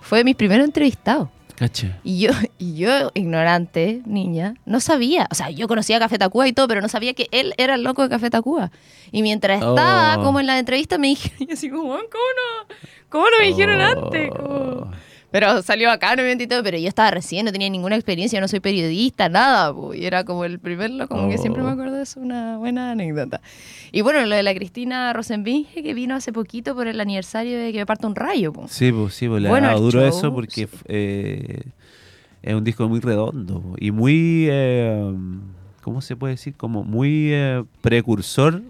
fue 0.02 0.24
mi 0.24 0.34
primer 0.34 0.60
entrevistado. 0.62 1.32
Cacha. 1.58 2.00
Y 2.04 2.20
yo, 2.20 2.30
y 2.60 2.76
yo, 2.76 3.10
ignorante, 3.16 4.02
niña, 4.06 4.54
no 4.66 4.80
sabía. 4.80 5.28
O 5.32 5.36
sea, 5.36 5.50
yo 5.50 5.68
conocía 5.68 5.98
a 5.98 6.00
Café 6.00 6.20
Tacuba 6.20 6.48
y 6.48 6.54
todo, 6.54 6.68
pero 6.68 6.82
no 6.82 6.88
sabía 6.88 7.16
que 7.16 7.28
él 7.32 7.56
era 7.58 7.74
el 7.74 7.82
loco 7.84 8.04
de 8.04 8.10
Café 8.10 8.30
Tacuba. 8.30 8.72
Y 9.12 9.24
mientras 9.24 9.58
estaba 9.60 10.18
Oh. 10.20 10.24
como 10.24 10.40
en 10.40 10.46
la 10.46 10.60
entrevista 10.60 11.00
me 11.00 11.08
dije, 11.08 11.32
y 11.40 11.52
así 11.52 11.70
como, 11.72 11.86
"Weón, 11.86 12.06
¿cómo 12.12 12.24
no? 12.70 12.76
¿Cómo 13.10 13.26
no 13.26 13.38
me 13.40 13.48
dijeron 13.48 13.82
Oh. 13.82 13.86
antes? 14.06 14.30
Como- 14.32 14.92
Pero 15.30 15.62
salió 15.62 15.92
acá, 15.92 16.14
obviamente 16.14 16.46
y 16.46 16.48
todo, 16.48 16.64
pero 16.64 16.78
yo 16.78 16.88
estaba 16.88 17.12
recién, 17.12 17.46
no 17.46 17.52
tenía 17.52 17.70
ninguna 17.70 17.96
experiencia, 17.96 18.40
no 18.40 18.48
soy 18.48 18.62
periodista, 18.62 19.28
nada, 19.28 19.74
po, 19.74 19.94
y 19.94 20.06
era 20.06 20.24
como 20.24 20.46
el 20.46 20.58
primer, 20.58 20.90
como 21.10 21.28
que 21.28 21.38
siempre 21.38 21.62
me 21.64 21.70
Oh. 21.70 21.74
acuerdo 21.74 21.98
de 21.98 22.04
eso, 22.04 22.22
una 22.22 22.58
buena 22.58 22.92
anécdota. 22.92 23.42
Y 23.92 24.02
bueno, 24.02 24.26
lo 24.26 24.36
de 24.36 24.44
la 24.44 24.56
Cristina 24.56 25.12
Rosenbinge, 25.12 25.84
que 25.84 25.94
vino 25.94 26.16
hace 26.16 26.32
poquito 26.32 26.76
por 26.76 26.88
el 26.88 27.00
aniversario 27.02 27.60
de 27.60 27.74
que 27.74 27.80
me 27.80 27.86
parta 27.86 28.08
un 28.08 28.16
rayo, 28.16 28.54
po. 28.54 28.68
Sí, 28.70 28.90
pues 28.94 29.16
sí, 29.16 29.28
pues 29.28 29.42
le 29.42 29.50
Bueno, 29.50 29.68
ha 29.68 29.72
dado 29.72 29.82
duro 29.84 30.00
show, 30.00 30.08
eso 30.18 30.34
porque 30.34 30.68
sí. 30.68 30.78
eh, 30.86 31.62
es 32.42 32.54
un 32.56 32.64
disco 32.64 32.88
muy 32.88 33.02
redondo 33.02 33.60
po, 33.62 33.76
y 33.80 33.92
muy, 33.92 34.48
eh, 34.50 35.14
¿cómo 35.82 36.00
se 36.02 36.16
puede 36.16 36.36
decir? 36.36 36.54
Como 36.56 36.86
muy 36.86 37.32
eh, 37.34 37.66
precursor. 37.82 38.62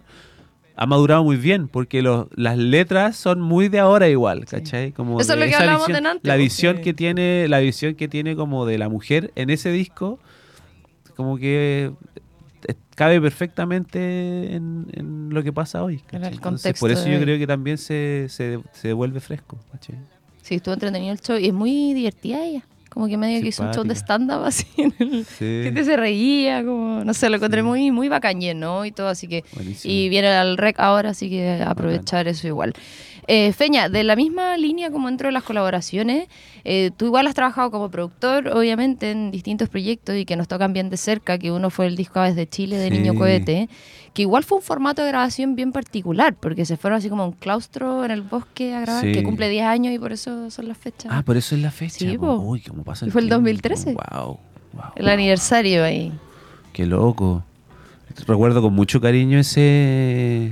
Ha 0.80 0.86
madurado 0.86 1.24
muy 1.24 1.38
bien 1.38 1.68
porque 1.68 2.02
los, 2.04 2.28
las 2.36 2.56
letras 2.58 3.16
son 3.18 3.42
muy 3.42 3.68
de 3.68 3.80
ahora 3.80 4.08
igual, 4.10 4.46
¿cachai? 4.46 4.92
Como 4.92 5.20
Eso 5.20 5.34
es 5.34 5.40
de 5.40 5.46
lo 5.46 5.46
que 5.46 5.50
esa 5.50 5.60
hablábamos 5.62 5.88
visión- 5.88 6.04
delante, 6.04 6.28
La 6.28 6.34
porque- 6.36 6.44
visión 6.44 6.82
que 6.82 6.94
tiene, 6.94 7.48
la 7.48 7.60
visión 7.60 7.96
que 7.96 8.08
tiene 8.08 8.36
como 8.36 8.66
de 8.68 8.78
la 8.78 8.88
mujer 8.88 9.32
en 9.36 9.50
ese 9.50 9.72
disco, 9.72 10.20
como 11.16 11.38
que 11.38 11.92
cabe 12.96 13.20
perfectamente 13.22 14.54
en, 14.56 14.88
en 14.94 15.30
lo 15.32 15.42
que 15.44 15.52
pasa 15.54 15.84
hoy. 15.84 16.04
En 16.12 16.24
el 16.24 16.34
Entonces, 16.34 16.42
contexto 16.42 16.80
por 16.84 16.92
eso 16.92 17.04
de 17.06 17.14
yo 17.14 17.20
creo 17.22 17.38
que 17.40 17.48
también 17.48 17.78
se, 17.78 18.28
se, 18.30 18.60
se 18.72 18.88
devuelve 18.90 19.20
fresco, 19.20 19.58
¿cachai? 19.72 19.96
Sí, 20.42 20.56
estuvo 20.56 20.74
entretenido 20.76 21.12
el 21.12 21.20
show 21.20 21.38
y 21.38 21.48
es 21.48 21.54
muy 21.54 21.94
divertida 21.94 22.44
ella. 22.44 22.64
Como 22.98 23.08
que 23.10 23.16
medio 23.18 23.40
que 23.44 23.50
hizo 23.50 23.62
un 23.62 23.72
show 23.76 23.84
de 23.84 23.94
Simpática. 23.94 24.16
stand-up 24.16 24.44
así 24.46 24.66
en 24.78 24.92
el... 24.98 25.24
Sí. 25.26 25.62
Gente 25.66 25.84
se 25.84 25.96
reía, 25.98 26.64
como, 26.66 27.04
no 27.04 27.14
sé, 27.14 27.30
lo 27.30 27.36
encontré 27.36 27.62
Sí. 27.62 27.68
muy, 27.68 27.92
muy 27.92 28.10
¿no? 28.60 28.86
y 28.86 28.92
todo, 28.92 29.08
así 29.10 29.28
que... 29.28 29.44
Buenísimo. 29.54 29.94
Y 29.94 30.10
viene 30.10 30.30
al 30.30 30.58
rec 30.58 30.80
ahora, 30.80 31.12
así 31.12 31.30
que 31.30 31.62
aprovechar 31.64 32.28
eso 32.28 32.48
igual. 32.48 32.74
Eh, 33.28 33.54
Feña, 33.54 33.88
de 33.88 34.04
la 34.04 34.16
misma 34.16 34.58
línea 34.58 34.90
como 34.90 35.10
dentro 35.10 35.28
de 35.28 35.34
las 35.34 35.44
colaboraciones, 35.44 36.28
eh, 36.70 36.92
tú 36.98 37.06
igual 37.06 37.26
has 37.28 37.34
trabajado 37.34 37.72
como 37.72 37.90
productor, 37.90 38.50
obviamente, 38.50 39.10
en 39.12 39.32
distintos 39.32 39.70
proyectos 39.70 40.16
y 40.18 40.26
que 40.26 40.36
nos 40.36 40.48
tocan 40.50 40.74
bien 40.74 40.90
de 40.90 40.98
cerca, 40.98 41.38
que 41.38 41.50
uno 41.52 41.70
fue 41.70 41.88
el 41.88 41.96
disco 41.96 42.20
Aves 42.20 42.36
de 42.36 42.48
Chile 42.50 42.78
de 42.78 42.90
Sí. 42.90 42.98
Niño 42.98 43.16
Cohete, 43.16 43.70
que 44.14 44.24
igual 44.24 44.44
fue 44.44 44.58
un 44.58 44.64
formato 44.64 45.02
de 45.02 45.08
grabación 45.08 45.56
bien 45.56 45.72
particular, 45.72 46.36
porque 46.36 46.66
se 46.66 46.76
fueron 46.76 46.98
así 46.98 47.08
como 47.10 47.24
a 47.24 47.26
un 47.28 47.32
claustro 47.32 48.04
en 48.04 48.12
el 48.12 48.22
bosque 48.22 48.76
a 48.76 48.82
grabar, 48.82 49.02
Sí. 49.06 49.14
que 49.14 49.24
cumple 49.24 49.48
10 49.50 49.66
años 49.66 49.94
y 49.94 50.00
por 50.00 50.12
eso 50.12 50.52
son 50.52 50.68
las 50.68 50.78
fechas. 50.78 51.10
Ah, 51.10 51.24
por 51.24 51.38
eso 51.38 51.56
es 51.56 51.62
la 51.62 51.72
fecha. 51.72 52.00
Sí, 52.00 52.18
po. 52.18 52.34
Uy, 52.36 52.60
cómo 52.62 52.84
pasa 52.84 53.06
Y 53.08 53.12
fue 53.12 53.22
el 53.22 53.28
tiempo. 53.28 53.44
2013. 53.44 53.94
Wow, 53.94 54.40
wow. 54.74 54.84
el 54.98 55.08
aniversario 55.08 55.84
ahí. 55.86 56.12
Qué 56.74 56.86
loco. 56.86 57.44
Recuerdo 58.28 58.62
con 58.62 58.74
mucho 58.74 59.00
cariño 59.00 59.40
ese 59.40 60.52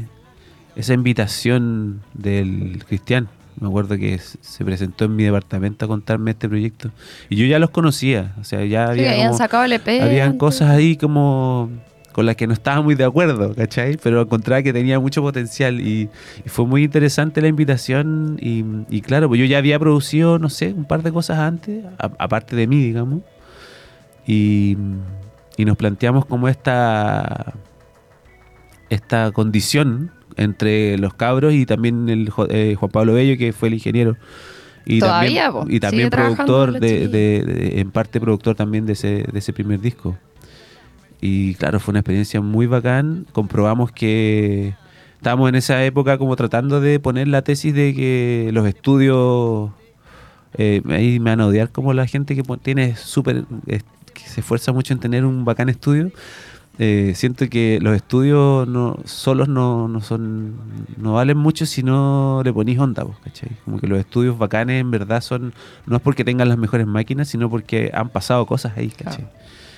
esa 0.76 0.93
invitación 0.93 2.01
del 2.13 2.84
Cristian. 2.88 3.28
Me 3.60 3.68
acuerdo 3.68 3.97
que 3.97 4.18
se 4.20 4.66
presentó 4.66 5.06
en 5.06 5.16
mi 5.16 5.24
departamento 5.24 5.86
a 5.86 5.88
contarme 5.88 6.32
este 6.32 6.49
proyecto. 6.49 6.91
Y 7.30 7.38
yo 7.38 7.45
ya 7.45 7.58
los 7.60 7.70
conocía. 7.70 8.34
O 8.39 8.43
sea, 8.43 8.66
ya 8.66 8.86
Sí, 8.88 8.91
había 8.99 9.12
habían 9.12 9.28
como- 9.28 9.38
sacado 9.38 9.64
el 9.64 9.74
EP. 9.74 10.01
habían 10.01 10.28
antes. 10.28 10.39
cosas 10.39 10.70
ahí 10.72 10.97
como 10.97 11.70
con 12.12 12.26
las 12.26 12.38
que 12.38 12.47
no 12.47 12.53
estaba 12.53 12.82
muy 12.82 12.95
de 12.95 13.03
acuerdo, 13.03 13.53
¿cachai? 13.56 13.97
Pero 14.01 14.22
encontraba 14.22 14.62
que 14.64 14.72
tenía 14.72 14.99
mucho 15.01 15.22
potencial 15.22 15.82
y, 15.82 16.10
y 16.45 16.49
fue 16.49 16.66
muy 16.66 16.84
interesante 16.86 17.41
la 17.41 17.49
invitación 17.49 18.38
y, 18.41 18.64
y 18.89 19.01
claro, 19.01 19.28
pues 19.28 19.38
yo 19.39 19.45
ya 19.45 19.58
había 19.58 19.78
producido, 19.80 20.39
no 20.39 20.49
sé, 20.49 20.72
un 20.72 20.86
par 20.86 21.03
de 21.03 21.12
cosas 21.12 21.39
antes, 21.39 21.84
aparte 21.97 22.56
de 22.56 22.68
mí, 22.68 22.82
digamos, 22.82 23.20
y, 24.26 24.78
y 25.58 25.66
nos 25.66 25.76
planteamos 25.76 26.26
como 26.26 26.47
esta, 26.47 27.53
esta 28.89 29.32
condición 29.32 30.12
entre 30.38 30.97
los 30.97 31.13
cabros 31.13 31.53
y 31.53 31.65
también 31.65 32.09
el 32.09 32.29
eh, 32.49 32.75
Juan 32.77 32.91
Pablo 32.91 33.13
Bello, 33.13 33.38
que 33.38 33.53
fue 33.53 33.67
el 33.69 33.75
ingeniero. 33.75 34.17
Y 34.86 34.99
Todavía, 34.99 35.45
también, 35.45 35.65
po. 35.67 35.71
y 35.75 35.79
también 35.79 36.09
productor, 36.11 36.79
de, 36.79 36.88
chiquillos. 36.89 37.11
de- 37.11 37.43
de- 37.45 37.79
en 37.81 37.91
parte 37.91 38.19
productor 38.19 38.55
también 38.55 38.86
de 38.86 38.93
ese, 38.93 39.25
de 39.31 39.39
ese 39.39 39.51
primer 39.53 39.79
disco. 39.81 40.15
Y 41.21 41.55
claro, 41.55 41.79
fue 41.79 41.91
una 41.93 41.99
experiencia 42.01 42.39
muy 42.41 42.67
bacán. 42.67 43.25
Comprobamos 43.31 43.91
que 43.91 44.75
estábamos 45.15 45.49
en 45.49 45.55
esa 45.55 45.83
época 45.83 46.17
como 46.19 46.36
tratando 46.36 46.81
de 46.81 46.99
poner 46.99 47.27
la 47.27 47.41
tesis 47.41 47.73
de 47.73 47.95
que 47.95 48.49
los 48.53 48.67
estudios, 48.67 49.71
eh, 50.57 50.81
ahí 50.89 51.19
me 51.19 51.31
van 51.31 51.41
a 51.41 51.47
odiar 51.47 51.71
como 51.71 51.93
la 51.93 52.05
gente 52.05 52.36
que 52.36 52.43
tiene 52.61 52.95
súper, 52.95 53.45
eh, 53.65 53.81
que 54.13 54.21
se 54.21 54.41
esfuerza 54.41 54.71
mucho 54.71 54.93
en 54.93 54.99
tener 54.99 55.25
un 55.25 55.45
bacán 55.45 55.69
estudio. 55.69 56.11
Eh, 56.78 57.13
siento 57.15 57.47
que 57.49 57.80
los 57.82 57.95
estudios 57.95 58.67
no, 58.67 58.97
solos 59.05 59.47
no, 59.47 59.88
no 59.88 60.01
son 60.01 60.55
no 60.97 61.13
valen 61.13 61.38
mucho 61.38 61.65
si 61.65 61.84
no 61.84 62.41
le 62.43 62.51
ponís 62.51 62.78
onda, 62.80 63.03
po, 63.05 63.15
¿cachai? 63.23 63.51
Como 63.63 63.80
que 63.80 63.88
los 63.88 63.97
estudios 63.97 64.38
bacanes 64.38 64.82
en 64.82 64.91
verdad 64.91 65.21
son, 65.21 65.53
no 65.86 65.95
es 65.95 66.01
porque 66.01 66.26
tengan 66.26 66.49
las 66.49 66.57
mejores 66.57 66.86
máquinas, 66.86 67.30
sino 67.30 67.49
porque 67.49 67.91
han 67.93 68.09
pasado 68.09 68.45
cosas 68.45 68.73
ahí, 68.78 68.89
¿cachai? 68.89 69.23
Claro. 69.23 69.32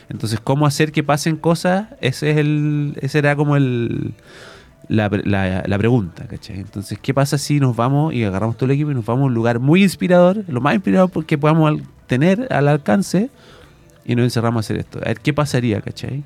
Entonces, 0.09 0.39
¿cómo 0.39 0.65
hacer 0.65 0.91
que 0.91 1.03
pasen 1.03 1.35
cosas? 1.35 1.89
Ese 2.01 2.31
es 2.31 2.37
el, 2.37 2.97
ese 3.01 3.19
era 3.19 3.35
como 3.35 3.57
el 3.57 4.13
la, 4.87 5.09
la- 5.25 5.63
la 5.67 5.77
pregunta, 5.77 6.25
¿cachai? 6.27 6.59
Entonces, 6.61 6.97
¿qué 6.99 7.13
pasa 7.13 7.37
si 7.37 7.59
nos 7.59 7.75
vamos 7.75 8.13
y 8.13 8.23
agarramos 8.23 8.55
todo 8.57 8.65
el 8.65 8.71
equipo 8.71 8.89
y 8.89 8.95
nos 8.95 9.05
vamos 9.05 9.23
a 9.23 9.25
un 9.25 9.33
lugar 9.35 9.59
muy 9.59 9.83
inspirador, 9.83 10.43
lo 10.47 10.61
más 10.61 10.73
inspirador 10.73 11.25
que 11.25 11.37
podamos 11.37 11.79
tener 12.07 12.47
al 12.51 12.67
alcance 12.69 13.29
y 14.05 14.15
nos 14.15 14.23
encerramos 14.23 14.57
a 14.57 14.65
hacer 14.65 14.77
esto. 14.77 14.99
A 15.03 15.09
ver 15.09 15.19
qué 15.19 15.33
pasaría, 15.33 15.81
¿cachai? 15.81 16.23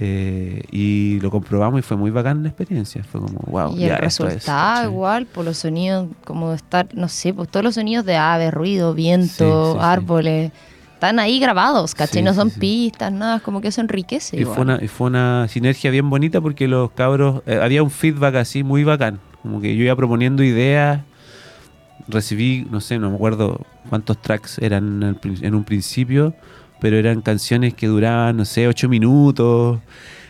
Eh, 0.00 0.62
y 0.72 1.20
lo 1.20 1.30
comprobamos 1.30 1.78
y 1.78 1.82
fue 1.82 1.96
muy 1.96 2.10
bacán 2.10 2.42
la 2.42 2.48
experiencia. 2.48 3.02
Fue 3.04 3.20
como, 3.20 3.38
wow. 3.46 3.72
Y 3.76 3.82
el 3.84 3.88
ya, 3.88 3.94
es, 3.96 4.00
resultado 4.02 4.74
¿cachai? 4.74 4.86
igual, 4.90 5.26
por 5.26 5.44
los 5.44 5.58
sonidos, 5.58 6.08
como 6.24 6.52
estar, 6.52 6.88
no 6.94 7.08
sé, 7.08 7.32
pues 7.32 7.48
todos 7.48 7.64
los 7.64 7.74
sonidos 7.76 8.04
de 8.04 8.16
aves, 8.16 8.52
ruido, 8.52 8.94
viento, 8.94 9.34
Sí, 9.34 9.44
sí, 9.44 9.72
sí. 9.72 9.78
árboles, 9.80 10.52
están 10.94 11.18
ahí 11.18 11.38
grabados, 11.38 11.94
¿cachai? 11.94 12.20
Sí, 12.20 12.22
no 12.22 12.32
sí, 12.32 12.36
son 12.36 12.50
sí. 12.50 12.60
pistas, 12.60 13.12
nada, 13.12 13.40
como 13.40 13.60
que 13.60 13.68
eso 13.68 13.80
enriquece. 13.80 14.36
Y 14.36 14.40
igual. 14.40 14.54
fue, 14.56 14.64
una, 14.64 14.84
y 14.84 14.88
fue 14.88 15.06
una 15.06 15.46
sinergia 15.48 15.90
bien 15.90 16.10
bonita 16.10 16.40
porque 16.40 16.66
los 16.68 16.90
cabros, 16.90 17.42
eh, 17.46 17.60
había 17.62 17.82
un 17.82 17.90
feedback 17.90 18.34
así 18.36 18.64
muy 18.64 18.82
bacán. 18.84 19.20
Como 19.42 19.60
que 19.60 19.76
yo 19.76 19.84
iba 19.84 19.94
proponiendo 19.94 20.42
ideas, 20.42 21.00
recibí, 22.08 22.66
no 22.70 22.80
sé, 22.80 22.98
no 22.98 23.10
me 23.10 23.16
acuerdo 23.16 23.60
cuántos 23.88 24.20
tracks 24.20 24.58
eran 24.58 25.02
en, 25.02 25.08
el 25.10 25.16
prin- 25.16 25.44
en 25.44 25.54
un 25.54 25.64
principio, 25.64 26.34
pero 26.80 26.96
eran 26.96 27.20
canciones 27.22 27.74
que 27.74 27.86
duraban, 27.86 28.36
no 28.36 28.44
sé, 28.44 28.66
ocho 28.68 28.88
minutos. 28.88 29.80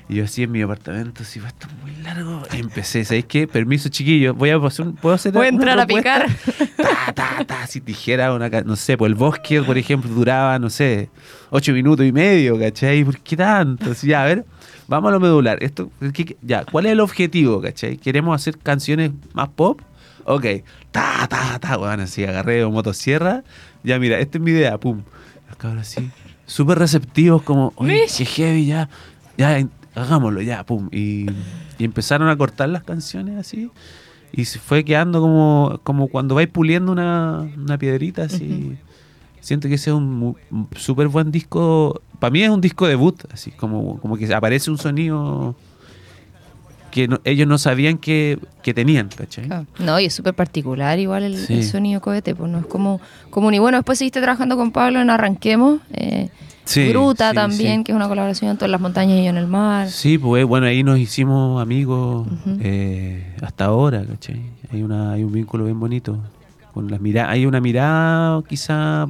Y 0.08 0.14
yo 0.16 0.24
así 0.24 0.44
en 0.44 0.52
mi 0.52 0.62
apartamento, 0.62 1.24
así, 1.24 1.40
"Va, 1.40 1.48
esto 1.48 1.66
es 1.66 1.82
muy 1.82 1.96
largo. 2.04 2.40
Empecé, 2.52 3.04
¿sabéis 3.04 3.24
qué? 3.24 3.48
Permiso, 3.48 3.88
chiquillos, 3.88 4.36
voy 4.36 4.50
a 4.50 4.56
hacer, 4.56 4.86
un- 4.86 4.94
¿puedo 4.94 5.16
hacer 5.16 5.32
Voy 5.32 5.46
a 5.46 5.48
entrar 5.48 5.80
a 5.80 5.84
propuesta?" 5.84 6.26
picar. 6.26 6.76
ta, 6.76 7.12
ta, 7.12 7.44
ta, 7.44 7.62
así 7.64 7.80
tijera, 7.80 8.32
una, 8.32 8.48
no 8.48 8.76
sé, 8.76 8.96
pues 8.96 9.08
el 9.10 9.16
bosque, 9.16 9.62
por 9.62 9.76
ejemplo, 9.76 10.08
duraba, 10.08 10.60
no 10.60 10.70
sé, 10.70 11.10
ocho 11.50 11.72
minutos 11.72 12.06
y 12.06 12.12
medio, 12.12 12.56
¿cachai? 12.56 13.02
¿Por 13.02 13.18
qué 13.18 13.36
tanto? 13.36 13.90
Así, 13.90 14.06
ya, 14.06 14.22
a 14.22 14.26
ver, 14.26 14.44
vamos 14.86 15.08
a 15.08 15.12
lo 15.12 15.18
medular. 15.18 15.58
Esto, 15.60 15.90
¿qué- 16.12 16.24
qué- 16.24 16.36
ya, 16.40 16.64
¿cuál 16.64 16.86
es 16.86 16.92
el 16.92 17.00
objetivo, 17.00 17.60
cachai? 17.60 17.96
¿Queremos 17.96 18.32
hacer 18.40 18.58
canciones 18.58 19.10
más 19.32 19.48
pop? 19.48 19.80
Ok, 20.24 20.44
ta, 20.92 21.26
ta, 21.28 21.58
ta, 21.58 21.76
bueno, 21.78 22.04
así, 22.04 22.22
agarré 22.22 22.64
motosierra, 22.66 23.42
ya, 23.82 23.98
mira, 23.98 24.20
esta 24.20 24.38
es 24.38 24.44
mi 24.44 24.52
idea, 24.52 24.78
pum. 24.78 25.02
Los 25.48 25.56
cabros 25.56 25.80
así, 25.82 26.10
súper 26.46 26.78
receptivos, 26.78 27.42
como, 27.42 27.72
oye, 27.76 28.06
qué 28.16 28.24
heavy, 28.24 28.66
ya, 28.66 28.88
ya, 29.36 29.66
hagámoslo, 29.94 30.40
ya, 30.40 30.64
pum. 30.64 30.88
Y, 30.92 31.26
y 31.78 31.84
empezaron 31.84 32.28
a 32.28 32.36
cortar 32.36 32.68
las 32.68 32.84
canciones 32.84 33.36
así. 33.36 33.70
Y 34.32 34.44
se 34.44 34.58
fue 34.58 34.84
quedando 34.84 35.20
como, 35.20 35.80
como 35.82 36.08
cuando 36.08 36.34
vais 36.34 36.48
puliendo 36.48 36.92
una, 36.92 37.48
una 37.56 37.78
piedrita 37.78 38.24
así. 38.24 38.76
Siento 39.40 39.68
que 39.68 39.74
ese 39.74 39.90
es 39.90 39.96
un 39.96 40.36
un 40.50 40.68
súper 40.76 41.08
buen 41.08 41.30
disco. 41.30 42.00
Para 42.18 42.30
mí 42.30 42.42
es 42.42 42.50
un 42.50 42.60
disco 42.60 42.86
debut, 42.86 43.22
así 43.32 43.50
como, 43.52 43.98
como 44.00 44.16
que 44.16 44.32
aparece 44.34 44.70
un 44.70 44.78
sonido 44.78 45.54
que 46.96 47.08
no- 47.08 47.20
ellos 47.24 47.46
no 47.46 47.58
sabían 47.58 47.98
que, 47.98 48.38
que 48.62 48.72
tenían, 48.72 49.08
¿cachai? 49.14 49.44
Claro. 49.46 49.66
No, 49.78 50.00
y 50.00 50.06
es 50.06 50.14
súper 50.14 50.32
particular 50.32 50.98
igual 50.98 51.24
el, 51.24 51.36
Sí. 51.36 51.52
el 51.52 51.62
sonido 51.64 52.00
cohete, 52.00 52.34
pues 52.34 52.50
no 52.50 52.58
es 52.60 52.66
como 52.66 53.00
común. 53.30 53.52
Y 53.52 53.58
bueno, 53.58 53.76
después 53.76 53.98
seguiste 53.98 54.22
trabajando 54.22 54.56
con 54.56 54.72
Pablo 54.72 55.00
en 55.00 55.10
Arranquemos, 55.10 55.80
eh, 55.92 56.30
Sí, 56.64 56.88
Gruta 56.88 57.28
sí, 57.30 57.34
también, 57.36 57.84
que 57.84 57.92
es 57.92 57.96
una 57.96 58.08
colaboración 58.08 58.50
entre 58.50 58.66
las 58.66 58.80
montañas 58.80 59.18
y 59.20 59.24
yo 59.24 59.30
en 59.30 59.36
el 59.36 59.46
mar. 59.46 59.88
Sí, 59.88 60.16
pues 60.18 60.44
bueno, 60.46 60.66
ahí 60.66 60.82
nos 60.82 60.98
hicimos 60.98 61.62
amigos 61.62 62.26
eh, 62.60 63.36
hasta 63.42 63.66
ahora, 63.66 64.04
¿cachai? 64.04 64.40
Hay, 64.72 64.82
una, 64.82 65.12
hay 65.12 65.22
un 65.22 65.30
vínculo 65.32 65.64
bien 65.64 65.78
bonito. 65.78 66.18
Con 66.74 66.90
las 66.90 67.00
miradas, 67.00 67.30
hay 67.32 67.46
una 67.46 67.60
mirada 67.60 68.42
quizá 68.48 69.06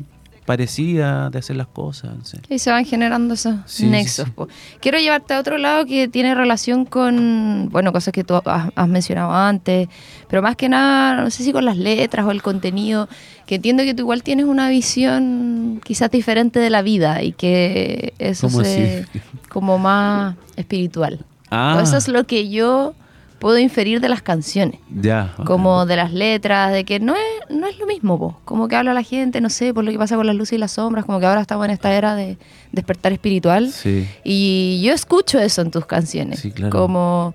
parecida 0.46 1.28
de 1.30 1.38
hacer 1.40 1.56
las 1.56 1.66
cosas. 1.66 2.10
sé. 2.22 2.38
Y 2.48 2.58
se 2.58 2.70
van 2.70 2.84
generando 2.84 3.34
esos 3.34 3.56
Sí, 3.66 3.82
sí, 3.84 3.86
nexos. 3.88 4.26
sí. 4.28 4.44
Quiero 4.80 4.98
llevarte 4.98 5.34
a 5.34 5.40
otro 5.40 5.58
lado 5.58 5.84
que 5.84 6.08
tiene 6.08 6.34
relación 6.34 6.84
con, 6.86 7.68
bueno, 7.70 7.92
cosas 7.92 8.12
que 8.14 8.24
tú 8.24 8.34
has, 8.44 8.70
has 8.74 8.88
mencionado 8.88 9.32
antes, 9.32 9.88
pero 10.28 10.40
más 10.42 10.56
que 10.56 10.68
nada, 10.68 11.22
no 11.22 11.30
sé 11.30 11.42
si 11.42 11.52
con 11.52 11.64
las 11.64 11.76
letras 11.76 12.24
o 12.24 12.30
el 12.30 12.42
contenido, 12.42 13.08
que 13.46 13.56
entiendo 13.56 13.82
que 13.82 13.92
tú 13.94 14.02
igual 14.02 14.22
tienes 14.22 14.46
una 14.46 14.68
visión 14.68 15.80
quizás 15.84 16.10
diferente 16.10 16.58
de 16.60 16.70
la 16.70 16.82
vida 16.82 17.22
y 17.22 17.32
que 17.32 18.14
eso 18.18 18.48
¿Cómo 18.48 18.64
se, 18.64 19.06
así? 19.10 19.20
como 19.48 19.78
más 19.78 20.36
espiritual. 20.56 21.24
Ah, 21.50 21.80
Eso 21.82 21.96
es 21.96 22.08
lo 22.08 22.24
que 22.26 22.48
yo 22.48 22.94
puedo 23.38 23.58
inferir 23.58 24.00
de 24.00 24.08
las 24.08 24.22
canciones. 24.22 24.80
ya. 25.00 25.34
Como 25.44 25.84
de 25.86 25.96
las 25.96 26.12
letras, 26.12 26.72
de 26.72 26.84
que 26.84 26.98
no 27.00 27.14
es, 27.14 27.50
no 27.54 27.66
es 27.66 27.78
lo 27.78 27.86
mismo, 27.86 28.18
po. 28.18 28.40
como 28.44 28.66
que 28.68 28.76
habla 28.76 28.94
la 28.94 29.02
gente, 29.02 29.40
no 29.40 29.50
sé, 29.50 29.74
por 29.74 29.84
lo 29.84 29.90
que 29.92 29.98
pasa 29.98 30.16
con 30.16 30.26
las 30.26 30.34
luces 30.36 30.54
y 30.54 30.58
las 30.58 30.72
sombras, 30.72 31.04
como 31.04 31.20
que 31.20 31.26
ahora 31.26 31.40
estamos 31.42 31.64
en 31.66 31.70
esta 31.72 31.92
era 31.94 32.14
de 32.14 32.38
despertar 32.72 33.12
espiritual. 33.12 33.70
Sí. 33.70 34.08
Y 34.24 34.80
yo 34.84 34.92
escucho 34.94 35.38
eso 35.38 35.62
en 35.62 35.70
tus 35.70 35.84
canciones, 35.86 36.40
Sí, 36.40 36.50
claro. 36.50 36.70
como 36.76 37.34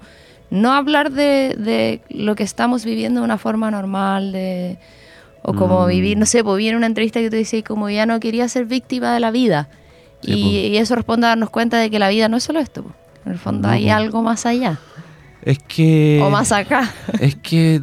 no 0.49 0.73
hablar 0.73 1.11
de, 1.11 1.55
de 1.57 2.01
lo 2.09 2.35
que 2.35 2.43
estamos 2.43 2.83
viviendo 2.83 3.21
de 3.21 3.25
una 3.25 3.37
forma 3.37 3.69
normal, 3.71 4.31
de, 4.31 4.77
o 5.43 5.53
como 5.53 5.85
Mm. 5.85 5.89
vivir, 5.89 6.17
no 6.17 6.25
sé, 6.25 6.43
pues 6.43 6.57
vi 6.57 6.67
en 6.67 6.75
una 6.75 6.87
entrevista 6.87 7.19
que 7.19 7.29
tú 7.29 7.35
decías 7.35 7.63
como 7.63 7.89
ya 7.89 8.05
no 8.05 8.19
quería 8.19 8.47
ser 8.49 8.65
víctima 8.65 9.13
de 9.13 9.19
la 9.19 9.31
vida. 9.31 9.69
Sí, 10.23 10.33
y, 10.33 10.77
eso 10.77 10.95
responde 10.95 11.25
a 11.27 11.29
darnos 11.29 11.49
cuenta 11.49 11.77
de 11.77 11.89
que 11.89 11.97
la 11.99 12.09
vida 12.09 12.27
no 12.27 12.37
es 12.37 12.43
solo 12.43 12.59
esto, 12.59 12.83
po. 12.83 12.91
en 13.25 13.31
el 13.33 13.37
fondo 13.39 13.67
No, 13.67 13.73
hay 13.73 13.85
po. 13.85 13.93
algo 13.93 14.21
más 14.23 14.45
allá, 14.45 14.79
Es 15.43 15.59
que. 15.59 16.21
o 16.23 16.29
más 16.29 16.51
acá. 16.51 16.93
Es 17.19 17.35
que, 17.35 17.81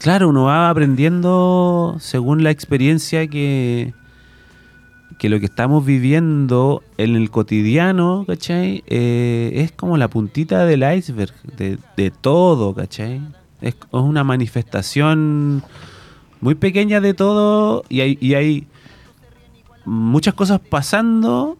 claro, 0.00 0.28
uno 0.28 0.44
va 0.44 0.68
aprendiendo 0.70 1.96
según 1.98 2.42
la 2.42 2.50
experiencia 2.50 3.26
que, 3.26 3.94
que 5.18 5.28
lo 5.28 5.40
que 5.40 5.46
estamos 5.46 5.84
viviendo 5.84 6.82
en 6.98 7.16
el 7.16 7.30
cotidiano, 7.30 8.24
¿cachai? 8.26 8.84
Eh, 8.86 9.52
es 9.54 9.72
como 9.72 9.96
la 9.96 10.08
puntita 10.08 10.66
del 10.66 10.82
iceberg 10.82 11.34
de, 11.56 11.78
de 11.96 12.10
todo, 12.10 12.74
¿cachai? 12.74 13.20
Es, 13.60 13.74
es 13.74 13.82
una 13.92 14.24
manifestación 14.24 15.62
muy 16.40 16.54
pequeña 16.54 17.00
de 17.00 17.14
todo 17.14 17.84
y 17.88 18.00
hay, 18.00 18.18
y 18.20 18.34
hay 18.34 18.66
muchas 19.86 20.34
cosas 20.34 20.60
pasando 20.60 21.56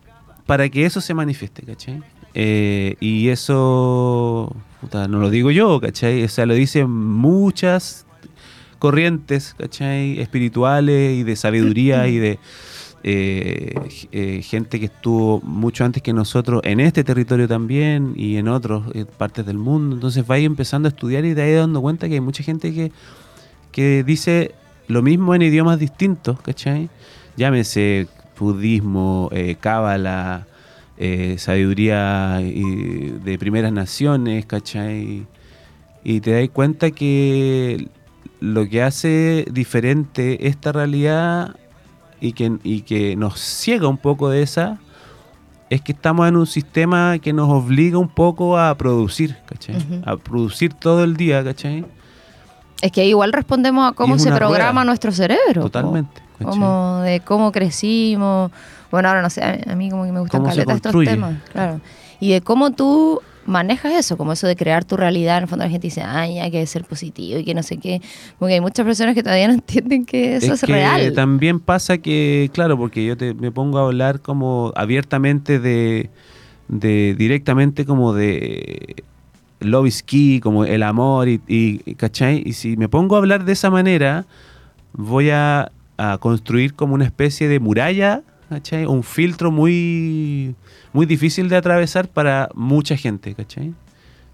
para 0.46 0.68
que 0.68 0.84
eso 0.84 1.00
se 1.00 1.14
manifieste, 1.14 1.62
¿cachai? 1.62 2.02
Eh, 2.34 2.96
y 3.00 3.28
eso, 3.28 4.54
no 4.92 5.18
lo 5.18 5.30
digo 5.30 5.50
yo, 5.50 5.80
¿cachai? 5.80 6.24
O 6.24 6.28
sea, 6.28 6.46
lo 6.46 6.54
dicen 6.54 6.90
muchas 6.90 8.06
corrientes, 8.78 9.54
¿cachai? 9.58 10.20
Espirituales 10.20 11.18
y 11.18 11.22
de 11.22 11.36
sabiduría 11.36 12.06
y 12.08 12.18
de 12.18 12.38
eh, 13.02 13.74
eh, 14.12 14.42
gente 14.42 14.80
que 14.80 14.86
estuvo 14.86 15.40
mucho 15.42 15.84
antes 15.84 16.02
que 16.02 16.12
nosotros 16.12 16.62
en 16.64 16.80
este 16.80 17.04
territorio 17.04 17.46
también 17.46 18.14
y 18.16 18.36
en 18.36 18.48
otras 18.48 18.82
partes 19.18 19.44
del 19.46 19.58
mundo. 19.58 19.96
Entonces 19.96 20.26
vais 20.26 20.44
empezando 20.44 20.88
a 20.88 20.90
estudiar 20.90 21.24
y 21.24 21.34
te 21.34 21.50
vas 21.50 21.60
dando 21.60 21.80
cuenta 21.80 22.08
que 22.08 22.14
hay 22.14 22.20
mucha 22.20 22.42
gente 22.42 22.72
que, 22.72 22.92
que 23.72 24.04
dice 24.04 24.54
lo 24.86 25.02
mismo 25.02 25.34
en 25.34 25.42
idiomas 25.42 25.78
distintos, 25.78 26.40
¿cachai? 26.40 26.90
Llámese 27.36 28.06
budismo, 28.38 29.28
eh, 29.32 29.56
cábala, 29.58 30.46
eh, 30.46 30.53
sabiduría 31.38 32.40
y- 32.42 33.10
de 33.24 33.38
primeras 33.38 33.72
naciones, 33.72 34.46
¿cachai? 34.46 35.26
Y 36.04 36.20
te 36.20 36.32
das 36.40 36.48
cuenta 36.50 36.90
que 36.90 37.88
lo 38.40 38.68
que 38.68 38.82
hace 38.82 39.46
diferente 39.50 40.46
esta 40.48 40.72
realidad 40.72 41.56
y 42.20 42.32
que, 42.32 42.58
y 42.62 42.82
que 42.82 43.16
nos 43.16 43.40
ciega 43.40 43.88
un 43.88 43.98
poco 43.98 44.28
de 44.30 44.42
esa 44.42 44.78
es 45.70 45.80
que 45.80 45.92
estamos 45.92 46.28
en 46.28 46.36
un 46.36 46.46
sistema 46.46 47.18
que 47.18 47.32
nos 47.32 47.48
obliga 47.50 47.98
un 47.98 48.08
poco 48.08 48.58
a 48.58 48.74
producir, 48.76 49.36
¿cachai? 49.46 49.76
A 50.04 50.16
producir 50.16 50.74
todo 50.74 51.02
el 51.04 51.16
día, 51.16 51.42
¿cachai? 51.42 51.84
Es 52.82 52.92
que 52.92 53.04
igual 53.06 53.32
respondemos 53.32 53.90
a 53.90 53.92
cómo 53.94 54.18
se 54.18 54.30
programa 54.30 54.72
rueda. 54.72 54.84
nuestro 54.84 55.10
cerebro. 55.10 55.62
Totalmente. 55.62 56.22
Como 56.42 57.00
de 57.00 57.20
cómo 57.20 57.50
crecimos. 57.50 58.50
Bueno, 58.94 59.08
ahora 59.08 59.22
no 59.22 59.30
sé, 59.30 59.42
a 59.42 59.74
mí 59.74 59.90
como 59.90 60.04
que 60.04 60.12
me 60.12 60.20
gustan 60.20 60.42
Cómo 60.42 60.52
se 60.52 60.64
caleta 60.64 60.88
estos 60.88 61.04
temas. 61.04 61.42
Claro. 61.52 61.80
Y 62.20 62.32
de 62.32 62.40
cómo 62.40 62.70
tú 62.70 63.20
manejas 63.46 63.92
eso, 63.92 64.16
como 64.16 64.32
eso 64.32 64.46
de 64.46 64.56
crear 64.56 64.84
tu 64.84 64.96
realidad. 64.96 65.38
En 65.38 65.42
el 65.44 65.48
fondo 65.48 65.64
la 65.64 65.70
gente 65.70 65.86
dice, 65.86 66.02
ay, 66.02 66.38
hay 66.38 66.50
que 66.50 66.64
ser 66.66 66.84
positivo 66.84 67.38
y 67.38 67.44
que 67.44 67.54
no 67.54 67.62
sé 67.62 67.76
qué. 67.78 68.00
Porque 68.38 68.54
hay 68.54 68.60
muchas 68.60 68.86
personas 68.86 69.14
que 69.14 69.22
todavía 69.22 69.48
no 69.48 69.54
entienden 69.54 70.04
que 70.04 70.36
eso 70.36 70.54
es, 70.54 70.60
que 70.60 70.72
real. 70.72 71.12
también 71.12 71.60
pasa 71.60 71.98
que, 71.98 72.50
claro, 72.52 72.76
porque 72.76 73.04
yo 73.04 73.16
te, 73.16 73.34
me 73.34 73.50
pongo 73.50 73.78
a 73.78 73.82
hablar 73.82 74.20
como 74.20 74.72
abiertamente 74.76 75.58
de, 75.58 76.10
de 76.68 77.14
directamente 77.16 77.84
como 77.84 78.12
de 78.12 79.04
love 79.60 79.86
is 79.86 80.02
key, 80.02 80.40
como 80.40 80.64
el 80.64 80.82
amor 80.82 81.28
y, 81.28 81.40
y, 81.46 81.94
¿cachai? 81.94 82.42
Y 82.44 82.52
si 82.52 82.76
me 82.76 82.88
pongo 82.88 83.16
a 83.16 83.18
hablar 83.18 83.44
de 83.44 83.52
esa 83.52 83.70
manera, 83.70 84.26
voy 84.92 85.30
a, 85.30 85.70
a 85.96 86.18
construir 86.18 86.74
como 86.74 86.94
una 86.94 87.04
especie 87.04 87.48
de 87.48 87.60
muralla, 87.60 88.22
¿cachai? 88.48 88.86
Un 88.86 89.02
filtro 89.02 89.50
muy, 89.50 90.54
muy 90.92 91.06
difícil 91.06 91.48
de 91.48 91.56
atravesar 91.56 92.08
para 92.08 92.48
mucha 92.54 92.96
gente, 92.96 93.34
¿cachai? 93.34 93.72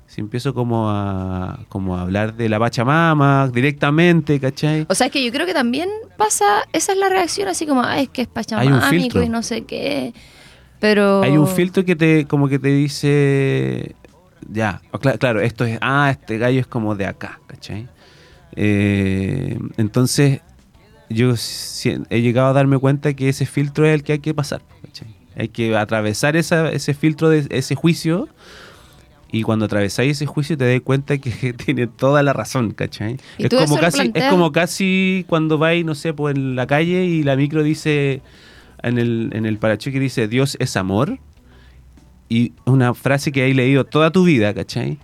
Si 0.06 0.20
empiezo 0.20 0.54
como 0.54 0.90
a, 0.90 1.60
como 1.68 1.96
a 1.96 2.02
hablar 2.02 2.34
de 2.34 2.48
la 2.48 2.58
Pachamama 2.58 3.48
directamente, 3.48 4.40
¿cachai? 4.40 4.84
O 4.88 4.94
sea, 4.94 5.06
es 5.06 5.12
que 5.12 5.24
yo 5.24 5.30
creo 5.30 5.46
que 5.46 5.54
también 5.54 5.88
pasa, 6.16 6.44
esa 6.72 6.92
es 6.92 6.98
la 6.98 7.08
reacción, 7.08 7.46
así 7.48 7.64
como, 7.64 7.88
es 7.88 8.08
que 8.08 8.22
es 8.22 8.28
pachamámico 8.28 9.22
y 9.22 9.28
no 9.28 9.42
sé 9.42 9.62
qué. 9.62 10.12
Pero... 10.80 11.22
Hay 11.22 11.36
un 11.36 11.46
filtro 11.46 11.84
que 11.84 11.94
te 11.94 12.24
como 12.26 12.48
que 12.48 12.58
te 12.58 12.68
dice 12.68 13.94
ya, 14.50 14.80
o 14.90 14.98
cla- 14.98 15.16
claro, 15.18 15.40
esto 15.40 15.64
es 15.64 15.78
ah, 15.80 16.08
este 16.10 16.38
gallo 16.38 16.58
es 16.58 16.66
como 16.66 16.96
de 16.96 17.06
acá, 17.06 17.38
¿cachai? 17.46 17.86
Eh, 18.56 19.58
entonces 19.76 20.40
yo 21.10 21.34
he 22.08 22.20
llegado 22.22 22.48
a 22.48 22.52
darme 22.54 22.78
cuenta 22.78 23.12
que 23.14 23.28
ese 23.28 23.44
filtro 23.44 23.84
es 23.86 23.94
el 23.94 24.02
que 24.02 24.12
hay 24.12 24.18
que 24.20 24.32
pasar. 24.32 24.62
¿cachai? 24.82 25.08
Hay 25.36 25.48
que 25.48 25.76
atravesar 25.76 26.36
esa- 26.36 26.70
ese 26.70 26.94
filtro 26.94 27.28
de 27.28 27.46
ese 27.50 27.74
juicio 27.74 28.28
y 29.32 29.42
cuando 29.42 29.66
atravesáis 29.66 30.12
ese 30.12 30.26
juicio 30.26 30.56
te 30.56 30.70
das 30.72 30.80
cuenta 30.82 31.18
que 31.18 31.52
tiene 31.52 31.86
toda 31.86 32.22
la 32.22 32.32
razón, 32.32 32.72
¿cachai? 32.72 33.16
¿Y 33.38 33.44
Es 33.44 33.50
como, 33.66 33.76
casi, 33.80 33.98
es 34.14 34.24
como 34.30 34.52
casi 34.52 35.24
cuando 35.28 35.58
vais, 35.58 35.84
no 35.84 35.94
sé, 35.94 36.12
pues 36.14 36.34
en 36.36 36.56
la 36.56 36.66
calle 36.66 37.04
y 37.04 37.22
la 37.22 37.36
micro 37.36 37.62
dice, 37.62 38.22
en 38.82 38.98
el, 38.98 39.30
en 39.32 39.46
el 39.46 39.58
parachoque 39.58 40.00
dice, 40.00 40.26
Dios 40.28 40.56
es 40.60 40.76
amor. 40.76 41.18
Y 42.28 42.52
una 42.64 42.94
frase 42.94 43.32
que 43.32 43.42
hay 43.42 43.54
leído 43.54 43.84
toda 43.84 44.10
tu 44.12 44.22
vida, 44.24 44.54
¿cachai? 44.54 44.98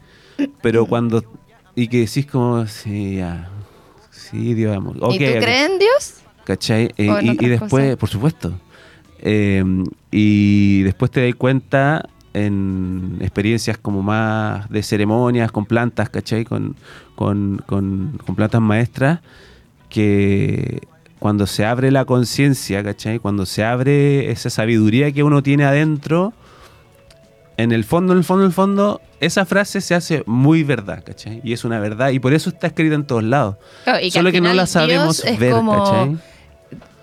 Pero 0.63 0.87
cuando... 0.87 1.25
Y 1.75 1.89
que 1.89 1.99
decís 1.99 2.25
como, 2.27 2.67
sí, 2.69 3.17
ya, 3.17 3.51
sí, 4.31 4.55
Dios 4.55 4.73
es 4.73 4.79
amor. 4.79 4.97
¿Y 4.97 5.01
tú 5.01 5.07
ok. 5.07 5.17
crees 5.17 5.71
en 5.71 5.79
Dios? 5.79 6.15
¿Cachai? 6.45 6.93
Eh, 6.97 7.11
¿O 7.11 7.19
en 7.19 7.27
y, 7.27 7.49
después, 7.49 7.85
cosas? 7.85 7.97
por 7.97 8.09
supuesto. 8.09 8.53
Eh, 9.19 9.65
y 10.11 10.83
después 10.83 11.11
te 11.11 11.25
das 11.25 11.35
cuenta 11.35 12.09
en 12.35 13.17
experiencias 13.21 13.79
como 13.79 14.03
más 14.03 14.69
de 14.69 14.83
ceremonias 14.83 15.51
con 15.51 15.65
plantas, 15.65 16.11
¿cachai? 16.11 16.45
Con, 16.45 16.77
con, 17.15 17.63
con, 17.67 18.21
con 18.25 18.35
plantas 18.37 18.61
maestras, 18.61 19.21
que 19.89 20.83
cuando 21.19 21.47
se 21.47 21.65
abre 21.65 21.91
la 21.91 22.05
conciencia, 22.05 22.85
¿cachai? 22.85 23.19
Cuando 23.19 23.47
se 23.47 23.65
abre 23.65 24.31
esa 24.31 24.51
sabiduría 24.51 25.11
que 25.13 25.23
uno 25.23 25.43
tiene 25.43 25.65
adentro, 25.65 26.35
en 27.57 27.73
el 27.73 27.85
fondo, 27.85 28.13
en 28.13 28.19
el 28.19 28.25
fondo, 28.25 28.45
en 28.45 28.49
el 28.49 28.55
fondo, 28.55 29.01
esa 29.21 29.47
frase 29.47 29.81
se 29.81 29.95
hace 29.95 30.23
muy 30.27 30.63
verdad, 30.63 31.03
¿cachai? 31.05 31.41
Y 31.43 31.53
es 31.53 31.65
una 31.65 31.81
verdad, 31.81 32.11
y 32.11 32.19
por 32.19 32.35
eso 32.35 32.51
está 32.51 32.67
escrita 32.67 32.95
en 32.95 33.07
todos 33.07 33.25
lados. 33.25 33.57
Claro, 33.85 34.05
y 34.05 34.11
Solo 34.11 34.31
que 34.31 34.41
no 34.41 34.53
la 34.53 34.67
sabemos 34.67 35.23
Dios 35.23 35.39
ver, 35.39 35.53
como, 35.53 35.85
¿cachai? 35.85 36.17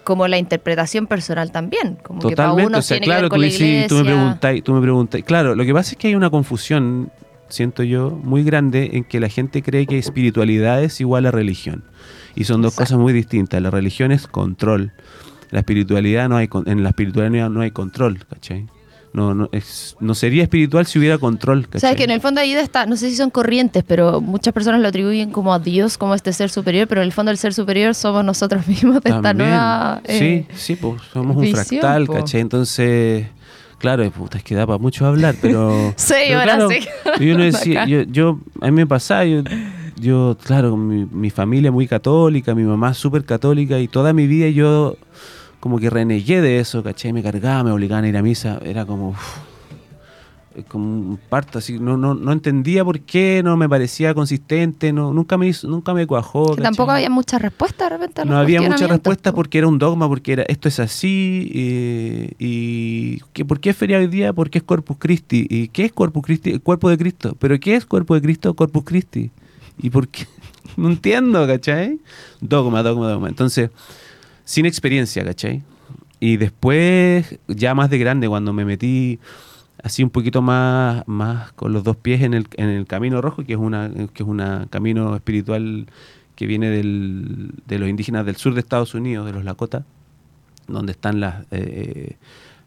como 0.03 0.27
la 0.27 0.37
interpretación 0.37 1.07
personal 1.07 1.51
también. 1.51 1.97
Como 2.03 2.19
que 2.19 2.35
para 2.35 2.49
Totalmente, 2.49 2.67
uno 2.67 2.77
o 2.77 2.81
sea, 2.81 2.97
tiene 2.97 3.05
que 3.05 3.09
claro, 3.09 3.29
ver 3.29 3.39
la 3.39 3.45
decís, 3.45 3.87
tú 3.87 3.95
me 3.95 4.03
preguntáis, 4.03 4.63
tú 4.63 4.73
me 4.73 4.81
preguntáis. 4.81 5.25
Claro, 5.25 5.55
lo 5.55 5.65
que 5.65 5.73
pasa 5.73 5.91
es 5.91 5.97
que 5.97 6.09
hay 6.09 6.15
una 6.15 6.29
confusión, 6.29 7.11
siento 7.49 7.83
yo, 7.83 8.11
muy 8.11 8.43
grande 8.43 8.91
en 8.93 9.05
que 9.05 9.19
la 9.19 9.29
gente 9.29 9.63
cree 9.63 9.87
que 9.87 9.97
espiritualidad 9.97 10.83
es 10.83 11.01
igual 11.01 11.25
a 11.25 11.31
religión. 11.31 11.83
Y 12.35 12.43
son 12.43 12.61
dos 12.61 12.73
Exacto. 12.73 12.95
cosas 12.95 12.99
muy 12.99 13.13
distintas. 13.13 13.61
La 13.61 13.71
religión 13.71 14.11
es 14.11 14.27
control. 14.27 14.91
La 15.51 15.59
espiritualidad 15.59 16.29
no 16.29 16.37
hay 16.37 16.49
en 16.65 16.83
la 16.83 16.89
espiritualidad 16.89 17.49
no 17.49 17.61
hay 17.61 17.71
control, 17.71 18.25
¿cachai? 18.27 18.67
No, 19.13 19.35
no, 19.35 19.47
es- 19.51 19.95
no 19.99 20.15
sería 20.15 20.41
espiritual 20.43 20.87
si 20.87 20.97
hubiera 20.97 21.19
control, 21.19 21.65
¿cachai? 21.67 21.81
Sabes 21.81 21.97
que 21.97 22.03
en 22.05 22.09
el 22.09 22.19
fondo 22.19 22.41
ahí 22.41 22.51
está, 22.53 22.87
no 22.87 22.95
sé 22.97 23.11
si 23.11 23.15
son 23.15 23.29
corrientes, 23.29 23.83
pero 23.87 24.19
muchas 24.21 24.53
personas 24.55 24.81
lo 24.81 24.87
atribuyen 24.87 25.29
como 25.29 25.53
a 25.53 25.59
Dios, 25.59 25.99
como 25.99 26.15
este 26.15 26.33
ser 26.33 26.49
superior, 26.49 26.87
pero 26.87 27.01
en 27.01 27.05
el 27.05 27.11
fondo 27.13 27.29
el 27.31 27.37
ser 27.37 27.53
superior 27.53 27.93
somos 27.93 28.25
nosotros 28.25 28.67
mismos 28.67 28.95
de 29.03 29.09
esta 29.11 29.21
También. 29.21 29.49
nueva... 29.49 30.01
eh, 30.05 30.45
sí, 30.49 30.55
sí, 30.57 30.75
pues 30.75 31.01
somos 31.13 31.37
un 31.37 31.45
fractal, 31.47 32.07
po. 32.07 32.13
¿cachai? 32.13 32.41
Entonces, 32.41 33.27
claro, 33.77 34.09
puta, 34.09 34.39
es 34.39 34.43
que 34.43 34.55
da 34.55 34.65
para 34.65 34.79
mucho 34.79 35.05
hablar, 35.05 35.35
pero... 35.39 35.93
Sí, 35.97 36.13
pero 36.27 36.39
ahora 36.39 36.55
claro, 36.55 36.69
sí. 36.69 36.79
Yo, 37.23 37.37
no 37.37 37.43
decía, 37.51 37.85
yo, 37.85 38.01
yo, 38.03 38.39
a 38.61 38.65
mí 38.65 38.71
me 38.71 38.87
pasaba, 38.87 39.25
yo, 39.25 39.43
yo 39.99 40.35
claro, 40.43 40.75
mi, 40.75 41.05
mi 41.05 41.29
familia 41.29 41.71
muy 41.71 41.85
católica, 41.87 42.55
mi 42.55 42.63
mamá 42.63 42.95
súper 42.95 43.23
católica 43.25 43.77
y 43.79 43.87
toda 43.87 44.11
mi 44.11 44.25
vida 44.25 44.49
yo 44.49 44.97
como 45.63 45.79
que 45.79 45.89
renegué 45.89 46.41
de 46.41 46.59
eso, 46.59 46.83
¿cachai? 46.83 47.13
Me 47.13 47.23
cargaba, 47.23 47.63
me 47.63 47.71
obligaban 47.71 48.03
a 48.03 48.09
ir 48.09 48.17
a 48.17 48.21
misa, 48.21 48.59
era 48.65 48.85
como... 48.85 49.11
uf, 49.11 49.37
como 50.67 50.85
un 50.85 51.19
parto 51.29 51.57
así, 51.59 51.79
no, 51.79 51.95
no, 51.95 52.13
no 52.13 52.31
entendía 52.33 52.83
por 52.85 52.99
qué, 52.99 53.41
no 53.43 53.55
me 53.55 53.67
parecía 53.69 54.13
consistente, 54.13 54.91
no, 54.91 55.13
nunca 55.13 55.37
me 55.37 55.47
hizo- 55.47 55.67
nunca 55.69 55.93
me 55.93 56.05
cuajó. 56.05 56.55
Que 56.55 56.61
tampoco 56.61 56.91
había 56.91 57.09
mucha 57.09 57.39
respuesta 57.39 57.85
de 57.85 57.89
repente 57.91 58.21
a 58.21 58.25
los 58.25 58.31
No 58.33 58.37
había 58.39 58.59
mucha 58.59 58.71
cuestionamientos, 58.71 58.97
respuesta 59.13 59.31
po. 59.31 59.35
porque 59.37 59.57
era 59.59 59.67
un 59.67 59.79
dogma, 59.79 60.07
porque 60.09 60.33
era 60.33 60.43
esto 60.43 60.67
es 60.67 60.79
así, 60.81 61.49
eh, 61.55 62.33
y 62.39 63.19
que 63.31 63.45
¿por 63.45 63.61
qué 63.61 63.69
es 63.71 63.77
feria 63.77 63.97
hoy 63.97 64.07
día? 64.07 64.31
Porque 64.33 64.57
es 64.59 64.63
Corpus 64.63 64.97
Christi. 64.99 65.47
¿Y 65.49 65.69
qué 65.69 65.85
es 65.85 65.93
Corpus 65.93 66.21
Christi? 66.23 66.51
El 66.51 66.61
cuerpo 66.61 66.89
de 66.89 66.97
Cristo. 66.99 67.35
¿Pero 67.39 67.57
qué 67.59 67.75
es 67.75 67.85
cuerpo 67.87 68.13
de 68.13 68.21
Cristo? 68.21 68.53
Corpus 68.53 68.83
Christi. 68.83 69.31
¿Y 69.79 69.89
por 69.89 70.07
qué? 70.09 70.27
No 70.77 70.89
entiendo, 70.89 71.45
¿cachai? 71.47 71.99
Dogma, 72.41 72.81
dogma, 72.83 73.07
dogma. 73.09 73.27
Entonces, 73.29 73.69
sin 74.43 74.65
experiencia, 74.65 75.23
¿cachai? 75.23 75.63
Y 76.19 76.37
después, 76.37 77.37
ya 77.47 77.75
más 77.75 77.89
de 77.89 77.97
grande, 77.97 78.27
cuando 78.29 78.53
me 78.53 78.63
metí 78.65 79.19
así 79.83 80.03
un 80.03 80.09
poquito 80.09 80.41
más, 80.41 81.03
más 81.07 81.51
con 81.53 81.73
los 81.73 81.83
dos 81.83 81.97
pies 81.97 82.21
en 82.21 82.33
el, 82.33 82.47
en 82.55 82.69
el 82.69 82.85
camino 82.85 83.21
rojo, 83.21 83.43
que 83.43 83.53
es 83.53 83.59
una, 83.59 83.91
que 84.13 84.23
es 84.23 84.29
una 84.29 84.67
camino 84.69 85.15
espiritual 85.15 85.87
que 86.35 86.47
viene 86.47 86.69
del- 86.69 87.51
de 87.67 87.79
los 87.79 87.89
indígenas 87.89 88.25
del 88.25 88.37
sur 88.37 88.53
de 88.53 88.61
Estados 88.61 88.93
Unidos, 88.95 89.25
de 89.25 89.33
los 89.33 89.43
Lakota, 89.43 89.83
donde 90.67 90.93
están 90.93 91.19
las, 91.19 91.45
eh, 91.51 92.15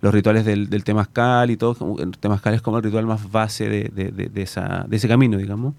los 0.03 0.13
rituales 0.13 0.45
del, 0.45 0.69
del 0.69 0.85
Temazcal 0.85 1.51
y 1.51 1.57
todo. 1.57 1.97
El 1.99 2.11
Temazcal 2.19 2.53
es 2.55 2.61
como 2.63 2.77
el 2.77 2.85
ritual 2.85 3.07
más 3.07 3.31
base 3.33 3.69
de, 3.71 3.91
de- 3.95 4.11
de- 4.13 4.29
de 4.29 4.43
esa, 4.43 4.85
de 4.87 4.97
ese 4.97 5.09
camino, 5.09 5.39
digamos. 5.39 5.75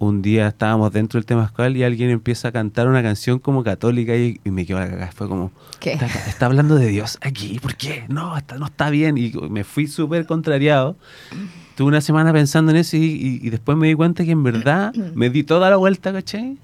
Un 0.00 0.22
día 0.22 0.48
estábamos 0.48 0.90
dentro 0.94 1.18
del 1.20 1.26
Temazcal 1.26 1.76
y 1.76 1.84
alguien 1.84 2.08
empieza 2.08 2.48
a 2.48 2.52
cantar 2.52 2.88
una 2.88 3.02
canción 3.02 3.38
como 3.38 3.62
católica 3.62 4.16
y, 4.16 4.40
y 4.42 4.50
me 4.50 4.64
quedó 4.64 4.78
la 4.80 4.88
cagada. 4.88 5.12
Fue 5.12 5.28
como, 5.28 5.52
¿Qué? 5.78 5.92
Está, 5.92 6.06
está 6.06 6.46
hablando 6.46 6.76
de 6.76 6.86
Dios 6.86 7.18
aquí, 7.20 7.58
¿por 7.60 7.74
qué? 7.76 8.06
No, 8.08 8.34
está, 8.34 8.56
no 8.56 8.64
está 8.64 8.88
bien. 8.88 9.18
Y 9.18 9.30
me 9.50 9.62
fui 9.62 9.86
súper 9.86 10.24
contrariado. 10.24 10.96
Tuve 11.76 11.88
una 11.88 12.00
semana 12.00 12.32
pensando 12.32 12.70
en 12.72 12.78
eso 12.78 12.96
y, 12.96 13.00
y- 13.00 13.40
y 13.46 13.50
después 13.50 13.76
me 13.76 13.88
di 13.88 13.94
cuenta 13.94 14.24
que 14.24 14.30
en 14.30 14.42
verdad 14.42 14.94
me 14.94 15.28
di 15.28 15.42
toda 15.44 15.68
la 15.68 15.76
vuelta, 15.76 16.14
¿cachai? 16.14 16.56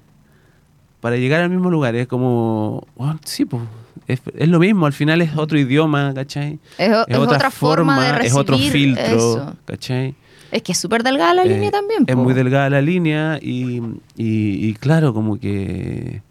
Para 0.99 1.17
llegar 1.17 1.41
al 1.41 1.51
mismo 1.51 1.69
lugar. 1.69 1.93
Es 1.95 2.07
como, 2.07 2.87
bueno, 2.95 3.19
sí, 3.23 3.45
pues, 3.45 3.61
es, 4.07 4.19
es 4.35 4.47
lo 4.49 4.57
mismo. 4.57 4.87
Al 4.87 4.93
final 4.93 5.21
es 5.21 5.37
otro 5.37 5.59
idioma, 5.59 6.11
¿cachai? 6.15 6.57
Es, 6.79 6.89
o- 6.91 7.07
es 7.07 7.17
otra, 7.17 7.51
forma 7.51 8.03
de 8.03 8.11
recibir 8.13 8.25
es 8.31 8.33
otro 8.35 8.57
filtro, 8.57 9.03
eso. 9.05 9.55
¿cachai? 9.65 10.15
Es 10.51 10.61
que 10.63 10.71
es 10.71 10.77
súper 10.77 11.03
delgada 11.03 11.33
la 11.33 11.43
Eh, 11.43 11.49
línea 11.49 11.71
también. 11.71 12.03
Es 12.07 12.15
po. 12.15 12.21
muy 12.23 12.33
delgada 12.33 12.69
la 12.69 12.81
línea 12.81 13.39
y, 13.41 13.81
y- 14.15 14.67
y 14.67 14.73
claro, 14.75 15.13
como 15.13 15.39
que 15.39 16.21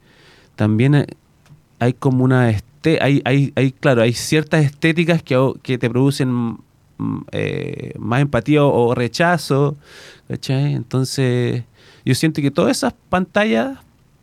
también 0.54 1.06
hay- 1.78 1.92
como 1.92 2.24
una... 2.24 2.50
Este, 2.50 2.98
hay, 3.02 3.20
hay, 3.24 3.52
hay, 3.56 3.72
claro, 3.72 4.02
hay 4.02 4.12
ciertas 4.12 4.64
estéticas 4.64 5.22
que, 5.22 5.52
que 5.62 5.76
te 5.76 5.90
producen 5.90 6.56
mm, 6.98 7.18
eh, 7.32 7.92
más 7.98 8.22
empatía 8.22 8.64
o, 8.64 8.88
o 8.88 8.94
rechazo, 8.94 9.76
¿cachai? 10.28 10.72
Entonces, 10.74 11.64
yo 12.04 12.14
siento 12.14 12.40
que 12.40 12.50
todas 12.50 12.76
esas 12.78 12.94
pantallas 13.10 13.78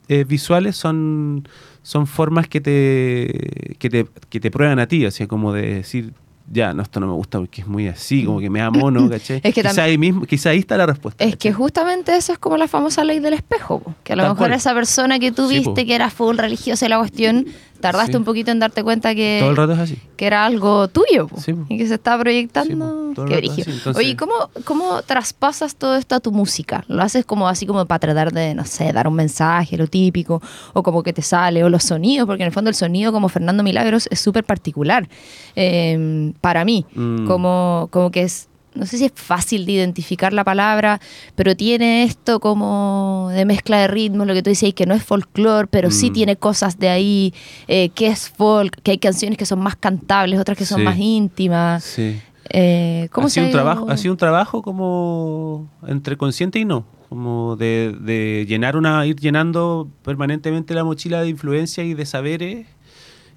eh, 0.08 0.24
visuales 0.24 0.76
son, 0.76 1.48
son 1.82 2.08
formas 2.08 2.48
que 2.48 2.62
te, 2.62 3.76
que, 3.80 3.90
te, 3.90 4.08
que 4.30 4.40
te 4.40 4.50
prueban 4.50 4.80
a 4.80 4.88
ti, 4.88 5.06
o 5.06 5.12
sea, 5.12 5.28
como 5.28 5.54
de 5.54 5.76
decir, 5.76 6.14
ya, 6.54 6.74
no, 6.74 6.84
esto 6.84 7.00
no 7.00 7.08
me 7.08 7.14
gusta 7.14 7.40
porque 7.40 7.62
es 7.62 7.68
muy 7.68 7.88
así, 7.88 8.24
como 8.26 8.40
que 8.40 8.50
me 8.50 8.60
da 8.60 8.70
mono, 8.70 9.10
¿cachai? 9.10 9.42
Es 9.44 9.54
que 9.56 9.64
quizá, 9.64 9.84
ahí 9.84 9.98
mismo, 9.98 10.26
quizá 10.26 10.52
ahí 10.52 10.60
está 10.60 10.78
la 10.78 10.86
respuesta. 10.86 11.24
Es 11.24 11.36
que 11.36 11.52
justamente 11.52 12.16
eso 12.16 12.32
es 12.34 12.38
como 12.40 12.58
la 12.58 12.68
famosa 12.68 13.04
ley 13.04 13.20
del 13.20 13.34
espejo, 13.34 13.80
po. 13.80 13.96
que 14.04 14.14
a 14.14 14.16
lo 14.16 14.24
Tal 14.24 14.32
mejor 14.34 14.48
cual. 14.50 14.54
esa 14.58 14.74
persona 14.74 15.18
que 15.20 15.32
tú 15.32 15.48
Sí, 15.50 15.56
viste 15.56 15.70
po. 15.82 15.88
que 15.88 15.96
era 15.96 16.10
full 16.10 16.38
religiosa 16.38 16.86
y 16.86 16.90
la 16.90 17.00
cuestión, 17.00 17.48
tardaste 17.84 18.14
Sí. 18.14 18.18
un 18.18 18.24
poquito 18.24 18.50
en 18.50 18.58
darte 18.60 18.84
cuenta 18.84 19.14
que, 19.14 19.38
Todo 19.40 19.52
el 19.52 19.56
rato 19.58 19.74
es 19.74 19.80
así. 19.80 19.98
que 20.18 20.26
era 20.26 20.44
algo 20.46 20.88
tuyo 20.88 21.28
po, 21.28 21.40
Sí, 21.40 21.54
y 21.70 21.78
que 21.78 21.88
se 21.88 21.94
estaba 21.94 22.24
proyectando. 22.24 23.14
po. 23.16 23.26
Qué. 23.26 23.36
Entonces- 23.46 23.96
Oye, 23.96 24.16
¿cómo, 24.18 24.34
¿cómo 24.66 25.02
traspasas 25.04 25.76
todo 25.76 25.96
esto 25.96 26.16
a 26.16 26.20
tu 26.20 26.32
música? 26.32 26.84
¿Lo 26.88 27.04
haces 27.04 27.26
como 27.26 27.48
así 27.48 27.68
como 27.68 27.86
para 27.86 28.00
tratar 28.00 28.32
de, 28.34 28.56
no 28.56 28.66
sé, 28.66 28.92
dar 28.92 29.08
un 29.08 29.14
mensaje, 29.14 29.78
lo 29.78 29.86
típico, 29.86 30.42
o 30.74 30.82
como 30.82 31.04
que 31.04 31.14
te 31.14 31.22
sale, 31.22 31.64
o 31.64 31.70
los 31.70 31.84
sonidos, 31.84 32.26
porque 32.26 32.42
en 32.42 32.48
el 32.48 32.54
fondo 32.54 32.70
el 32.72 32.76
sonido 32.76 33.12
como 33.12 33.30
Fernando 33.30 33.62
Milagros 33.64 34.08
es 34.10 34.20
súper 34.20 34.44
particular 34.44 35.08
eh, 35.56 36.34
para 36.42 36.66
mí, 36.66 36.86
Mm. 36.96 37.28
como, 37.28 37.88
como 37.92 38.10
que 38.10 38.24
es 38.24 38.48
no 38.76 38.86
sé 38.86 38.98
si 38.98 39.06
es 39.06 39.12
fácil 39.16 39.66
de 39.66 39.74
identificar 39.74 40.34
la 40.34 40.44
palabra, 40.44 41.00
pero 41.36 41.56
tiene 41.56 42.04
esto 42.04 42.40
como 42.40 43.30
de 43.34 43.46
mezcla 43.46 43.80
de 43.80 43.88
ritmos, 43.88 44.26
lo 44.28 44.34
que 44.34 44.42
tú 44.44 44.50
dices, 44.50 44.74
que 44.74 44.86
no 44.86 44.94
es 44.94 45.04
folclore, 45.04 45.68
pero 45.68 45.92
sí 45.92 46.10
Mm. 46.10 46.14
tiene 46.14 46.36
cosas 46.38 46.80
de 46.80 46.90
ahí, 46.90 47.34
eh, 47.68 47.90
que 47.90 48.08
es 48.08 48.30
folk, 48.30 48.82
que 48.82 48.92
hay 48.92 48.98
canciones 48.98 49.38
que 49.38 49.46
son 49.46 49.60
más 49.60 49.76
cantables, 49.76 50.40
otras 50.40 50.58
que 50.58 50.66
son 50.66 50.80
Sí. 50.80 50.84
más 50.86 50.98
íntimas. 50.98 51.84
Sí. 51.84 52.20
Eh, 52.50 53.08
¿Cómo 53.12 53.28
ha 53.28 53.30
se 53.30 53.36
sido 53.36 53.46
ha 53.46 53.48
un 53.48 53.52
trabajo 53.54 53.90
ha 53.90 53.98
sido 53.98 54.12
un 54.14 54.18
trabajo 54.18 54.62
como 54.62 55.70
entre 55.88 56.18
consciente 56.18 56.60
y 56.60 56.66
no 56.66 56.86
como 57.08 57.56
de, 57.56 57.96
de 58.02 58.46
llenar 58.50 58.76
una 58.76 59.06
ir 59.06 59.16
llenando 59.16 59.88
permanentemente 60.04 60.74
la 60.74 60.84
mochila 60.84 61.22
de 61.22 61.30
influencia 61.30 61.84
y 61.86 61.94
de 61.94 62.06
saberes 62.06 62.68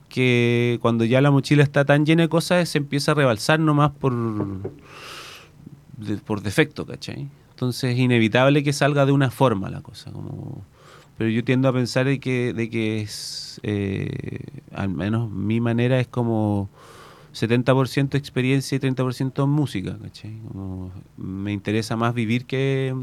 que 0.09 0.78
cuando 0.82 1.05
ya 1.05 1.20
la 1.20 1.30
mochila 1.30 1.62
está 1.62 1.84
tan 1.84 2.05
llena 2.07 2.22
de 2.22 2.28
cosas 2.28 2.68
se 2.68 2.78
empieza 2.78 3.12
a 3.12 3.14
rebalsar 3.14 3.61
nomás 3.61 3.91
por 3.93 4.12
de- 5.97 6.17
por 6.19 6.43
defecto 6.43 6.85
¿cachai? 6.87 7.29
entonces 7.51 7.93
es 7.95 7.99
inevitable 7.99 8.63
que 8.63 8.73
salga 8.73 9.07
de 9.07 9.13
una 9.13 9.31
forma 9.31 9.71
la 9.71 9.81
cosa 9.81 10.11
como 10.13 10.65
pero 11.19 11.31
yo 11.31 11.43
tiendo 11.45 11.69
a 11.69 11.73
pensar 11.73 12.05
de 12.07 12.21
que 12.21 12.53
de 12.53 12.69
que 12.69 13.01
es 13.01 13.61
eh, 13.63 14.39
al 14.75 14.89
menos 14.91 15.31
mi 15.31 15.61
manera 15.61 15.99
es 15.99 16.07
como 16.09 16.69
70% 17.33 18.15
experiencia 18.17 18.77
y 18.77 18.79
30% 18.81 19.47
música, 19.47 19.99
¿cachai? 20.03 20.39
Como 20.49 20.91
me 21.19 21.53
interesa 21.53 21.95
más 21.95 22.15
vivir 22.15 22.47
que, 22.47 22.95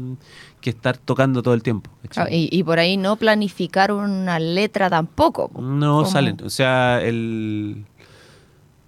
que 0.60 0.70
estar 0.70 0.96
tocando 0.96 1.40
todo 1.40 1.54
el 1.54 1.62
tiempo. 1.62 1.88
Ah, 2.16 2.26
Y, 2.28 2.48
y 2.50 2.64
por 2.64 2.80
ahí 2.80 2.96
no 2.96 3.14
planificar 3.14 3.92
una 3.92 4.40
letra 4.40 4.90
tampoco. 4.90 5.48
po. 5.50 5.60
No 5.62 5.98
Como- 5.98 6.06
salen, 6.06 6.36
o 6.42 6.50
sea, 6.50 7.00
el 7.00 7.84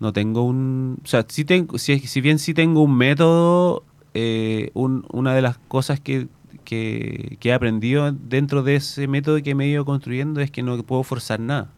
no 0.01 0.13
tengo 0.13 0.43
un, 0.43 0.99
o 1.05 1.07
sea, 1.07 1.25
sí 1.29 1.45
tengo, 1.45 1.79
si, 1.79 2.01
si 2.01 2.21
bien 2.21 2.41
sí 2.41 2.53
tengo 2.53 2.83
un 2.83 2.97
método, 2.97 3.85
eh, 4.17 4.71
un- 4.75 5.05
una 5.12 5.35
de 5.35 5.43
las 5.43 5.59
cosas 5.69 6.01
que, 6.01 6.27
que, 6.64 7.37
que 7.39 7.51
he 7.51 7.53
aprendido 7.53 8.11
dentro 8.12 8.62
de 8.62 8.77
ese 8.77 9.07
método 9.09 9.43
que 9.43 9.55
me 9.55 9.67
he 9.67 9.69
ido 9.69 9.85
construyendo 9.85 10.41
es 10.41 10.51
que 10.51 10.62
no 10.62 10.77
puedo 10.83 11.03
forzar 11.03 11.39
nada. 11.41 11.69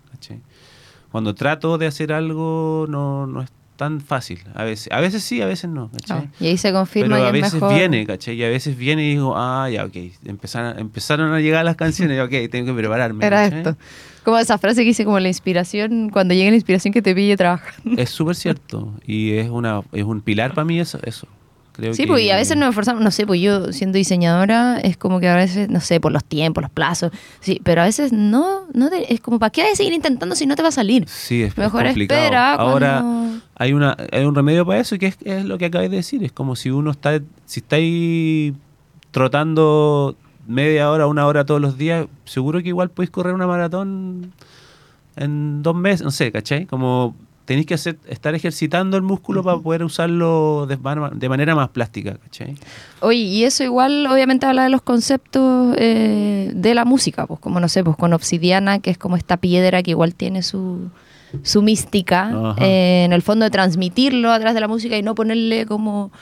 Cuando 1.11 1.34
trato 1.34 1.78
de 1.78 1.86
hacer 1.86 2.12
algo 2.12 2.86
no, 2.89 3.26
no 3.26 3.43
es 3.43 3.51
tan 3.76 4.01
fácil. 4.01 4.41
A 4.55 4.64
veces, 4.64 4.89
a 4.93 5.01
veces 5.01 5.22
sí, 5.22 5.41
a 5.41 5.47
veces 5.47 5.70
no. 5.70 5.91
Ah, 6.11 6.24
y 6.41 6.49
ahí 6.49 6.57
se 6.59 6.72
confirma 6.72 7.16
Pero 7.16 7.28
a 7.28 7.32
que 7.32 7.39
es 7.39 7.43
veces 7.45 7.55
mejor. 7.61 7.74
viene, 7.76 8.07
¿cachai? 8.07 8.34
Y 8.34 8.45
a 8.45 8.49
veces 8.49 8.76
viene 8.76 9.05
y 9.07 9.11
digo, 9.11 9.34
ah, 9.36 9.70
ya, 9.70 9.84
ok. 9.84 9.97
Empezaron, 10.24 10.78
empezaron 10.78 11.32
a 11.32 11.41
llegar 11.41 11.64
las 11.64 11.76
canciones, 11.76 12.20
ok, 12.20 12.51
tengo 12.51 12.66
que 12.72 12.78
prepararme. 12.78 13.24
Era 13.24 13.45
¿cachai? 13.45 13.59
esto. 13.59 13.76
Como 14.24 14.36
esa 14.39 14.59
frase 14.59 14.80
que 14.82 14.86
dice 14.89 15.05
como 15.05 15.20
la 15.20 15.28
inspiración, 15.28 16.11
cuando 16.11 16.34
llegue 16.34 16.51
la 16.51 16.57
inspiración 16.57 16.93
que 16.93 17.01
te 17.03 17.14
pille 17.14 17.36
trabajando. 17.36 18.01
Es 18.03 18.11
súper 18.11 18.34
cierto. 18.34 18.93
Y 19.07 19.32
es 19.34 19.49
una 19.49 19.80
es 19.93 20.05
un 20.05 20.20
pilar 20.22 20.53
para 20.55 20.64
mí 20.64 20.78
eso. 20.80 20.99
eso. 21.05 21.26
Creo 21.79 21.95
Sí, 21.95 22.03
que- 22.03 22.09
pues 22.09 22.24
y 22.24 22.31
a 22.31 22.37
veces 22.37 22.57
nos 22.57 22.70
esforzamos, 22.70 23.01
no 23.05 23.11
sé, 23.12 23.24
pues 23.24 23.41
yo 23.41 23.72
siendo 23.72 23.97
diseñadora 23.99 24.81
es 24.81 24.97
como 24.97 25.20
que 25.20 25.29
a 25.29 25.37
veces, 25.37 25.70
no 25.70 25.81
sé, 25.81 26.01
por 26.01 26.11
los 26.11 26.24
tiempos, 26.24 26.61
los 26.61 26.72
plazos, 26.72 27.12
sí, 27.39 27.61
pero 27.62 27.83
a 27.83 27.85
veces 27.85 28.12
no, 28.12 28.62
no 28.74 28.91
te- 28.91 29.14
es 29.14 29.20
como, 29.20 29.39
¿para 29.39 29.51
qué 29.51 29.62
hay 29.62 29.70
que 29.70 29.76
seguir 29.76 29.93
intentando 29.93 30.35
si 30.35 30.45
no 30.45 30.57
te 30.57 30.62
va 30.62 30.68
a 30.70 30.72
salir? 30.72 31.09
Sí, 31.09 31.45
es, 31.45 31.57
Mejor 31.57 31.85
complicado. 31.85 32.20
espera 32.20 32.55
Ahora 32.55 33.01
cuando- 33.01 33.41
hay 33.55 33.72
una 33.74 33.97
hay 34.11 34.24
un 34.24 34.35
remedio 34.35 34.66
para 34.66 34.81
eso 34.81 34.99
que 34.99 35.07
es, 35.07 35.18
es 35.22 35.45
lo 35.45 35.57
que 35.57 35.66
acabáis 35.66 35.91
de 35.93 35.99
decir. 35.99 36.24
Es 36.24 36.33
como 36.33 36.57
si 36.57 36.70
uno 36.70 36.91
está 36.91 37.20
si 37.47 37.61
estáis 37.61 38.55
trotando 39.12 40.16
media 40.47 40.91
hora, 40.91 41.07
una 41.07 41.26
hora 41.26 41.45
todos 41.47 41.61
los 41.61 41.79
días, 41.79 42.07
seguro 42.24 42.61
que 42.62 42.68
igual 42.70 42.91
podéis 42.91 43.11
correr 43.11 43.35
una 43.35 43.47
maratón 43.47 44.33
en 45.16 45.62
dos 45.62 45.74
meses, 45.76 46.03
no 46.03 46.11
sé, 46.11 46.33
¿cachai? 46.33 46.66
Como 46.66 47.14
tenéis 47.49 47.66
que 47.66 47.72
hacer, 47.74 47.96
estar 48.09 48.34
ejercitando 48.34 48.99
el 48.99 49.03
músculo 49.03 49.42
para 49.42 49.57
poder 49.59 49.82
usarlo 49.82 50.66
de, 50.68 50.76
man- 50.76 51.18
de 51.18 51.28
manera 51.30 51.55
más 51.55 51.70
plástica, 51.70 52.18
¿cachai? 52.18 52.55
Oye, 53.01 53.18
y 53.20 53.44
eso 53.44 53.64
igual 53.64 54.07
obviamente 54.07 54.44
habla 54.44 54.64
de 54.64 54.68
los 54.68 54.82
conceptos 54.82 55.74
eh, 55.78 56.51
de 56.55 56.74
la 56.74 56.84
música, 56.84 57.26
pues 57.26 57.40
como 57.40 57.59
no 57.59 57.68
sé, 57.68 57.82
pues 57.82 57.96
con 57.96 58.12
obsidiana, 58.12 58.80
que 58.80 58.90
es 58.90 58.99
como 58.99 59.16
esta 59.16 59.38
piedra 59.38 59.82
que 59.82 59.92
igual 59.92 60.14
tiene 60.14 60.42
su, 60.42 60.90
su 61.42 61.62
mística, 61.62 62.55
eh, 62.61 63.05
en 63.07 63.14
el 63.14 63.22
fondo 63.22 63.44
de 63.44 63.51
transmitirlo 63.51 64.30
a 64.30 64.36
través 64.38 64.55
de 64.55 64.61
la 64.61 64.68
música 64.68 64.99
y 64.99 65.03
no 65.03 65.14
ponerle 65.14 65.64
como 65.64 66.12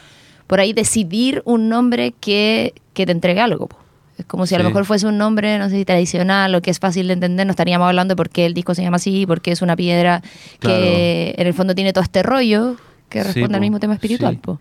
por 0.47 0.61
ahí 0.61 0.73
decidir 0.73 1.43
un 1.45 1.69
nombre 1.69 2.13
que, 2.21 2.73
que 2.95 3.05
te 3.05 3.11
entregue 3.11 3.41
algo. 3.41 3.67
pues. 3.67 3.83
Es 4.19 4.25
como 4.25 4.47
si 4.47 4.55
a 4.55 4.59
lo 4.59 4.65
Sí. 4.65 4.69
mejor 4.69 4.85
fuese 4.87 5.07
un 5.07 5.19
nombre, 5.19 5.59
no 5.59 5.69
sé 5.69 5.77
si 5.77 5.85
tradicional 5.85 6.55
o 6.55 6.63
que 6.63 6.71
es 6.71 6.79
fácil 6.79 7.07
de 7.09 7.13
entender, 7.13 7.47
no 7.47 7.51
estaríamos 7.51 7.87
hablando 7.87 8.13
de 8.13 8.17
por 8.17 8.31
qué 8.31 8.47
el 8.47 8.55
disco 8.55 8.75
se 8.75 8.83
llama 8.83 8.97
así, 8.97 9.27
porque 9.27 9.53
es 9.53 9.61
una 9.63 9.77
piedra 9.77 10.23
que 10.61 11.35
en 11.37 11.47
el 11.47 11.53
fondo 11.55 11.75
tiene 11.75 11.93
todo 11.93 12.03
este 12.05 12.23
rollo 12.23 12.77
que 13.09 13.21
Sí, 13.23 13.27
responde 13.33 13.57
al 13.57 13.61
mismo 13.61 13.79
tema 13.79 13.95
espiritual. 13.95 14.35
sí. 14.35 14.41
po. 14.43 14.61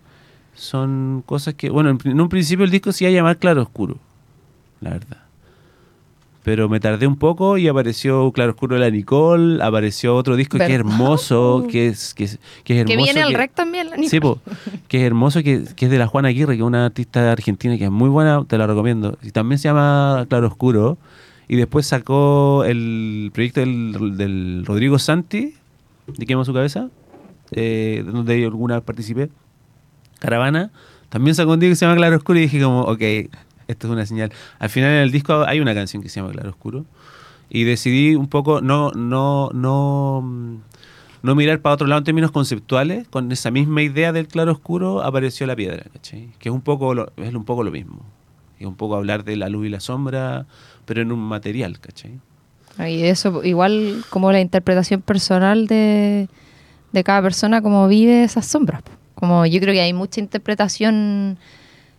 son 0.54 1.22
cosas 1.26 1.54
que, 1.54 1.68
bueno, 1.70 1.90
en, 1.90 1.98
en 2.04 2.20
un 2.20 2.28
principio 2.28 2.64
el 2.64 2.70
disco 2.70 2.92
se 2.92 3.04
iba 3.04 3.10
a 3.10 3.14
llamar 3.14 3.36
Claro 3.38 3.62
Oscuro, 3.62 3.98
la 4.80 4.90
verdad. 4.90 5.18
Pero 6.46 6.68
me 6.68 6.78
tardé 6.78 7.08
un 7.08 7.16
poco 7.16 7.58
y 7.58 7.66
apareció 7.66 8.30
Claro 8.30 8.52
Oscuro 8.52 8.76
de 8.76 8.80
la 8.82 8.88
Nicole, 8.90 9.60
apareció 9.64 10.14
otro 10.14 10.36
disco 10.36 10.58
que 10.58 10.64
es 10.66 10.70
hermoso, 10.70 11.66
que 11.68 11.88
es, 11.88 12.14
que 12.14 12.22
es, 12.22 12.38
que 12.62 12.78
es 12.78 12.86
Que 12.86 12.92
hermoso. 12.92 13.04
viene 13.04 13.22
al 13.22 13.30
que- 13.32 13.36
rec 13.36 13.52
también, 13.52 13.86
la 13.90 13.96
Nicole. 13.96 14.08
Sí, 14.10 14.20
po, 14.20 14.38
que 14.86 14.98
es 14.98 15.02
hermoso, 15.02 15.42
que, 15.42 15.64
que 15.74 15.86
es 15.86 15.90
de 15.90 15.98
la 15.98 16.06
Juana 16.06 16.28
Aguirre, 16.28 16.54
que 16.54 16.62
es 16.62 16.66
una 16.66 16.86
artista 16.86 17.32
argentina 17.32 17.76
que 17.76 17.86
es 17.86 17.90
muy 17.90 18.08
buena, 18.08 18.44
te 18.46 18.56
la 18.58 18.68
recomiendo. 18.68 19.18
Y 19.24 19.32
también 19.32 19.58
se 19.58 19.64
llama 19.66 20.24
Claro 20.28 20.46
Oscuro. 20.46 20.98
Y 21.48 21.56
después 21.56 21.84
sacó 21.84 22.62
el 22.64 23.32
proyecto 23.34 23.58
del, 23.58 24.16
del 24.16 24.62
Rodrigo 24.66 25.00
Santi, 25.00 25.54
de 26.16 26.26
Quema 26.26 26.44
su 26.44 26.54
cabeza, 26.54 26.90
eh, 27.50 28.04
donde 28.06 28.40
yo 28.40 28.46
alguna 28.46 28.80
participé. 28.82 29.30
Caravana. 30.20 30.70
También 31.08 31.34
sacó 31.34 31.54
un 31.54 31.58
disco 31.60 31.72
que 31.72 31.76
se 31.76 31.86
llama 31.86 31.96
Claro 31.96 32.16
Oscuro 32.18 32.38
y 32.38 32.42
dije 32.42 32.60
como, 32.62 32.82
ok, 32.82 33.02
esto 33.68 33.86
es 33.86 33.92
una 33.92 34.06
señal. 34.06 34.32
Al 34.58 34.68
final 34.70 34.90
en 34.90 34.98
el 34.98 35.10
disco 35.10 35.44
hay 35.44 35.60
una 35.60 35.74
canción 35.74 36.02
que 36.02 36.08
se 36.08 36.20
llama 36.20 36.32
Claro 36.32 36.50
Oscuro. 36.50 36.84
Y 37.48 37.64
decidí 37.64 38.16
un 38.16 38.28
poco 38.28 38.60
no, 38.60 38.90
no, 38.92 39.50
no, 39.54 40.20
mm, 40.24 40.56
no 41.22 41.34
mirar 41.34 41.60
para 41.60 41.74
otro 41.74 41.86
lado 41.86 41.98
en 41.98 42.04
términos 42.04 42.30
conceptuales. 42.30 43.06
Con 43.08 43.30
esa 43.30 43.50
misma 43.50 43.82
idea 43.82 44.12
del 44.12 44.28
claro 44.28 44.52
oscuro 44.52 45.02
apareció 45.02 45.46
la 45.46 45.54
piedra, 45.54 45.84
¿cachai? 45.92 46.30
Que 46.38 46.48
es 46.48 46.54
un 46.54 46.62
poco 46.62 46.94
lo, 46.94 47.12
es 47.16 47.34
un 47.34 47.44
poco 47.44 47.62
lo 47.62 47.70
mismo. 47.70 48.00
Es 48.58 48.66
un 48.66 48.74
poco 48.74 48.96
hablar 48.96 49.24
de 49.24 49.36
la 49.36 49.48
luz 49.48 49.66
y 49.66 49.68
la 49.68 49.80
sombra, 49.80 50.46
pero 50.86 51.02
en 51.02 51.12
un 51.12 51.20
material, 51.20 51.78
¿cachai? 51.78 52.18
Y 52.78 53.04
eso, 53.04 53.42
igual 53.44 54.04
como 54.10 54.32
la 54.32 54.40
interpretación 54.40 55.00
personal 55.00 55.66
de, 55.66 56.28
de 56.92 57.04
cada 57.04 57.22
persona, 57.22 57.62
como 57.62 57.88
vive 57.88 58.24
esas 58.24 58.46
sombras. 58.46 58.82
Como 59.14 59.46
yo 59.46 59.60
creo 59.60 59.72
que 59.72 59.80
hay 59.80 59.92
mucha 59.92 60.20
interpretación 60.20 61.38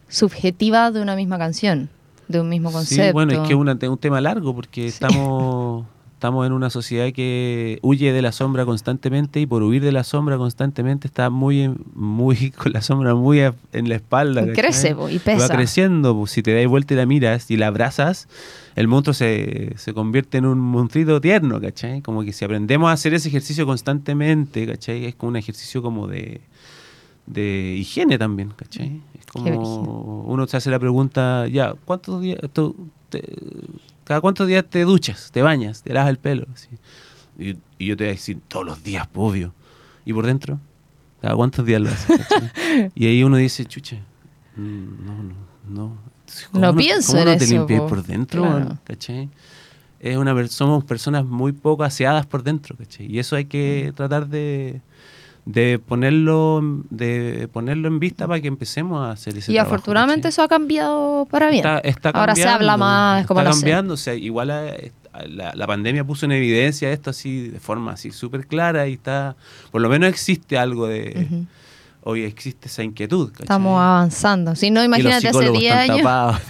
subjetiva 0.10 0.92
de 0.92 1.02
una 1.02 1.16
misma 1.16 1.38
canción, 1.38 1.90
de 2.28 2.40
un 2.42 2.50
mismo 2.50 2.72
concepto. 2.72 3.04
Sí, 3.08 3.14
bueno, 3.14 3.34
es 3.34 3.40
que 3.48 3.54
es 3.54 3.90
un 3.90 3.98
tema 3.98 4.22
largo 4.22 4.54
porque 4.56 4.88
estamos, 4.88 5.86
estamos 6.14 6.46
en 6.48 6.54
una 6.54 6.70
sociedad 6.70 7.12
que 7.14 7.80
huye 7.82 8.12
de 8.12 8.22
la 8.22 8.32
sombra 8.32 8.66
constantemente 8.66 9.40
y 9.40 9.46
por 9.46 9.64
huir 9.64 9.84
de 9.84 9.92
la 9.92 10.04
sombra 10.04 10.38
constantemente 10.38 11.08
está 11.08 11.30
muy, 11.30 11.74
muy 11.94 12.52
con 12.58 12.74
la 12.74 12.82
sombra 12.82 13.16
muy 13.16 13.42
a- 13.42 13.54
en 13.74 13.88
la 13.90 13.96
espalda. 13.96 14.44
Y 14.44 14.54
crece, 14.54 14.96
po, 14.96 15.10
y 15.10 15.20
pesa. 15.20 15.48
Va 15.48 15.56
creciendo, 15.56 16.26
si 16.28 16.42
te 16.44 16.54
das 16.54 16.68
vuelta 16.68 16.94
y 16.94 16.98
la 16.98 17.06
miras 17.06 17.50
y 17.52 17.58
la 17.58 17.68
abrazas, 17.68 18.28
el 18.76 18.88
monstruo 18.88 19.14
se, 19.14 19.74
se 19.78 19.94
convierte 19.94 20.38
en 20.38 20.46
un 20.46 20.60
monstruito 20.60 21.20
tierno, 21.22 21.60
¿cachai? 21.62 22.02
Como 22.02 22.24
que 22.24 22.32
si 22.34 22.46
aprendemos 22.46 22.90
a 22.90 22.94
hacer 22.94 23.14
ese 23.14 23.30
ejercicio 23.30 23.66
constantemente, 23.66 24.66
¿cachai? 24.68 25.06
Es 25.06 25.16
como 25.16 25.30
un 25.30 25.36
ejercicio 25.38 25.82
como 25.82 26.08
de, 26.08 26.42
de 27.26 27.76
higiene 27.78 28.18
también, 28.18 28.50
¿cachai? 28.56 29.02
Como 29.42 30.24
uno 30.28 30.48
se 30.48 30.58
hace 30.58 30.70
la 30.70 30.80
pregunta, 30.80 31.48
ya, 31.48 31.74
¿cuántos 31.86 32.22
días, 32.22 32.40
tú, 32.54 32.76
te- 33.10 33.24
cada 34.04 34.22
cuántos 34.22 34.48
días 34.48 34.66
te 34.70 34.84
duchas, 34.84 35.32
te 35.32 35.42
bañas, 35.42 35.84
te 35.84 35.94
lavas 35.94 36.10
el 36.10 36.18
pelo? 36.18 36.46
Y, 37.40 37.56
y 37.78 37.86
yo 37.88 37.98
te 37.98 38.04
voy 38.06 38.10
a 38.10 38.14
decir, 38.14 38.40
todos 38.48 38.66
los 38.66 38.84
días, 38.84 39.08
po, 39.08 39.28
obvio. 39.28 39.54
¿Y 40.06 40.14
por 40.14 40.26
dentro? 40.26 40.60
¿Cada 41.22 41.36
cuántos 41.36 41.66
días 41.66 41.82
lo 41.82 41.90
haces? 41.90 42.20
y 42.96 43.08
ahí 43.08 43.24
uno 43.24 43.38
dice, 43.38 43.66
chuche, 43.66 44.00
mm, 44.56 45.06
no, 45.06 45.24
no, 45.24 45.34
no. 45.70 45.98
¿Cómo 46.52 46.66
No 46.66 46.76
pienso 46.76 47.14
cómo 47.14 47.24
en 47.24 47.28
no 47.30 47.38
te 47.38 47.44
eso, 47.44 47.54
limpias 47.54 47.82
po? 47.82 47.88
por 47.88 48.04
dentro? 48.04 48.42
Claro. 48.44 48.78
¿Cachai? 48.84 49.30
Es 50.00 50.16
una, 50.18 50.48
somos 50.48 50.84
personas 50.84 51.26
muy 51.26 51.54
poco 51.54 51.84
aseadas 51.84 52.26
por 52.26 52.44
dentro, 52.44 52.76
¿cachai? 52.78 53.12
Y 53.12 53.18
eso 53.20 53.36
hay 53.36 53.46
que 53.46 53.92
tratar 53.96 54.28
de, 54.28 54.82
de 55.48 55.80
ponerlo 55.80 56.62
de 56.90 57.48
ponerlo 57.54 57.88
en 57.88 58.00
vista 58.00 58.28
para 58.28 58.42
que 58.42 58.50
empecemos 58.50 59.02
a 59.02 59.12
hacer 59.12 59.38
ese 59.38 59.54
y 59.54 59.56
trabajo, 59.56 59.76
afortunadamente 59.76 60.24
¿cachai? 60.24 60.30
eso 60.30 60.44
ha 60.44 60.48
cambiado 60.50 61.26
para 61.32 61.50
bien. 61.50 61.66
Está, 61.66 61.80
está 61.80 62.10
Ahora 62.10 62.36
se 62.36 62.48
habla 62.48 62.76
más, 62.76 63.26
como 63.26 63.40
está 63.40 63.52
cambiando, 63.52 63.94
o 63.94 63.98
sea, 63.98 64.14
igual 64.14 64.50
la, 64.50 65.54
la 65.56 65.68
pandemia 65.68 66.04
puso 66.04 66.26
en 66.26 66.34
evidencia 66.34 66.92
esto 66.92 67.12
así 67.12 67.48
de 67.48 67.60
forma 67.62 67.94
así 67.94 68.12
súper 68.12 68.46
clara 68.46 68.90
y 68.90 68.94
está, 68.94 69.38
por 69.72 69.82
lo 69.82 69.88
menos 69.88 70.10
existe 70.10 70.58
algo 70.58 70.88
de. 70.88 71.46
Hoy 72.04 72.24
existe 72.24 72.68
esa 72.68 72.84
inquietud, 72.84 73.30
¿cachai? 73.32 73.44
Estamos 73.46 73.80
avanzando. 73.80 74.56
Si 74.56 74.72
no, 74.72 74.84
imagínate 74.84 75.16
hace 75.16 75.28
psicólogos 75.28 75.60
10 75.60 75.76
están 75.76 75.92
años. 75.92 76.42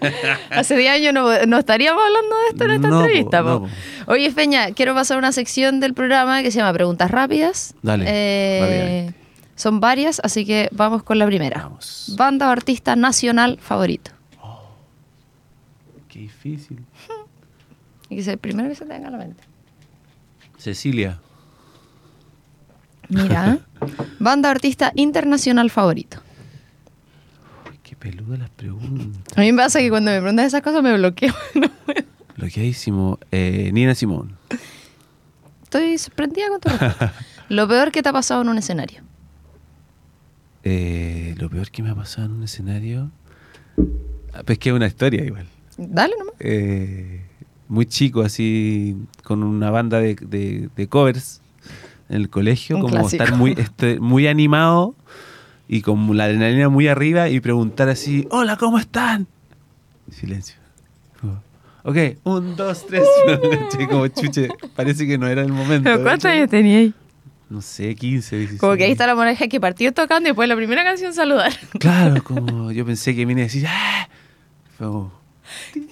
Hace 0.50 0.76
10 0.76 0.92
años 0.92 1.14
no, 1.14 1.46
no 1.46 1.58
estaríamos 1.58 2.02
hablando 2.02 2.36
de 2.36 2.48
esto 2.50 2.64
en 2.64 2.70
esta 2.72 2.88
No, 2.88 3.00
entrevista. 3.04 3.42
po. 3.42 3.48
no, 3.48 3.60
po. 3.62 3.68
Oye, 4.12 4.30
Feña, 4.32 4.72
quiero 4.72 4.94
pasar 4.94 5.16
a 5.16 5.18
una 5.18 5.32
sección 5.32 5.80
del 5.80 5.94
programa 5.94 6.42
que 6.42 6.50
se 6.50 6.58
llama 6.58 6.72
Preguntas 6.72 7.10
Rápidas. 7.10 7.74
Dale, 7.82 8.04
Eh, 8.08 9.12
son 9.56 9.80
varias, 9.80 10.20
así 10.22 10.44
que 10.44 10.68
vamos 10.72 11.02
con 11.02 11.18
la 11.18 11.26
primera. 11.26 11.62
Vamos. 11.62 12.14
Banda 12.16 12.48
o 12.48 12.50
artista 12.50 12.94
nacional 12.96 13.58
favorito. 13.60 14.10
Qué 16.08 16.20
difícil. 16.20 16.84
Y 18.10 18.16
que 18.16 18.22
sea 18.22 18.32
el 18.32 18.38
primero 18.38 18.66
que 18.70 18.74
se 18.74 18.86
te 18.86 18.92
venga 18.94 19.08
a 19.08 19.10
la 19.10 19.18
mente. 19.18 19.42
Cecilia. 20.56 21.20
Mira, 23.08 23.58
banda 24.18 24.50
artista 24.50 24.92
internacional 24.94 25.70
favorito. 25.70 26.18
Uy, 27.70 27.78
qué 27.82 27.96
peluda 27.96 28.36
las 28.36 28.50
preguntas. 28.50 29.36
A 29.36 29.40
mí 29.40 29.52
me 29.52 29.62
pasa 29.62 29.78
que 29.80 29.88
cuando 29.90 30.10
me 30.10 30.18
preguntan 30.20 30.46
esas 30.46 30.62
cosas 30.62 30.82
me 30.82 30.96
bloqueo. 30.96 31.32
No 31.54 31.68
puedo. 31.86 32.02
Bloqueadísimo. 32.36 33.18
Eh, 33.32 33.70
Nina 33.72 33.94
Simón. 33.94 34.36
Estoy 35.64 35.98
sorprendida 35.98 36.48
con 36.48 36.60
tu 36.60 36.68
respuesta. 36.68 37.12
Lo 37.48 37.66
peor 37.66 37.90
que 37.90 38.02
te 38.02 38.08
ha 38.08 38.12
pasado 38.12 38.42
en 38.42 38.48
un 38.50 38.58
escenario. 38.58 39.02
Eh, 40.64 41.34
lo 41.38 41.48
peor 41.48 41.70
que 41.70 41.82
me 41.82 41.90
ha 41.90 41.94
pasado 41.94 42.26
en 42.26 42.32
un 42.32 42.42
escenario. 42.42 43.10
Ah, 44.34 44.42
Pues 44.44 44.58
que 44.58 44.68
es 44.68 44.74
una 44.74 44.86
historia 44.86 45.24
igual. 45.24 45.46
Dale 45.78 46.14
nomás. 46.18 46.34
Eh, 46.40 47.22
muy 47.68 47.86
chico, 47.86 48.20
así, 48.22 48.96
con 49.24 49.42
una 49.42 49.70
banda 49.70 49.98
de, 50.00 50.14
de- 50.16 50.68
de 50.76 50.88
covers 50.88 51.40
en 52.08 52.16
el 52.16 52.30
colegio, 52.30 52.76
Un 52.76 52.82
como 52.82 52.94
clásico. 52.94 53.22
estar 53.24 53.36
muy, 53.38 53.52
este, 53.58 54.00
muy 54.00 54.26
animado 54.26 54.94
y 55.68 55.82
con 55.82 56.16
la 56.16 56.24
adrenalina 56.24 56.68
muy 56.68 56.88
arriba 56.88 57.28
y 57.28 57.40
preguntar 57.40 57.88
así, 57.88 58.26
hola, 58.30 58.56
¿cómo 58.56 58.78
están? 58.78 59.26
Silencio. 60.10 60.56
Ok, 61.84 61.96
un, 62.24 62.56
dos, 62.56 62.86
tres. 62.86 63.04
Como 63.88 64.08
chuche, 64.08 64.48
parece 64.76 65.06
que 65.06 65.16
no 65.16 65.26
era 65.26 65.42
el 65.42 65.52
momento. 65.52 65.84
¿Pero 65.84 66.02
cuántos 66.02 66.26
años 66.30 66.50
tenía 66.50 66.78
ahí? 66.78 66.94
No 67.48 67.62
sé, 67.62 67.94
15, 67.94 68.36
16. 68.36 68.60
Como 68.60 68.76
que 68.76 68.84
ahí 68.84 68.92
está 68.92 69.06
la 69.06 69.14
monja 69.14 69.48
que 69.48 69.58
partió 69.58 69.92
tocando 69.94 70.28
y 70.28 70.30
después 70.30 70.48
la 70.50 70.56
primera 70.56 70.84
canción 70.84 71.14
saludar. 71.14 71.52
Claro, 71.78 72.22
como 72.22 72.72
yo 72.72 72.84
pensé 72.84 73.14
que 73.16 73.24
vine 73.24 73.42
a 73.42 73.44
decir, 73.44 73.64
¡ah! 73.66 74.06
Fue 74.76 74.86
como, 74.86 75.12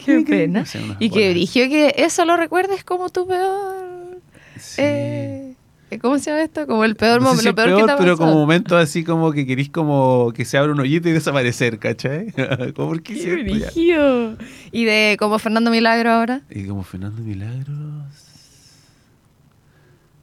Qué 0.04 0.20
pena. 0.20 0.60
No 0.60 0.66
sé, 0.66 0.82
unas 0.82 0.96
y 1.00 1.08
que 1.08 1.28
dirigió 1.28 1.66
que 1.68 1.94
eso 1.96 2.26
lo 2.26 2.36
recuerdes 2.36 2.84
como 2.84 3.08
tu 3.08 3.26
peor. 3.26 4.20
Sí. 4.58 4.82
eh, 4.82 5.25
¿Cómo 6.00 6.18
se 6.18 6.30
llama 6.30 6.42
esto? 6.42 6.66
Como 6.66 6.84
el 6.84 6.96
peor 6.96 7.22
No 7.22 7.28
sé 7.28 7.36
momento. 7.36 7.50
si 7.50 7.54
peor, 7.68 7.80
que 7.80 7.92
te 7.92 7.98
pero 7.98 8.16
como 8.16 8.32
momentos 8.34 8.76
así 8.82 9.04
como 9.04 9.30
que 9.32 9.46
querís 9.46 9.70
como 9.70 10.32
que 10.34 10.44
se 10.44 10.58
abra 10.58 10.72
un 10.72 10.80
hoyito 10.80 11.08
y 11.08 11.12
desaparecer, 11.12 11.78
¿cachai? 11.78 12.32
como 12.74 12.88
porque 12.88 13.14
Qué 13.14 13.36
brígido. 13.36 14.36
Y 14.72 14.84
de 14.84 15.16
como 15.18 15.38
Fernando 15.38 15.70
Milagro 15.70 16.10
ahora. 16.10 16.42
Y 16.50 16.64
como 16.66 16.82
Fernando 16.82 17.22
Milagros. 17.22 17.76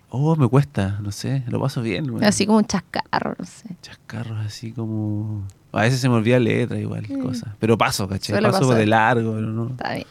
Oh, 0.10 0.36
me 0.36 0.48
cuesta, 0.48 1.00
no 1.02 1.12
sé, 1.12 1.44
lo 1.48 1.60
paso 1.60 1.82
bien. 1.82 2.08
weón. 2.12 2.24
Así 2.24 2.46
como 2.46 2.60
un 2.60 2.66
chascarro, 2.66 3.34
no 3.40 3.46
sé. 3.46 3.70
Chascarros 3.82 4.46
así 4.46 4.72
como. 4.72 5.48
A 5.72 5.82
veces 5.82 6.00
se 6.02 6.08
me 6.08 6.16
olvida 6.16 6.38
letra 6.38 6.78
igual, 6.78 7.08
cosas. 7.20 7.50
Pero 7.58 7.78
paso, 7.80 8.08
¿cachai? 8.08 8.36
Suele 8.36 8.48
paso 8.50 8.60
pasar. 8.62 8.78
de 8.78 8.86
largo, 8.86 9.34
pero 9.34 9.48
no. 9.48 9.70
Está 9.70 9.94
bien. 9.94 10.06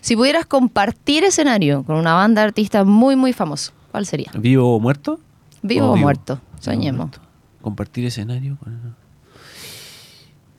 Si 0.00 0.16
pudieras 0.16 0.44
compartir 0.46 1.22
escenario 1.22 1.84
con 1.84 1.96
una 1.96 2.14
banda 2.14 2.42
de 2.42 2.48
artistas 2.48 2.84
muy, 2.84 3.14
muy 3.14 3.32
famoso, 3.32 3.72
¿cuál 3.98 4.06
sería? 4.06 4.30
¿Vivo 4.38 4.76
o 4.76 4.78
muerto? 4.78 5.18
¿Vivo 5.60 5.90
o, 5.90 5.96
muerto? 5.96 6.36
Vivo 6.36 6.62
Soñemos. 6.62 7.06
muerto. 7.08 7.20
Compartir 7.60 8.04
escenario 8.04 8.56
con. 8.56 8.94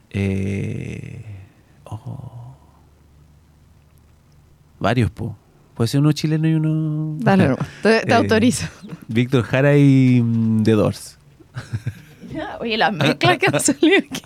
Eh. 0.09 1.23
oh. 1.85 2.57
Varios, 4.77 5.09
po. 5.11 5.37
Puede 5.73 5.87
ser 5.87 6.01
uno 6.01 6.11
chileno 6.11 6.49
y 6.49 6.55
uno. 6.55 7.15
Dale, 7.19 7.55
te, 7.81 8.01
te 8.01 8.11
Eh, 8.11 8.13
autorizo. 8.13 8.67
Víctor 9.07 9.43
Jara 9.43 9.77
y 9.77 10.21
mm, 10.21 10.63
The 10.63 10.71
Doors. 10.73 11.17
Oye, 12.59 12.77
las 12.77 12.91
mezclas 12.91 13.37
que 13.37 13.45
han 13.47 13.61
salido 13.61 13.99
aquí. 13.99 14.21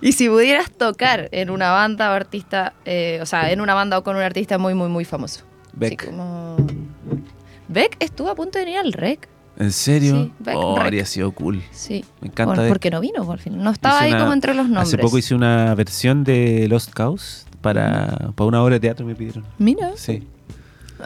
Y 0.00 0.12
si 0.12 0.28
pudieras 0.28 0.68
tocar 0.72 1.28
en 1.30 1.50
una 1.50 1.70
banda 1.70 2.10
o 2.10 2.14
artista, 2.14 2.72
eh, 2.84 3.20
o 3.22 3.26
sea, 3.26 3.52
en 3.52 3.60
una 3.60 3.74
banda 3.74 3.98
o 3.98 4.02
con 4.02 4.16
un 4.16 4.22
artista 4.22 4.58
muy, 4.58 4.74
muy, 4.74 4.88
muy 4.88 5.04
famoso. 5.04 5.44
Beck. 5.74 6.00
Así 6.02 6.10
como... 6.10 6.56
Beck 7.70 7.96
estuvo 8.00 8.28
a 8.28 8.34
punto 8.34 8.58
de 8.58 8.64
venir 8.64 8.78
al 8.78 8.92
REC. 8.92 9.28
¿En 9.58 9.72
serio? 9.72 10.24
Sí, 10.24 10.32
Beck 10.40 10.56
oh, 10.56 10.76
Rec. 10.76 10.84
habría 10.86 11.06
sido 11.06 11.32
cool. 11.32 11.62
Sí. 11.70 12.04
Me 12.20 12.28
encanta 12.28 12.62
Beck. 12.62 12.68
porque 12.68 12.90
no 12.90 13.00
vino, 13.00 13.24
por 13.24 13.38
fin. 13.38 13.62
No 13.62 13.70
estaba 13.70 13.96
Hice 13.96 14.04
ahí 14.06 14.12
una- 14.12 14.20
como 14.20 14.32
entre 14.32 14.54
los 14.54 14.66
nombres. 14.66 14.88
Hace 14.88 14.98
poco 14.98 15.18
hice 15.18 15.34
una 15.34 15.74
versión 15.74 16.24
de 16.24 16.66
Lost 16.68 16.92
Cause 16.92 17.44
para, 17.60 18.32
para 18.34 18.48
una 18.48 18.62
obra 18.62 18.74
de 18.74 18.80
teatro 18.80 19.04
me 19.06 19.14
pidieron. 19.14 19.44
Mira, 19.58 19.90
Sí. 19.96 20.22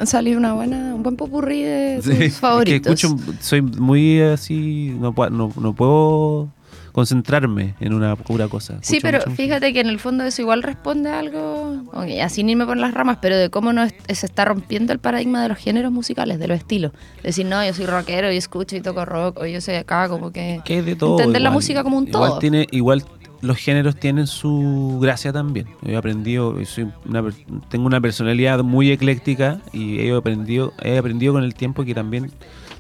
salido 0.05 0.39
una 0.39 0.53
buena, 0.55 0.95
un 0.95 1.03
buen 1.03 1.17
popurrí 1.17 1.63
de 1.63 1.97
tus 1.97 2.05
Sí, 2.07 2.11
es 2.13 2.19
que 2.19 2.31
favoritos. 2.31 2.93
escucho, 3.05 3.17
soy 3.41 3.63
muy 3.63 4.21
así, 4.21 4.97
no, 5.01 5.13
puedo- 5.13 5.31
no, 5.31 5.53
no 5.61 5.73
puedo 5.75 6.49
concentrarme 6.95 7.75
en 7.81 7.93
una 7.93 8.15
pura 8.17 8.47
cosa. 8.49 8.79
Sí, 8.81 8.97
Escucho 8.97 9.03
pero 9.03 9.19
mucho- 9.27 9.31
fíjate 9.37 9.73
que 9.73 9.81
en 9.81 9.89
el 9.89 9.99
fondo 9.99 10.23
eso 10.25 10.41
igual 10.43 10.63
responde 10.63 11.11
a 11.11 11.19
algo, 11.19 11.83
ok, 11.93 12.07
así 12.23 12.45
ni 12.45 12.55
me 12.55 12.65
por 12.65 12.77
las 12.77 12.95
ramas, 12.95 13.19
pero 13.21 13.37
de 13.37 13.51
cómo 13.51 13.73
no 13.73 13.83
es- 13.83 13.95
se 14.17 14.27
está 14.27 14.45
rompiendo 14.45 14.93
el 14.93 15.01
paradigma 15.01 15.43
de 15.43 15.49
los 15.49 15.59
géneros 15.59 15.91
musicales, 15.93 16.39
de 16.39 16.47
los 16.49 16.57
estilos. 16.57 16.93
Decir, 17.23 17.47
no, 17.47 17.65
yo 17.67 17.75
soy 17.75 17.87
rockero 17.87 18.33
y 18.33 18.37
escucho 18.37 18.77
y 18.77 18.81
toco 18.81 19.05
rock, 19.05 19.39
o 19.41 19.47
yo 19.47 19.61
soy 19.61 19.75
acá, 19.75 20.09
como 20.09 20.31
que... 20.33 20.61
Que 20.65 20.83
de 20.83 20.95
todo. 20.97 21.19
Entender 21.19 21.43
la 21.43 21.49
igual. 21.49 21.55
música 21.55 21.83
como 21.83 21.99
un 21.99 22.07
igual 22.09 22.31
todo. 22.31 22.39
Tiene, 22.39 22.67
igual 22.71 23.05
los 23.43 23.57
géneros 23.59 23.97
tienen 23.97 24.27
su 24.29 24.99
gracia 25.03 25.33
también. 25.33 25.67
Yo 25.83 25.91
he 25.93 25.97
aprendido, 25.97 26.55
soy 26.65 26.87
una 27.07 27.25
tengo 27.69 27.87
una 27.87 28.01
personalidad 28.01 28.63
muy 28.63 28.91
ecléctica 28.93 29.59
y 29.73 29.99
he 29.99 30.17
aprendido, 30.17 30.73
he 30.81 30.97
aprendido 30.97 31.33
con 31.35 31.43
el 31.43 31.55
tiempo 31.55 31.85
que 31.85 31.93
también 31.93 32.31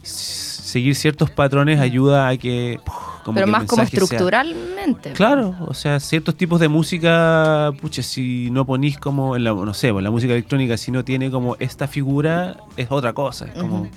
seguir 0.03 0.95
ciertos 0.95 1.31
patrones 1.31 1.81
ayuda 1.81 2.29
a 2.29 2.37
que... 2.37 2.79
como 3.25 3.35
pero 3.37 3.47
más 3.47 3.65
como 3.65 3.85
sea- 3.85 4.01
estructuralmente. 4.01 5.13
Claro, 5.13 5.57
o 5.67 5.75
sea, 5.75 5.99
ciertos 5.99 6.37
tipos 6.37 6.61
de 6.61 6.69
música, 6.69 7.73
pucha, 7.81 8.03
si 8.03 8.51
no 8.51 8.65
ponís 8.65 8.99
como, 8.99 9.35
en 9.37 9.45
la, 9.45 9.53
no 9.55 9.75
sé, 9.75 9.93
pues, 9.93 10.03
la 10.05 10.11
música 10.11 10.33
electrónica, 10.35 10.77
si 10.77 10.91
no 10.93 11.05
tiene 11.05 11.31
como 11.31 11.57
esta 11.59 11.89
figura, 11.89 12.57
es 12.77 12.87
otra 12.91 13.13
cosa. 13.13 13.47
Es 13.47 13.55
como, 13.55 13.81
Ujú. 13.83 13.91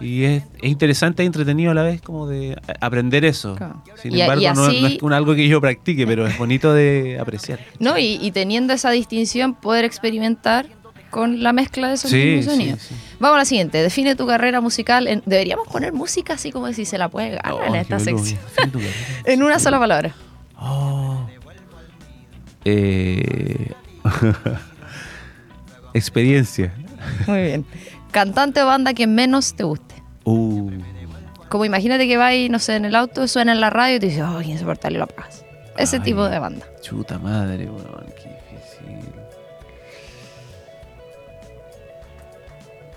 Y 0.00 0.24
es, 0.24 0.42
es 0.60 0.68
interesante 0.70 1.22
e 1.22 1.26
entretenido 1.26 1.70
a 1.70 1.74
la 1.74 1.84
vez 1.84 2.02
como 2.02 2.26
de 2.26 2.56
aprender 2.80 3.24
eso. 3.24 3.54
Claro. 3.54 3.84
Sin 3.94 4.12
Y 4.16 4.20
embargo, 4.20 4.42
y 4.42 4.46
no, 4.52 4.68
es 4.88 5.00
un 5.00 5.12
algo 5.12 5.32
que 5.36 5.46
yo 5.46 5.60
practique, 5.60 6.06
pero 6.08 6.26
es 6.26 6.36
bonito 6.38 6.74
de 6.74 7.18
apreciar. 7.20 7.60
No, 7.78 7.96
y, 7.96 8.18
y 8.20 8.32
teniendo 8.32 8.72
esa 8.72 8.90
distinción, 8.90 9.54
poder 9.54 9.84
experimentar 9.84 10.66
con 11.12 11.42
la 11.44 11.52
mezcla 11.52 11.86
de 11.88 11.94
esos 11.94 12.10
Sí, 12.10 12.16
mismos 12.16 12.54
sonidos. 12.56 12.80
sí. 12.80 12.94
Vamos 13.20 13.36
a 13.36 13.38
la 13.38 13.44
siguiente. 13.44 13.78
Define 13.80 14.16
tu 14.16 14.26
carrera 14.26 14.60
musical. 14.60 15.06
en- 15.06 15.22
deberíamos 15.26 15.68
poner 15.68 15.92
música 15.92 16.32
así 16.34 16.50
como 16.50 16.72
si 16.72 16.84
se 16.84 16.98
la 16.98 17.08
puede 17.08 17.30
ganar 17.36 17.52
Oh, 17.52 17.62
en 17.64 17.74
esta 17.76 18.00
sección. 18.00 18.40
En 19.24 19.42
una 19.44 19.58
sola 19.60 19.78
palabra. 19.78 20.14
Oh. 20.58 21.26
Eh, 22.64 23.72
experiencia. 25.94 26.72
Muy 27.26 27.42
bien. 27.42 27.66
Cantante 28.10 28.62
o 28.62 28.66
banda 28.66 28.94
que 28.94 29.06
menos 29.06 29.54
te 29.54 29.64
guste. 29.64 29.94
Uh, 30.24 30.70
Como 31.48 31.64
imagínate 31.64 32.06
que 32.06 32.16
vais, 32.16 32.50
no 32.50 32.58
sé, 32.58 32.76
en 32.76 32.84
el 32.84 32.94
auto, 32.94 33.26
suena 33.28 33.52
en 33.52 33.60
la 33.60 33.70
radio 33.70 33.96
y 33.96 34.00
te 34.00 34.06
dices, 34.06 34.22
oh, 34.22 34.40
insoportable, 34.40 34.98
lo 34.98 35.04
apagas. 35.04 35.44
Ese 35.76 35.96
Ay. 35.96 36.02
tipo 36.02 36.28
de 36.28 36.38
banda. 36.38 36.66
chuta 36.82 37.18
madre, 37.18 37.64
weón, 37.66 38.06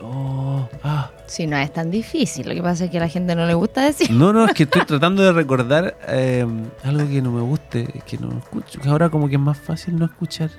Oh, 0.07 0.69
ah. 0.83 1.09
Si 1.25 1.47
no 1.47 1.57
es 1.57 1.73
tan 1.73 1.89
difícil, 1.89 2.47
lo 2.47 2.53
que 2.53 2.61
pasa 2.61 2.85
es 2.85 2.91
que 2.91 2.97
a 2.97 3.01
la 3.01 3.09
gente 3.09 3.35
no 3.35 3.45
le 3.45 3.53
gusta 3.55 3.81
decir. 3.81 4.11
No, 4.11 4.31
no, 4.31 4.45
es 4.45 4.53
que 4.53 4.63
estoy 4.63 4.81
tratando 4.87 5.23
de 5.23 5.31
recordar 5.33 5.97
eh, 6.07 6.45
algo 6.83 7.07
que 7.09 7.21
no 7.21 7.31
me 7.31 7.41
guste, 7.41 7.85
que 8.05 8.17
no 8.17 8.37
escucho, 8.37 8.79
que 8.79 8.89
ahora 8.89 9.09
como 9.09 9.27
que 9.27 9.35
es 9.35 9.41
más 9.41 9.57
fácil 9.57 9.97
no 9.97 10.05
escuchar. 10.05 10.51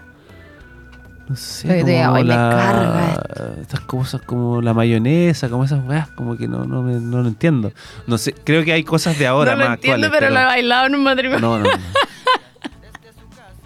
No 1.28 1.34
sé, 1.34 1.80
como 1.80 2.18
la- 2.18 2.50
carga 2.50 3.22
estas 3.60 3.80
cosas 3.80 4.20
como 4.22 4.62
la 4.62 4.72
mayonesa, 4.74 5.48
como 5.48 5.64
esas 5.64 5.84
weas, 5.84 6.08
como 6.10 6.36
que 6.36 6.46
no, 6.46 6.64
no, 6.64 6.82
me- 6.82 7.00
no 7.00 7.20
lo 7.22 7.28
entiendo. 7.28 7.72
No 8.06 8.16
sé, 8.16 8.32
creo 8.32 8.64
que 8.64 8.72
hay 8.72 8.84
cosas 8.84 9.18
de 9.18 9.26
ahora 9.26 9.52
no 9.56 9.58
lo 9.62 9.68
más 9.70 9.74
entiendo, 9.76 10.06
actuales. 10.06 10.20
pero, 10.28 10.34
lo 10.34 10.40
he 10.40 10.44
bailado 10.44 10.86
en 10.86 10.94
un 10.94 11.02
matrimonio. 11.02 11.40
No, 11.40 11.58
no, 11.58 11.64
no. 11.64 11.70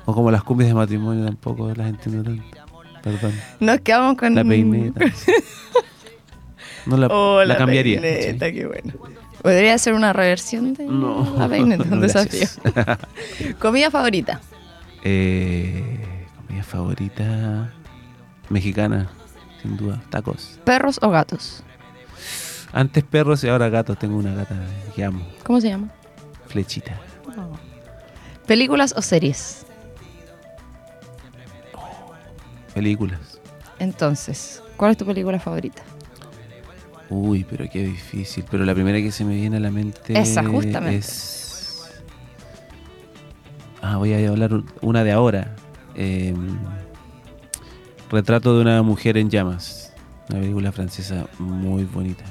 O 0.07 0.15
como 0.15 0.31
las 0.31 0.43
cumbias 0.43 0.69
de 0.69 0.75
matrimonio 0.75 1.25
tampoco 1.27 1.73
las 1.75 1.89
entiendo 1.89 2.25
tanto. 2.25 2.43
Perdón. 3.03 3.33
Nos 3.61 3.81
quedamos 3.81 4.17
con... 4.17 4.35
La 4.35 4.45
peineta. 4.45 5.01
No 6.87 6.97
la, 6.97 7.07
Oh, 7.09 7.45
la 7.45 7.57
cambiaría. 7.57 8.01
peineta, 8.01 8.51
qué 8.53 8.67
bueno. 8.67 8.93
Podría 9.43 9.79
ser 9.79 9.95
una 9.95 10.13
reversión 10.13 10.75
de 10.75 10.85
No, 10.85 11.35
la 11.39 11.49
peineta, 11.49 11.85
un 11.85 11.91
no, 11.97 12.01
desafío. 12.01 12.47
Comida 13.59 13.91
favorita. 13.91 14.41
Eh, 15.03 16.27
comida 16.47 16.63
favorita 16.63 17.73
mexicana, 18.51 19.09
sin 19.63 19.77
duda. 19.79 20.03
Tacos. 20.11 20.59
¿Perros 20.65 20.99
o 21.03 21.09
gatos? 21.11 21.63
Antes 22.73 23.03
perros 23.05 23.43
y 23.45 23.49
ahora 23.49 23.69
gatos. 23.71 23.99
Tengo 23.99 24.17
una 24.17 24.35
gata 24.35 24.57
que 24.95 25.03
amo. 25.05 25.27
¿Cómo 25.43 25.61
se 25.61 25.69
llama? 25.69 25.89
Flechita. 26.49 26.99
¿Películas 28.47 28.93
o 28.97 29.01
series? 29.03 29.65
Películas. 32.75 33.41
Entonces, 33.79 34.63
¿cuál 34.77 34.93
es 34.93 34.97
tu 34.97 35.07
película 35.07 35.39
favorita? 35.39 35.83
Uy, 37.09 37.45
pero 37.49 37.65
qué 37.71 37.83
difícil. 37.83 38.45
Pero 38.51 38.65
la 38.65 38.75
primera 38.75 38.99
que 38.99 39.11
se 39.11 39.25
me 39.25 39.35
viene 39.35 39.57
a 39.57 39.61
la 39.61 39.71
mente 39.71 40.19
Esa, 40.19 40.45
justamente. 40.45 40.97
es... 40.97 41.91
Ah, 43.83 43.97
voy 43.97 44.13
a 44.13 44.29
hablar 44.29 44.63
una 44.83 45.03
de 45.03 45.13
ahora. 45.13 45.57
Eh, 45.95 46.35
Retrato 48.11 48.57
de 48.57 48.63
una 48.63 48.83
mujer 48.83 49.17
en 49.17 49.31
llamas. 49.31 49.93
Una 50.29 50.41
película 50.41 50.73
francesa 50.73 51.27
muy 51.39 51.85
bonita. 51.85 52.25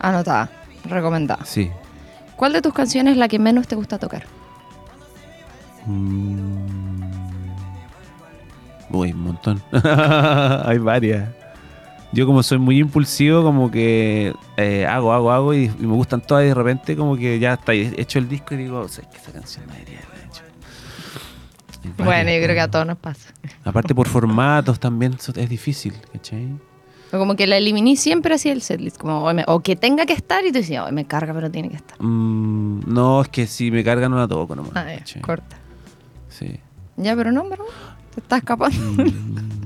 Anotada, 0.00 0.50
recomendada. 0.84 1.44
Sí. 1.44 1.70
¿Cuál 2.36 2.54
de 2.54 2.62
tus 2.62 2.72
canciones 2.72 3.12
es 3.12 3.18
la 3.18 3.28
que 3.28 3.38
menos 3.38 3.68
te 3.68 3.76
gusta 3.76 3.98
tocar? 3.98 4.24
Mm. 5.86 7.31
Uy, 8.92 9.12
un 9.12 9.20
montón. 9.20 9.62
Hay 10.64 10.78
varias. 10.78 11.28
Yo 12.12 12.26
como 12.26 12.42
soy 12.42 12.58
muy 12.58 12.78
impulsivo, 12.78 13.42
como 13.42 13.70
que 13.70 14.34
eh, 14.58 14.84
hago, 14.86 15.12
hago, 15.14 15.32
hago 15.32 15.54
y, 15.54 15.64
y 15.64 15.86
me 15.86 15.94
gustan 15.94 16.20
todas 16.20 16.44
y 16.44 16.48
de 16.48 16.54
repente 16.54 16.94
como 16.94 17.16
que 17.16 17.38
ya 17.38 17.54
está 17.54 17.72
hecho 17.72 18.18
el 18.18 18.28
disco 18.28 18.54
y 18.54 18.58
digo, 18.58 18.80
o 18.80 18.88
sea, 18.88 19.08
que 19.08 19.16
esta 19.16 19.32
canción 19.32 19.66
no 19.66 19.72
debería 19.72 20.00
haberla 20.00 20.26
hecho. 20.26 20.42
Varias, 21.96 21.96
Bueno, 22.06 22.30
yo 22.30 22.42
creo 22.42 22.54
que 22.54 22.60
a 22.60 22.70
todos 22.70 22.86
nos 22.86 22.98
pasa. 22.98 23.32
Aparte 23.64 23.94
por 23.94 24.08
formatos 24.08 24.78
también 24.78 25.16
es 25.36 25.48
difícil, 25.48 25.94
¿cachai? 26.12 26.48
O 27.12 27.18
como 27.18 27.34
que 27.34 27.46
la 27.46 27.56
eliminé 27.56 27.96
siempre 27.96 28.34
así 28.34 28.48
el 28.50 28.62
setlist. 28.62 28.98
Como, 28.98 29.24
o, 29.24 29.32
me- 29.34 29.44
o 29.46 29.60
que 29.60 29.74
tenga 29.76 30.04
que 30.06 30.12
estar 30.14 30.44
y 30.44 30.48
tú 30.52 30.58
decías, 30.58 30.84
"Ay, 30.86 30.92
me 30.92 31.06
carga, 31.06 31.32
pero 31.34 31.50
tiene 31.50 31.68
que 31.70 31.76
estar. 31.76 31.96
Mm, 32.02 32.80
no, 32.92 33.22
es 33.22 33.28
que 33.28 33.46
si 33.46 33.70
me 33.70 33.82
cargan 33.84 34.10
no 34.10 34.18
la 34.18 34.28
toco 34.28 34.54
nomás. 34.56 34.72
Ah, 34.76 34.86
corta. 35.22 35.56
Sí. 36.28 36.58
Ya, 36.96 37.16
pero 37.16 37.32
no, 37.32 37.44
bro. 37.44 37.64
Te 38.14 38.20
está 38.20 38.36
escapando. 38.38 38.78
Mm, 38.78 39.06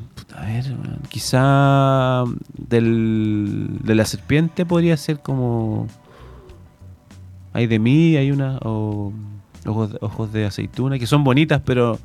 puta, 0.14 0.40
a 0.42 0.46
ver, 0.46 0.64
quizá 1.08 2.24
del, 2.56 3.68
de 3.82 3.94
la 3.94 4.04
serpiente 4.04 4.64
podría 4.66 4.96
ser 4.96 5.20
como... 5.20 5.86
Hay 7.52 7.66
de 7.66 7.78
mí, 7.78 8.16
hay 8.16 8.30
una... 8.30 8.58
O 8.62 9.12
ojos, 9.66 9.92
de- 9.92 9.98
ojos 10.00 10.32
de 10.32 10.46
aceituna, 10.46 10.98
que 10.98 11.06
son 11.06 11.24
bonitas, 11.24 11.60
pero 11.64 11.98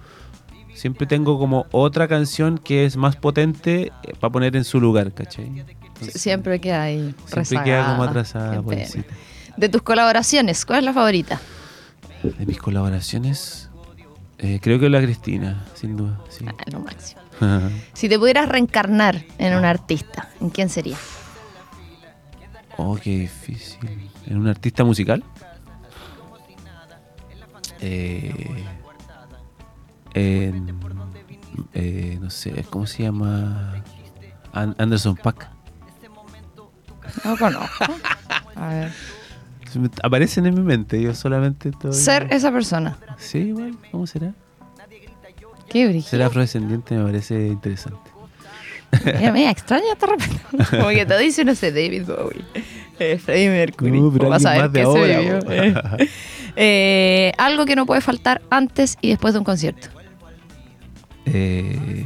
siempre 0.74 1.06
tengo 1.06 1.38
como 1.38 1.68
otra 1.72 2.08
canción 2.08 2.58
que 2.58 2.86
es 2.86 2.98
más 2.98 3.16
potente 3.16 3.92
para 4.20 4.32
poner 4.32 4.56
en 4.56 4.64
su 4.64 4.80
lugar, 4.82 5.14
¿cachai? 5.14 5.46
Entonces, 5.86 6.20
Siempre 6.22 6.60
queda 6.60 6.84
ahí. 6.84 7.14
siempre 7.28 7.62
queda 7.64 7.92
como 7.96 8.08
rezagada. 8.12 8.60
atrasada. 8.60 9.06
De 9.58 9.70
tus 9.70 9.82
colaboraciones, 9.84 10.66
¿cuál 10.66 10.80
es 10.80 10.86
la 10.86 10.94
favorita? 10.94 11.40
De 12.24 12.46
mis 12.48 12.58
colaboraciones, 12.58 13.70
eh, 14.42 14.60
creo 14.62 14.80
que 14.80 14.90
la 14.90 15.02
Cristina, 15.02 15.66
sin 15.76 15.96
duda. 15.98 16.20
Sí. 16.30 16.46
Ah, 16.48 16.54
lo 16.72 16.80
máximo. 16.82 17.22
Si 17.94 18.08
te 18.10 18.20
pudieras 18.20 18.48
reencarnar 18.50 19.24
en 19.40 19.56
un 19.56 19.66
artista, 19.66 20.30
¿en 20.40 20.50
quién 20.52 20.70
sería? 20.70 20.98
Oh, 22.78 22.96
qué 23.02 23.10
difícil. 23.20 24.10
¿En 24.28 24.38
un 24.38 24.48
artista 24.48 24.84
musical? 24.84 25.24
Eh, 27.80 28.64
en, 30.14 30.80
eh, 31.74 32.18
no 32.22 32.30
sé, 32.30 32.64
¿cómo 32.70 32.86
se 32.86 33.04
llama? 33.04 33.84
An- 34.54 34.76
Anderson 34.78 35.16
Pack. 35.16 35.50
No 37.26 37.38
conozco. 37.38 37.86
A 38.56 38.68
ver. 38.68 38.92
Me- 39.76 39.90
Aparecen 40.04 40.46
en 40.46 40.56
mi 40.56 40.62
mente, 40.62 41.02
yo 41.02 41.14
solamente. 41.14 41.72
Ser 41.92 42.28
esa 42.32 42.52
persona. 42.52 42.98
Sí, 43.18 43.40
igual, 43.40 43.76
¿cómo 43.92 44.08
será? 44.08 44.34
Qué 45.70 45.88
brillo. 45.88 46.06
Ser 46.08 46.22
afrodescendiente 46.24 46.96
me 46.96 47.04
parece 47.06 47.48
interesante. 47.48 48.12
Mira, 49.06 49.32
mira, 49.32 49.52
extraña 49.52 49.86
esta 49.94 50.06
repente. 50.08 50.38
Como 50.78 50.90
que 50.90 51.06
te 51.06 51.18
dice, 51.18 51.46
no 51.46 51.56
sé, 51.56 51.72
David 51.72 52.04
Bowie. 52.08 52.42
Eh, 53.00 53.18
Freddie 53.18 53.50
Mercury. 53.50 54.02
No, 54.02 54.12
pero 54.12 54.28
Vas 54.30 54.46
a 54.46 54.68
ver 54.68 54.72
qué 54.72 54.86
se 54.86 55.18
vivió. 55.18 55.40
Eh. 55.50 56.10
Eh, 56.58 57.32
algo 57.38 57.64
que 57.64 57.78
no 57.78 57.86
puede 57.86 58.02
faltar 58.02 58.42
antes 58.50 58.98
y 59.00 59.08
después 59.12 59.34
de 59.34 59.40
un 59.40 59.46
concierto. 59.46 59.88
Eh, 61.26 62.06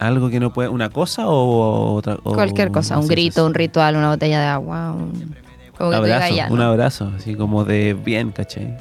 algo 0.00 0.28
que 0.30 0.40
no 0.40 0.52
puede... 0.52 0.68
¿Una 0.68 0.90
cosa 0.90 1.28
o 1.28 1.94
otra? 1.94 2.18
o 2.24 2.34
Cualquier 2.34 2.72
cosa, 2.72 2.98
un 2.98 3.06
grito, 3.06 3.46
un 3.46 3.54
ritual, 3.54 3.94
una 3.94 4.08
botella 4.10 4.40
de 4.40 4.46
agua, 4.46 4.90
un... 4.92 5.36
Como 5.78 5.90
que 5.90 5.96
abrazo, 5.96 6.34
un 6.50 6.60
abrazo, 6.60 7.12
así 7.16 7.34
como 7.34 7.64
de 7.64 7.94
bien, 7.94 8.32
¿cachai? 8.32 8.76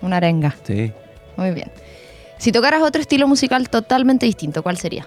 Una 0.00 0.16
arenga. 0.16 0.54
Sí. 0.64 0.92
Muy 1.36 1.50
bien. 1.52 1.70
Si 2.38 2.50
tocaras 2.52 2.82
otro 2.82 3.00
estilo 3.00 3.28
musical 3.28 3.68
totalmente 3.68 4.26
distinto, 4.26 4.62
¿cuál 4.62 4.76
sería? 4.76 5.06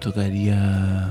Tocaría. 0.00 1.10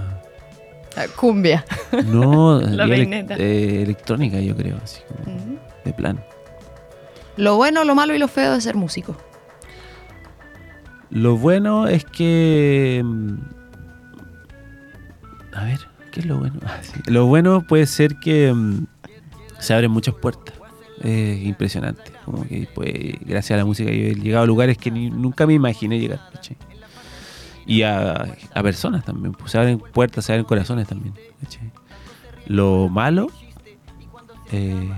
Cumbia. 1.16 1.66
No, 2.06 2.60
La 2.62 2.86
peineta. 2.88 3.36
eh, 3.38 3.82
electrónica, 3.84 4.40
yo 4.40 4.56
creo, 4.56 4.78
así 4.84 5.02
como 5.08 5.60
de 5.84 5.94
plan. 5.94 6.24
Lo 7.36 7.56
bueno, 7.58 7.84
lo 7.84 7.96
malo 7.96 8.14
y 8.16 8.20
lo 8.20 8.28
feo 8.28 8.54
de 8.54 8.62
ser 8.62 8.76
músico. 8.76 9.16
Lo 11.10 11.38
bueno 11.38 11.88
es 11.88 12.06
que. 12.06 13.02
mm, 13.04 13.36
A 15.54 15.64
ver, 15.66 15.80
¿qué 16.12 16.20
es 16.22 16.26
lo 16.26 16.38
bueno? 16.38 16.60
Ah, 16.66 16.78
sí. 16.82 16.94
Lo 17.08 17.26
bueno 17.26 17.62
puede 17.68 17.86
ser 17.88 18.16
que 18.18 18.52
mm, 18.54 18.86
se 19.64 19.74
abren 19.74 19.90
muchas 19.92 20.14
puertas. 20.16 20.56
Es 21.02 21.42
impresionante. 21.44 22.04
Como 22.26 22.44
que 22.48 22.68
pues, 22.74 22.94
gracias 23.22 23.52
a 23.52 23.58
la 23.58 23.66
música 23.66 23.90
yo 23.92 24.04
he 24.08 24.16
llegado 24.16 24.44
a 24.44 24.48
lugares 24.48 24.78
que 24.78 24.92
ni- 24.92 25.10
nunca 25.10 25.46
me 25.48 25.54
imaginé 25.54 26.00
llegar. 26.00 26.22
¿cachai? 26.32 26.56
Y 27.66 27.82
a, 27.82 28.36
a 28.54 28.64
personas 28.64 29.04
también. 29.04 29.34
Pues, 29.34 29.52
se 29.52 29.58
abren 29.58 29.80
puertas, 29.80 30.26
se 30.26 30.34
abren 30.34 30.46
corazones 30.46 30.88
también. 30.88 31.14
Lo 32.46 32.90
malo. 32.90 33.28
eh, 34.52 34.90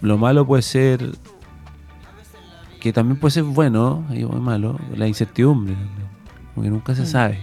lo 0.00 0.18
malo 0.18 0.44
puede 0.46 0.62
ser 0.62 1.00
que 2.80 2.92
también 2.92 3.20
puede 3.20 3.30
ser 3.30 3.44
bueno 3.44 4.04
y 4.10 4.24
malo, 4.24 4.76
la 4.96 5.06
incertidumbre, 5.06 5.74
también. 5.74 6.08
como 6.54 6.64
que 6.64 6.70
nunca 6.70 6.94
se 6.96 7.06
sabe. 7.06 7.38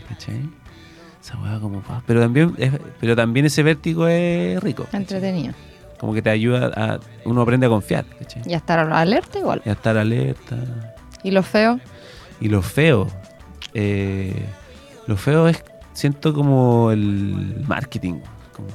Esa 1.21 1.37
weá 1.39 1.59
como 1.59 1.81
pa- 1.81 2.01
pero 2.05 2.21
también 2.21 2.53
es- 2.57 2.71
pero 2.99 3.15
también 3.15 3.45
ese 3.45 3.61
vértigo 3.63 4.07
es 4.07 4.61
rico. 4.61 4.83
¿cachai? 4.85 5.01
Entretenido. 5.01 5.53
Como 5.99 6.13
que 6.13 6.21
te 6.21 6.29
ayuda 6.29 6.71
a 6.75 6.99
uno 7.25 7.41
aprende 7.41 7.65
a 7.65 7.69
confiar, 7.69 8.05
¿cachai? 8.17 8.41
Y 8.45 8.53
a 8.53 8.57
estar 8.57 8.79
alerta 8.79 9.37
igual. 9.39 9.61
Y 9.65 9.69
a 9.69 9.73
estar 9.73 9.97
alerta. 9.97 10.55
Y 11.23 11.31
lo 11.31 11.43
feo, 11.43 11.79
Y 12.41 12.47
lo 12.47 12.61
feo, 12.61 13.07
eh, 13.73 14.45
lo 15.07 15.17
feo 15.17 15.49
es 15.49 15.61
siento 15.91 16.33
como 16.33 16.91
el 16.91 17.65
marketing, 17.67 18.21
como 18.55 18.69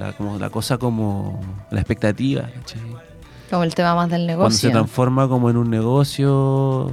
la, 0.00 0.12
como 0.14 0.36
la 0.40 0.50
cosa 0.50 0.78
como 0.78 1.40
la 1.70 1.78
expectativa, 1.78 2.42
¿cachai? 2.52 2.80
como 3.50 3.62
el 3.62 3.72
tema 3.72 3.94
más 3.94 4.08
del 4.10 4.22
Cuando 4.26 4.50
se 4.50 4.66
negocio. 4.66 4.70
transforma 4.72 5.28
como 5.28 5.48
en 5.48 5.56
un 5.58 5.70
negocio, 5.70 6.90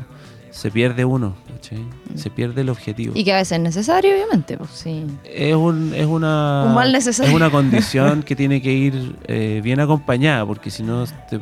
se 0.51 0.69
pierde 0.69 1.05
uno, 1.05 1.33
¿cachai? 1.47 1.83
Se 2.15 2.29
pierde 2.29 2.61
el 2.61 2.69
objetivo. 2.69 3.13
Y 3.15 3.23
que 3.23 3.33
a 3.33 3.37
veces 3.37 3.53
es 3.53 3.59
necesario, 3.61 4.13
obviamente. 4.13 4.57
Pues 4.57 4.69
sí. 4.71 5.05
Es, 5.23 5.55
un, 5.55 5.93
es 5.95 6.05
una 6.05 6.65
Un 6.67 6.73
mal 6.75 6.91
necesario. 6.91 7.29
es 7.31 7.35
una 7.35 7.49
condición 7.59 8.21
que 8.23 8.35
tiene 8.35 8.61
que 8.61 8.71
ir 8.71 9.15
eh, 9.27 9.61
bien 9.63 9.79
acompañada, 9.79 10.45
porque 10.45 10.69
si 10.69 10.83
no 10.83 11.05
te, 11.29 11.39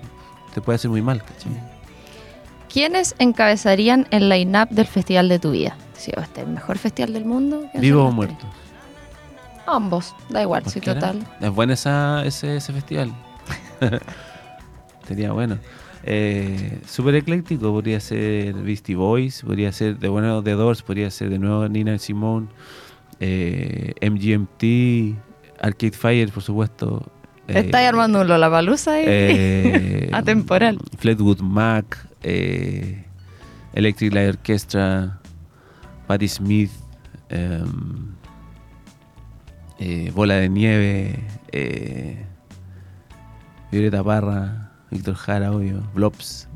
te 0.53 0.61
puede 0.61 0.75
hacer 0.77 0.89
muy 0.91 1.01
mal, 1.01 1.21
¿cachai? 1.23 1.51
¿Quiénes 2.71 3.15
encabezarían 3.17 4.07
el 4.11 4.29
line-up 4.29 4.69
del 4.69 4.85
festival 4.85 5.27
de 5.27 5.39
tu 5.39 5.51
vida? 5.51 5.75
Si 5.97 6.11
este 6.11 6.41
es 6.41 6.47
el 6.47 6.53
mejor 6.53 6.77
festival 6.77 7.13
del 7.13 7.25
mundo. 7.25 7.63
¿quién 7.71 7.81
Vivo 7.81 8.03
o 8.03 8.07
son 8.09 8.15
los 8.15 8.25
tres? 8.27 8.37
muerto. 8.43 8.59
Ambos, 9.65 10.15
da 10.29 10.41
igual, 10.41 10.63
sí, 10.67 10.79
total. 10.79 11.19
Es 11.41 11.49
bueno 11.51 11.73
esa, 11.73 12.23
ese, 12.25 12.57
ese 12.57 12.73
festival. 12.73 13.11
Sería 15.07 15.31
bueno. 15.31 15.57
Eh, 16.11 16.79
Súper 16.87 17.13
ecléctico, 17.15 17.71
podría 17.71 17.99
ser 17.99 18.55
Beastie 18.55 18.95
Boys, 18.95 19.43
podría 19.43 19.71
ser 19.71 19.99
de 19.99 20.07
bueno 20.09 20.41
The 20.41 20.53
Doors, 20.53 20.81
podría 20.81 21.11
ser 21.11 21.29
de 21.29 21.37
nuevo 21.37 21.69
Nina 21.69 21.99
Simone, 21.99 22.47
eh, 23.19 23.93
MGMT, 24.01 25.15
Arcade 25.61 25.91
Fire, 25.91 26.31
por 26.31 26.41
supuesto. 26.41 27.11
eh, 27.47 27.59
Estáis 27.59 27.87
armando 27.89 28.21
un 28.21 28.27
Lollapalooza 28.27 28.93
ahí. 28.93 29.05
eh, 29.07 30.09
Atemporal. 30.13 30.79
Fleetwood 30.97 31.41
Mac, 31.41 32.07
eh, 32.23 33.03
Electric 33.73 34.11
Light 34.11 34.29
Orchestra, 34.29 35.19
Patti 36.07 36.27
Smith, 36.27 36.71
em, 37.29 38.15
Bola 40.15 40.35
de 40.37 40.49
Nieve, 40.49 41.19
Violeta 43.71 44.03
Parra, 44.03 44.68
Víctor 44.91 45.15
Jara, 45.15 45.51
obvio, 45.51 45.81
Blops, 45.93 46.47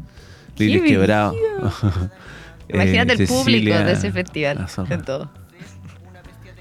¡Qué 0.55 0.65
Lili 0.65 0.81
Quebrado. 0.81 1.33
Imagínate 2.69 3.13
eh, 3.13 3.17
el 3.19 3.27
público 3.27 3.75
de 3.75 3.91
ese 3.91 4.11
festival. 4.11 4.65
De 4.87 4.97
todo. 4.99 5.29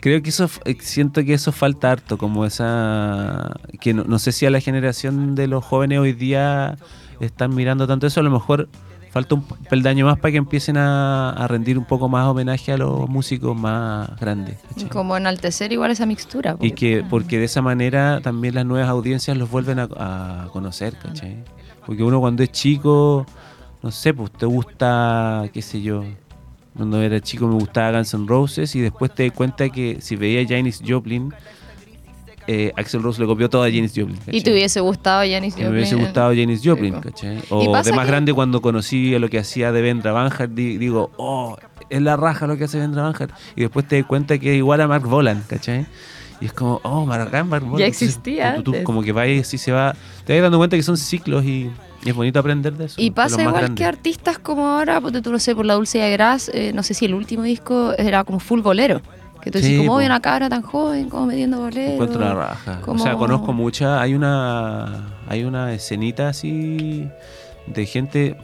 Creo 0.00 0.20
que 0.20 0.30
eso, 0.30 0.50
eh, 0.64 0.76
siento 0.80 1.22
que 1.24 1.32
eso 1.32 1.52
falta 1.52 1.92
harto, 1.92 2.18
como 2.18 2.44
esa, 2.44 3.52
que 3.80 3.94
no, 3.94 4.02
no 4.02 4.18
sé 4.18 4.32
si 4.32 4.44
a 4.46 4.50
la 4.50 4.60
generación 4.60 5.36
de 5.36 5.46
los 5.46 5.64
jóvenes 5.64 6.00
hoy 6.00 6.12
día 6.12 6.76
están 7.20 7.54
mirando 7.54 7.86
tanto 7.86 8.08
eso, 8.08 8.18
a 8.18 8.24
lo 8.24 8.30
mejor 8.32 8.68
falta 9.12 9.36
un 9.36 9.44
peldaño 9.44 10.06
más 10.06 10.18
para 10.18 10.32
que 10.32 10.38
empiecen 10.38 10.76
a, 10.76 11.30
a 11.30 11.46
rendir 11.46 11.78
un 11.78 11.84
poco 11.84 12.08
más 12.08 12.26
homenaje 12.26 12.72
a 12.72 12.78
los 12.78 13.08
músicos 13.08 13.56
más 13.56 14.08
grandes. 14.18 14.56
¿cachai? 14.70 14.88
Como 14.88 15.16
enaltecer 15.16 15.70
igual 15.72 15.92
esa 15.92 16.04
mixtura. 16.04 16.52
Y 16.60 16.70
porque- 16.70 16.74
que, 16.74 17.04
porque 17.08 17.38
de 17.38 17.44
esa 17.44 17.62
manera 17.62 18.20
también 18.22 18.56
las 18.56 18.66
nuevas 18.66 18.88
audiencias 18.88 19.36
los 19.36 19.50
vuelven 19.50 19.78
a, 19.78 19.84
a 19.84 20.48
conocer, 20.52 20.96
¿cachai? 21.00 21.44
Porque 21.86 22.02
uno 22.02 22.20
cuando 22.20 22.42
es 22.42 22.50
chico, 22.52 23.26
no 23.82 23.90
sé, 23.90 24.14
pues 24.14 24.30
te 24.32 24.46
gusta, 24.46 25.48
qué 25.52 25.62
sé 25.62 25.82
yo, 25.82 26.04
cuando 26.76 27.00
era 27.02 27.20
chico 27.20 27.46
me 27.46 27.54
gustaba 27.54 27.92
Guns 27.98 28.14
N' 28.14 28.26
Roses 28.26 28.74
y 28.76 28.80
después 28.80 29.14
te 29.14 29.24
das 29.28 29.32
cuenta 29.36 29.68
que 29.68 30.00
si 30.00 30.16
veía 30.16 30.46
Janis 30.48 30.80
Joplin, 30.86 31.32
eh, 32.46 32.72
Axel 32.76 33.02
Rose 33.02 33.20
le 33.20 33.26
copió 33.26 33.48
todo 33.48 33.62
a 33.62 33.66
Janis 33.66 33.92
Joplin. 33.94 34.18
Y 34.30 34.40
te 34.40 34.52
hubiese 34.52 34.80
gustado 34.80 35.20
Janis 35.20 35.54
Que 35.54 35.60
me 35.62 35.66
Joplin. 35.68 35.80
hubiese 35.82 35.94
gustado 35.96 36.30
Janis 36.30 36.60
Joplin. 36.64 36.94
¿cachai? 37.00 37.38
O 37.50 37.62
de 37.62 37.68
más 37.68 37.86
que- 37.88 38.10
grande 38.10 38.32
cuando 38.32 38.60
conocí 38.60 39.14
a 39.14 39.18
lo 39.18 39.28
que 39.28 39.38
hacía 39.38 39.70
de 39.70 39.80
Vendra 39.80 40.28
di- 40.48 40.76
digo, 40.78 41.10
oh, 41.18 41.56
es 41.88 42.02
la 42.02 42.16
raja 42.16 42.46
lo 42.46 42.56
que 42.56 42.64
hace 42.64 42.78
Vendra 42.78 43.02
Banhart. 43.02 43.32
Y 43.54 43.60
después 43.60 43.86
te 43.86 43.98
das 43.98 44.06
cuenta 44.06 44.38
que 44.38 44.52
es 44.52 44.56
igual 44.56 44.80
a 44.80 44.88
Mark 44.88 45.06
Bolan, 45.06 45.44
¿cachai? 45.46 45.86
Y 46.42 46.46
es 46.46 46.52
como, 46.52 46.80
oh, 46.82 47.06
Mark 47.06 47.30
Bolan. 47.30 47.78
Ya 47.78 47.86
Entonces, 47.86 48.02
existía 48.08 48.56
tú- 48.56 48.62
tú 48.64 48.70
antes. 48.72 48.84
como 48.84 49.02
que 49.02 49.12
vas 49.12 49.28
y 49.28 49.38
así 49.38 49.58
se 49.58 49.70
va. 49.70 49.94
Te 50.24 50.34
vas 50.34 50.42
dando 50.42 50.58
cuenta 50.58 50.76
que 50.76 50.82
son 50.82 50.96
ciclos 50.96 51.44
y, 51.44 51.70
y 52.04 52.08
es 52.10 52.14
bonito 52.16 52.40
aprender 52.40 52.72
de 52.74 52.86
eso. 52.86 53.00
Y 53.00 53.12
pasa 53.12 53.40
igual 53.42 53.58
grandes. 53.58 53.76
que 53.78 53.84
artistas 53.84 54.38
como 54.40 54.66
ahora, 54.66 55.00
porque 55.00 55.22
tú 55.22 55.30
no 55.30 55.38
sé, 55.38 55.54
por 55.54 55.64
la 55.64 55.74
Dulce 55.74 55.98
de 55.98 56.10
Gras, 56.10 56.50
eh, 56.52 56.72
no 56.74 56.82
sé 56.82 56.94
si 56.94 57.04
el 57.04 57.14
último 57.14 57.44
disco 57.44 57.92
era 57.96 58.24
como 58.24 58.40
full 58.40 58.60
bolero. 58.60 59.00
Que 59.40 59.50
tú 59.52 59.58
Sí, 59.58 59.64
decís, 59.64 59.78
¿cómo 59.80 59.92
po. 59.92 59.98
hay 59.98 60.06
una 60.06 60.20
cabra 60.20 60.48
tan 60.48 60.62
joven, 60.62 61.08
como 61.08 61.26
metiendo 61.26 61.58
boleros? 61.60 61.94
Encuentro 61.94 62.20
la 62.20 62.34
raja. 62.34 62.80
O 62.86 62.98
sea, 62.98 63.12
como- 63.12 63.18
conozco 63.18 63.52
muchas. 63.52 64.00
Hay 64.00 64.14
una, 64.14 65.14
hay 65.28 65.44
una 65.44 65.72
escenita 65.72 66.28
así 66.28 67.08
de 67.66 67.86
gente 67.86 68.36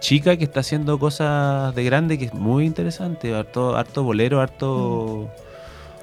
chica 0.00 0.36
que 0.36 0.42
está 0.44 0.60
haciendo 0.60 0.98
cosas 0.98 1.72
de 1.76 1.84
grande 1.84 2.18
que 2.18 2.24
es 2.26 2.34
muy 2.34 2.64
interesante. 2.64 3.34
Harto, 3.34 3.76
harto 3.76 4.02
bolero, 4.02 4.40
harto. 4.40 5.28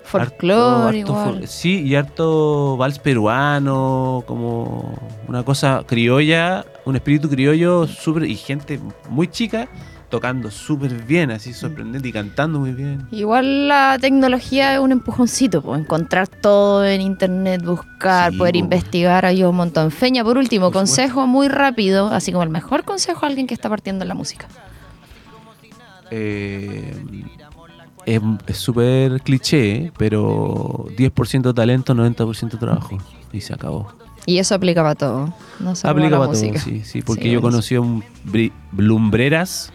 Folclore 0.07 0.99
harto- 1.01 1.11
igual. 1.11 1.47
sí, 1.47 1.81
y 1.81 1.95
harto 1.95 2.77
vals 2.77 2.99
peruano, 2.99 4.23
como 4.27 4.97
una 5.27 5.43
cosa 5.43 5.83
criolla, 5.85 6.65
un 6.85 6.95
espíritu 6.95 7.29
criollo 7.29 7.87
súper. 7.87 8.23
y 8.23 8.35
gente 8.35 8.79
muy 9.09 9.27
chica 9.27 9.67
tocando 10.09 10.49
súper 10.49 10.93
bien, 11.03 11.31
así 11.31 11.51
sorprendente 11.53 12.07
y 12.07 12.13
cantando 12.13 12.59
muy 12.59 12.71
bien. 12.71 13.05
Igual 13.11 13.67
la 13.67 13.97
tecnología 13.99 14.73
es 14.75 14.79
un 14.79 14.93
empujoncito, 14.93 15.61
pues 15.61 15.81
encontrar 15.81 16.29
todo 16.29 16.85
en 16.85 17.01
internet, 17.01 17.61
buscar, 17.65 18.31
Sí, 18.31 18.37
poder 18.37 18.53
po. 18.53 18.59
investigar, 18.59 19.25
ayuda 19.25 19.49
un 19.49 19.57
montón. 19.57 19.91
Feña, 19.91 20.23
por 20.23 20.37
último, 20.37 20.67
Por 20.67 20.75
consejo 20.75 21.27
muy 21.27 21.49
rápido, 21.49 22.07
así 22.07 22.31
como 22.31 22.43
el 22.43 22.49
mejor 22.49 22.85
consejo 22.85 23.25
a 23.25 23.27
alguien 23.27 23.47
que 23.47 23.53
está 23.53 23.67
partiendo 23.67 24.05
en 24.05 24.07
la 24.07 24.15
música. 24.15 24.47
Eh, 26.09 26.95
es 28.07 28.57
súper 28.57 29.21
cliché, 29.21 29.91
pero 29.97 30.85
10% 30.97 31.53
talento, 31.53 31.93
90% 31.93 32.57
trabajo. 32.57 32.97
Y 33.33 33.41
se 33.41 33.53
acabó. 33.53 33.91
Y 34.25 34.39
eso 34.39 34.55
aplica 34.55 34.81
para 34.81 34.95
todo, 34.95 35.33
no 35.59 35.75
solo 35.75 35.91
Aplica 35.91 36.17
para 36.17 36.31
todo, 36.31 36.35
sí, 36.35 36.81
sí, 36.83 37.01
porque 37.01 37.23
Sí, 37.23 37.31
yo 37.31 37.41
conocí 37.41 37.75
a 37.75 37.81
un 37.81 38.03
lumbreras 38.75 39.71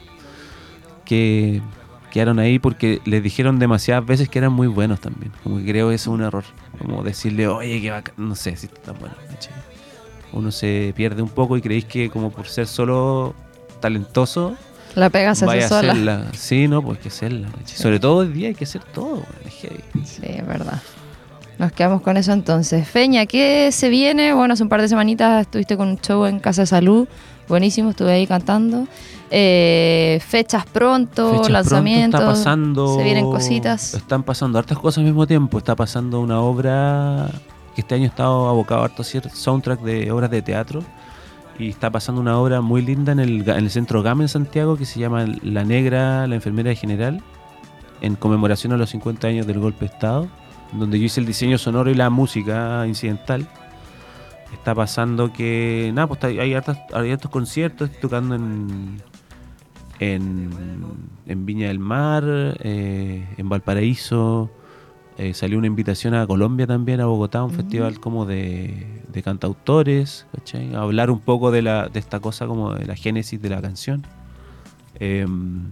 que 1.04 1.62
quedaron 2.10 2.38
ahí 2.38 2.58
porque 2.58 3.00
les 3.04 3.22
dijeron 3.22 3.58
demasiadas 3.58 4.04
veces 4.04 4.28
que 4.28 4.38
eran 4.38 4.52
muy 4.52 4.66
buenos 4.66 5.00
también. 5.00 5.32
Como 5.42 5.58
que 5.58 5.64
creo 5.64 5.88
que 5.88 5.94
eso 5.94 6.10
es 6.10 6.14
un 6.14 6.22
error. 6.22 6.44
Como 6.78 7.02
decirle, 7.02 7.48
oye, 7.48 7.80
que 7.80 7.90
bacán", 7.90 8.14
no 8.18 8.34
sé 8.34 8.56
si 8.56 8.66
está 8.66 8.92
tan 8.92 8.98
bueno. 8.98 9.14
¿cachai? 9.28 9.54
Uno 10.32 10.50
se 10.50 10.92
pierde 10.96 11.22
un 11.22 11.30
poco 11.30 11.56
y 11.56 11.62
creéis 11.62 11.86
que 11.86 12.10
como 12.10 12.30
por 12.30 12.46
ser 12.46 12.66
solo 12.66 13.34
talentoso 13.80 14.56
La 14.94 15.10
pega 15.10 15.34
se 15.34 15.44
hace 15.44 15.68
sola. 15.68 15.92
hacerla. 15.92 16.26
Sí, 16.32 16.68
no, 16.68 16.82
pues 16.82 16.98
hay 16.98 17.02
que 17.02 17.08
hacerla. 17.08 17.48
Sobre 17.64 17.98
todo 17.98 18.16
hoy 18.16 18.28
día 18.28 18.48
hay 18.48 18.54
que 18.54 18.64
hacer 18.64 18.82
todo. 18.84 19.22
es 19.46 19.54
heavy. 19.54 20.04
Sí, 20.04 20.22
es 20.24 20.46
verdad. 20.46 20.80
Nos 21.58 21.72
quedamos 21.72 22.02
con 22.02 22.16
eso 22.16 22.32
entonces. 22.32 22.86
Feña, 22.88 23.26
¿qué 23.26 23.70
se 23.72 23.88
viene? 23.88 24.34
Bueno, 24.34 24.54
hace 24.54 24.62
un 24.62 24.68
par 24.68 24.80
de 24.80 24.88
semanitas 24.88 25.42
estuviste 25.42 25.76
con 25.76 25.88
un 25.88 25.98
show 26.00 26.24
en 26.26 26.40
Casa 26.40 26.62
de 26.62 26.66
Salud. 26.66 27.06
Buenísimo, 27.48 27.90
estuve 27.90 28.12
ahí 28.12 28.26
cantando. 28.26 28.86
Eh, 29.30 30.20
fechas 30.26 30.66
pronto, 30.66 31.36
Fechas 31.36 31.50
lanzamientos. 31.50 32.20
pronto 32.20 32.38
está 32.38 32.50
pasando. 32.50 32.96
Se 32.96 33.04
vienen 33.04 33.24
cositas. 33.24 33.94
Están 33.94 34.22
pasando 34.22 34.58
hartas 34.58 34.78
cosas 34.78 34.98
al 34.98 35.04
mismo 35.04 35.26
tiempo. 35.26 35.58
Está 35.58 35.74
pasando 35.76 36.20
una 36.20 36.40
obra 36.40 37.30
que 37.74 37.80
este 37.80 37.94
año 37.94 38.04
he 38.04 38.08
estado 38.08 38.48
abocado 38.48 38.82
a 38.82 38.84
harto 38.86 39.02
soundtrack 39.04 39.80
de 39.80 40.10
obras 40.10 40.30
de 40.30 40.42
teatro. 40.42 40.82
Y 41.58 41.68
está 41.68 41.90
pasando 41.90 42.20
una 42.20 42.38
obra 42.38 42.60
muy 42.60 42.82
linda 42.82 43.12
en 43.12 43.20
el, 43.20 43.48
en 43.48 43.56
el 43.56 43.70
centro 43.70 44.02
GAM 44.02 44.22
en 44.22 44.28
Santiago 44.28 44.76
que 44.76 44.84
se 44.86 44.98
llama 44.98 45.26
La 45.42 45.64
Negra, 45.64 46.26
la 46.26 46.34
enfermera 46.34 46.74
general, 46.74 47.22
en 48.00 48.16
conmemoración 48.16 48.72
a 48.72 48.76
los 48.76 48.90
50 48.90 49.28
años 49.28 49.46
del 49.46 49.60
golpe 49.60 49.80
de 49.86 49.92
Estado, 49.94 50.28
donde 50.72 50.98
yo 50.98 51.04
hice 51.04 51.20
el 51.20 51.26
diseño 51.26 51.58
sonoro 51.58 51.90
y 51.90 51.94
la 51.94 52.10
música 52.10 52.84
incidental. 52.86 53.46
Está 54.52 54.74
pasando 54.74 55.32
que, 55.32 55.90
nada, 55.94 56.06
pues 56.08 56.22
hay, 56.24 56.52
hartas- 56.54 56.78
hay 56.92 57.10
hartos 57.12 57.30
conciertos, 57.30 57.88
estoy 57.88 58.00
tocando 58.02 58.34
en, 58.34 59.00
en, 60.00 60.50
en 61.26 61.46
Viña 61.46 61.68
del 61.68 61.78
Mar, 61.78 62.24
eh, 62.26 63.26
en 63.36 63.48
Valparaíso. 63.48 64.50
Eh, 65.18 65.34
salió 65.34 65.58
una 65.58 65.66
invitación 65.66 66.14
a 66.14 66.26
Colombia 66.26 66.66
también, 66.66 67.00
a 67.00 67.06
Bogotá, 67.06 67.42
un 67.44 67.50
festival 67.50 68.00
como 68.00 68.24
de, 68.26 68.86
de 69.12 69.22
cantautores, 69.22 70.26
¿cachai? 70.34 70.74
A 70.74 70.80
hablar 70.82 71.10
un 71.10 71.20
poco 71.20 71.50
de, 71.50 71.62
la, 71.62 71.88
de 71.88 71.98
esta 72.00 72.20
cosa 72.20 72.46
como 72.46 72.74
de 72.74 72.86
la 72.86 72.96
génesis 72.96 73.40
de 73.40 73.48
la 73.50 73.60
canción. 73.60 74.04
Em, 74.98 75.70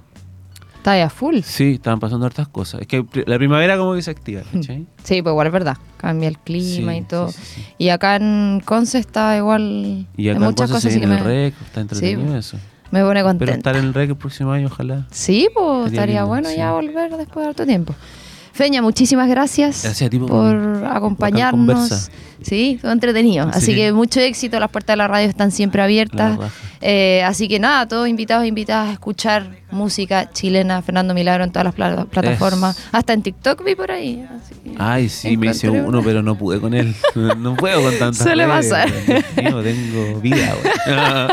Está 0.76 0.93
ahí 0.93 1.03
a 1.03 1.11
full. 1.11 1.41
sí, 1.43 1.72
estaban 1.74 2.01
pasando 2.01 2.24
hartas 2.24 2.49
cosas. 2.49 2.80
Es 2.80 2.86
que 2.86 3.05
la 3.26 3.36
primavera 3.36 3.76
como 3.76 3.95
que 3.95 4.01
se 4.03 4.11
activa, 4.11 4.41
¿cachai? 4.51 4.86
Sí, 5.05 5.20
pues 5.20 5.32
igual 5.32 5.47
es 5.49 5.53
verdad. 5.53 5.76
Cambia 5.99 6.26
el 6.28 6.38
clima 6.38 6.93
Sí, 6.93 6.99
y 6.99 7.03
todo. 7.03 7.28
sí, 7.28 7.38
sí, 7.43 7.61
sí. 7.61 7.66
Y 7.76 7.88
acá 7.91 8.16
en 8.16 8.62
Conce 8.64 8.99
está 8.99 9.36
igual. 9.36 10.07
Y 10.16 10.22
hay 10.22 10.28
acá 10.30 10.38
en 10.38 10.43
muchas 10.45 10.70
Conce 10.70 10.72
cosas 10.74 10.82
se 10.95 11.01
que 11.01 11.07
viene 11.07 11.14
me, 11.14 11.18
el 11.20 11.24
rec, 11.53 11.55
está 11.62 11.80
entretenido 11.82 12.32
Sí, 12.32 12.38
eso. 12.38 12.57
me 12.91 13.03
pone 13.03 13.20
Pero 13.20 13.26
contenta. 13.26 13.55
estar 13.55 13.76
en 13.76 13.84
el 13.84 13.93
rec 13.95 14.09
el 14.09 14.16
próximo 14.16 14.53
año, 14.53 14.68
ojalá. 14.68 15.07
Sí, 15.11 15.49
pues 15.53 15.91
estaría 15.93 16.20
lindo, 16.20 16.28
bueno 16.28 16.49
ya 16.51 16.72
volver 16.72 17.14
después 17.18 17.45
de 17.45 17.49
harto 17.51 17.66
tiempo. 17.66 17.95
Feña, 18.61 18.82
muchísimas 18.82 19.26
gracias, 19.26 19.86
por- 20.28 20.84
acompañarnos. 20.90 22.11
Sí, 22.42 22.78
fue 22.80 22.92
entretenido. 22.92 23.48
Así 23.52 23.66
Sí. 23.72 23.74
que 23.74 23.92
mucho 23.92 24.20
éxito, 24.20 24.61
las 24.61 24.70
puertas 24.70 24.94
de 24.94 24.98
la 24.98 25.08
radio 25.08 25.28
están 25.28 25.50
siempre 25.50 25.80
abiertas. 25.82 26.38
Eh, 26.82 27.22
así 27.24 27.48
que 27.48 27.58
nada, 27.58 27.86
todos 27.88 28.06
invitados 28.06 28.44
e 28.44 28.48
invitadas 28.48 28.88
a 28.90 28.92
escuchar 28.92 29.50
música 29.70 30.30
chilena, 30.30 30.82
Fernando 30.82 31.14
Milagro 31.14 31.44
en 31.44 31.52
todas 31.52 31.64
las 31.64 31.74
pla- 31.74 32.04
plataformas. 32.04 32.78
Hasta 32.92 33.12
en 33.14 33.22
TikTok 33.22 33.64
vi 33.64 33.74
por 33.74 33.90
ahí. 33.90 34.26
Ay, 34.78 35.08
sí, 35.08 35.36
me 35.38 35.48
hice 35.48 35.68
uno, 35.70 35.88
una. 35.88 36.02
pero 36.02 36.22
no 36.22 36.34
pude 36.36 36.61
con 36.61 36.74
él. 36.74 36.94
No 37.38 37.56
puedo 37.56 37.82
con 37.82 37.98
tantas 37.98 38.22
Suele 38.24 38.46
pasar. 38.46 38.88
mío, 39.36 39.62
tengo 39.62 40.20
vida. 40.20 40.54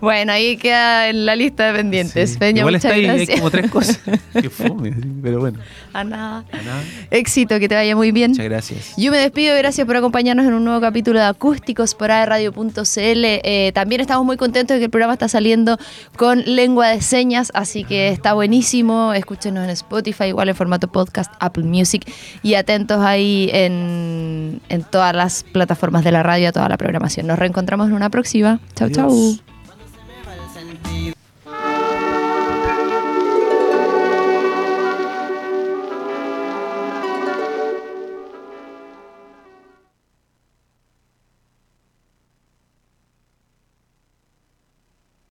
Bueno, 0.00 0.32
ahí 0.32 0.56
queda 0.56 1.08
en 1.08 1.26
la 1.26 1.34
lista 1.36 1.66
de 1.66 1.78
pendientes. 1.78 2.30
Sí. 2.30 2.38
Feña, 2.38 2.60
Igual 2.60 2.74
muchas 2.74 2.92
está 2.92 2.94
ahí, 2.94 3.06
hay 3.06 3.26
como 3.26 3.50
tres 3.50 3.70
cosas. 3.70 4.00
Que 4.38 4.50
fome, 4.50 4.94
pero 5.22 5.40
bueno. 5.40 5.58
A 5.92 6.04
nada. 6.04 6.44
a 6.52 6.62
nada. 6.62 6.82
Éxito, 7.10 7.58
que 7.58 7.68
te 7.68 7.74
vaya 7.74 7.96
muy 7.96 8.12
bien. 8.12 8.30
Muchas 8.32 8.44
gracias. 8.44 8.94
Yo 8.96 9.10
me 9.10 9.18
despido, 9.18 9.56
gracias 9.56 9.86
por 9.86 9.96
acompañarnos 9.96 10.46
en 10.46 10.54
un 10.54 10.64
nuevo 10.64 10.80
capítulo 10.80 11.18
de 11.18 11.24
Acústicos 11.24 11.94
por 11.94 12.10
aerradio.cl. 12.10 12.70
Eh, 12.96 13.72
también 13.74 14.00
estamos 14.00 14.24
muy 14.24 14.36
contentos 14.36 14.74
de 14.76 14.78
que 14.78 14.84
el 14.84 14.90
programa 14.90 15.14
está 15.14 15.28
saliendo 15.28 15.76
con 16.16 16.42
lengua 16.44 16.88
de 16.88 17.00
señas, 17.00 17.50
así 17.54 17.84
que 17.84 18.08
está 18.08 18.34
buenísimo. 18.34 19.12
Escúchenos 19.12 19.64
en 19.64 19.70
Spotify, 19.70 20.24
igual 20.26 20.48
en 20.48 20.54
formato 20.54 20.88
podcast, 20.88 21.32
Apple 21.40 21.64
Music 21.64 22.08
y 22.42 22.54
atentos 22.54 23.00
ahí 23.00 23.50
en, 23.52 24.60
en 24.68 24.84
todas 24.84 25.14
las 25.14 25.44
plataformas 25.44 26.04
de 26.04 26.12
la 26.12 26.22
radio, 26.22 26.48
a 26.50 26.52
toda 26.52 26.68
la 26.68 26.76
programación. 26.76 27.26
Nos 27.26 27.38
reencontramos 27.38 27.88
en 27.88 27.94
una 27.94 28.10
próxima. 28.10 28.60
Chau, 28.74 28.86
Adiós. 28.86 28.96
chau. 28.96 29.57
Me 30.88 30.94
va 30.94 30.98
el 30.98 31.04
sentido. 31.04 31.17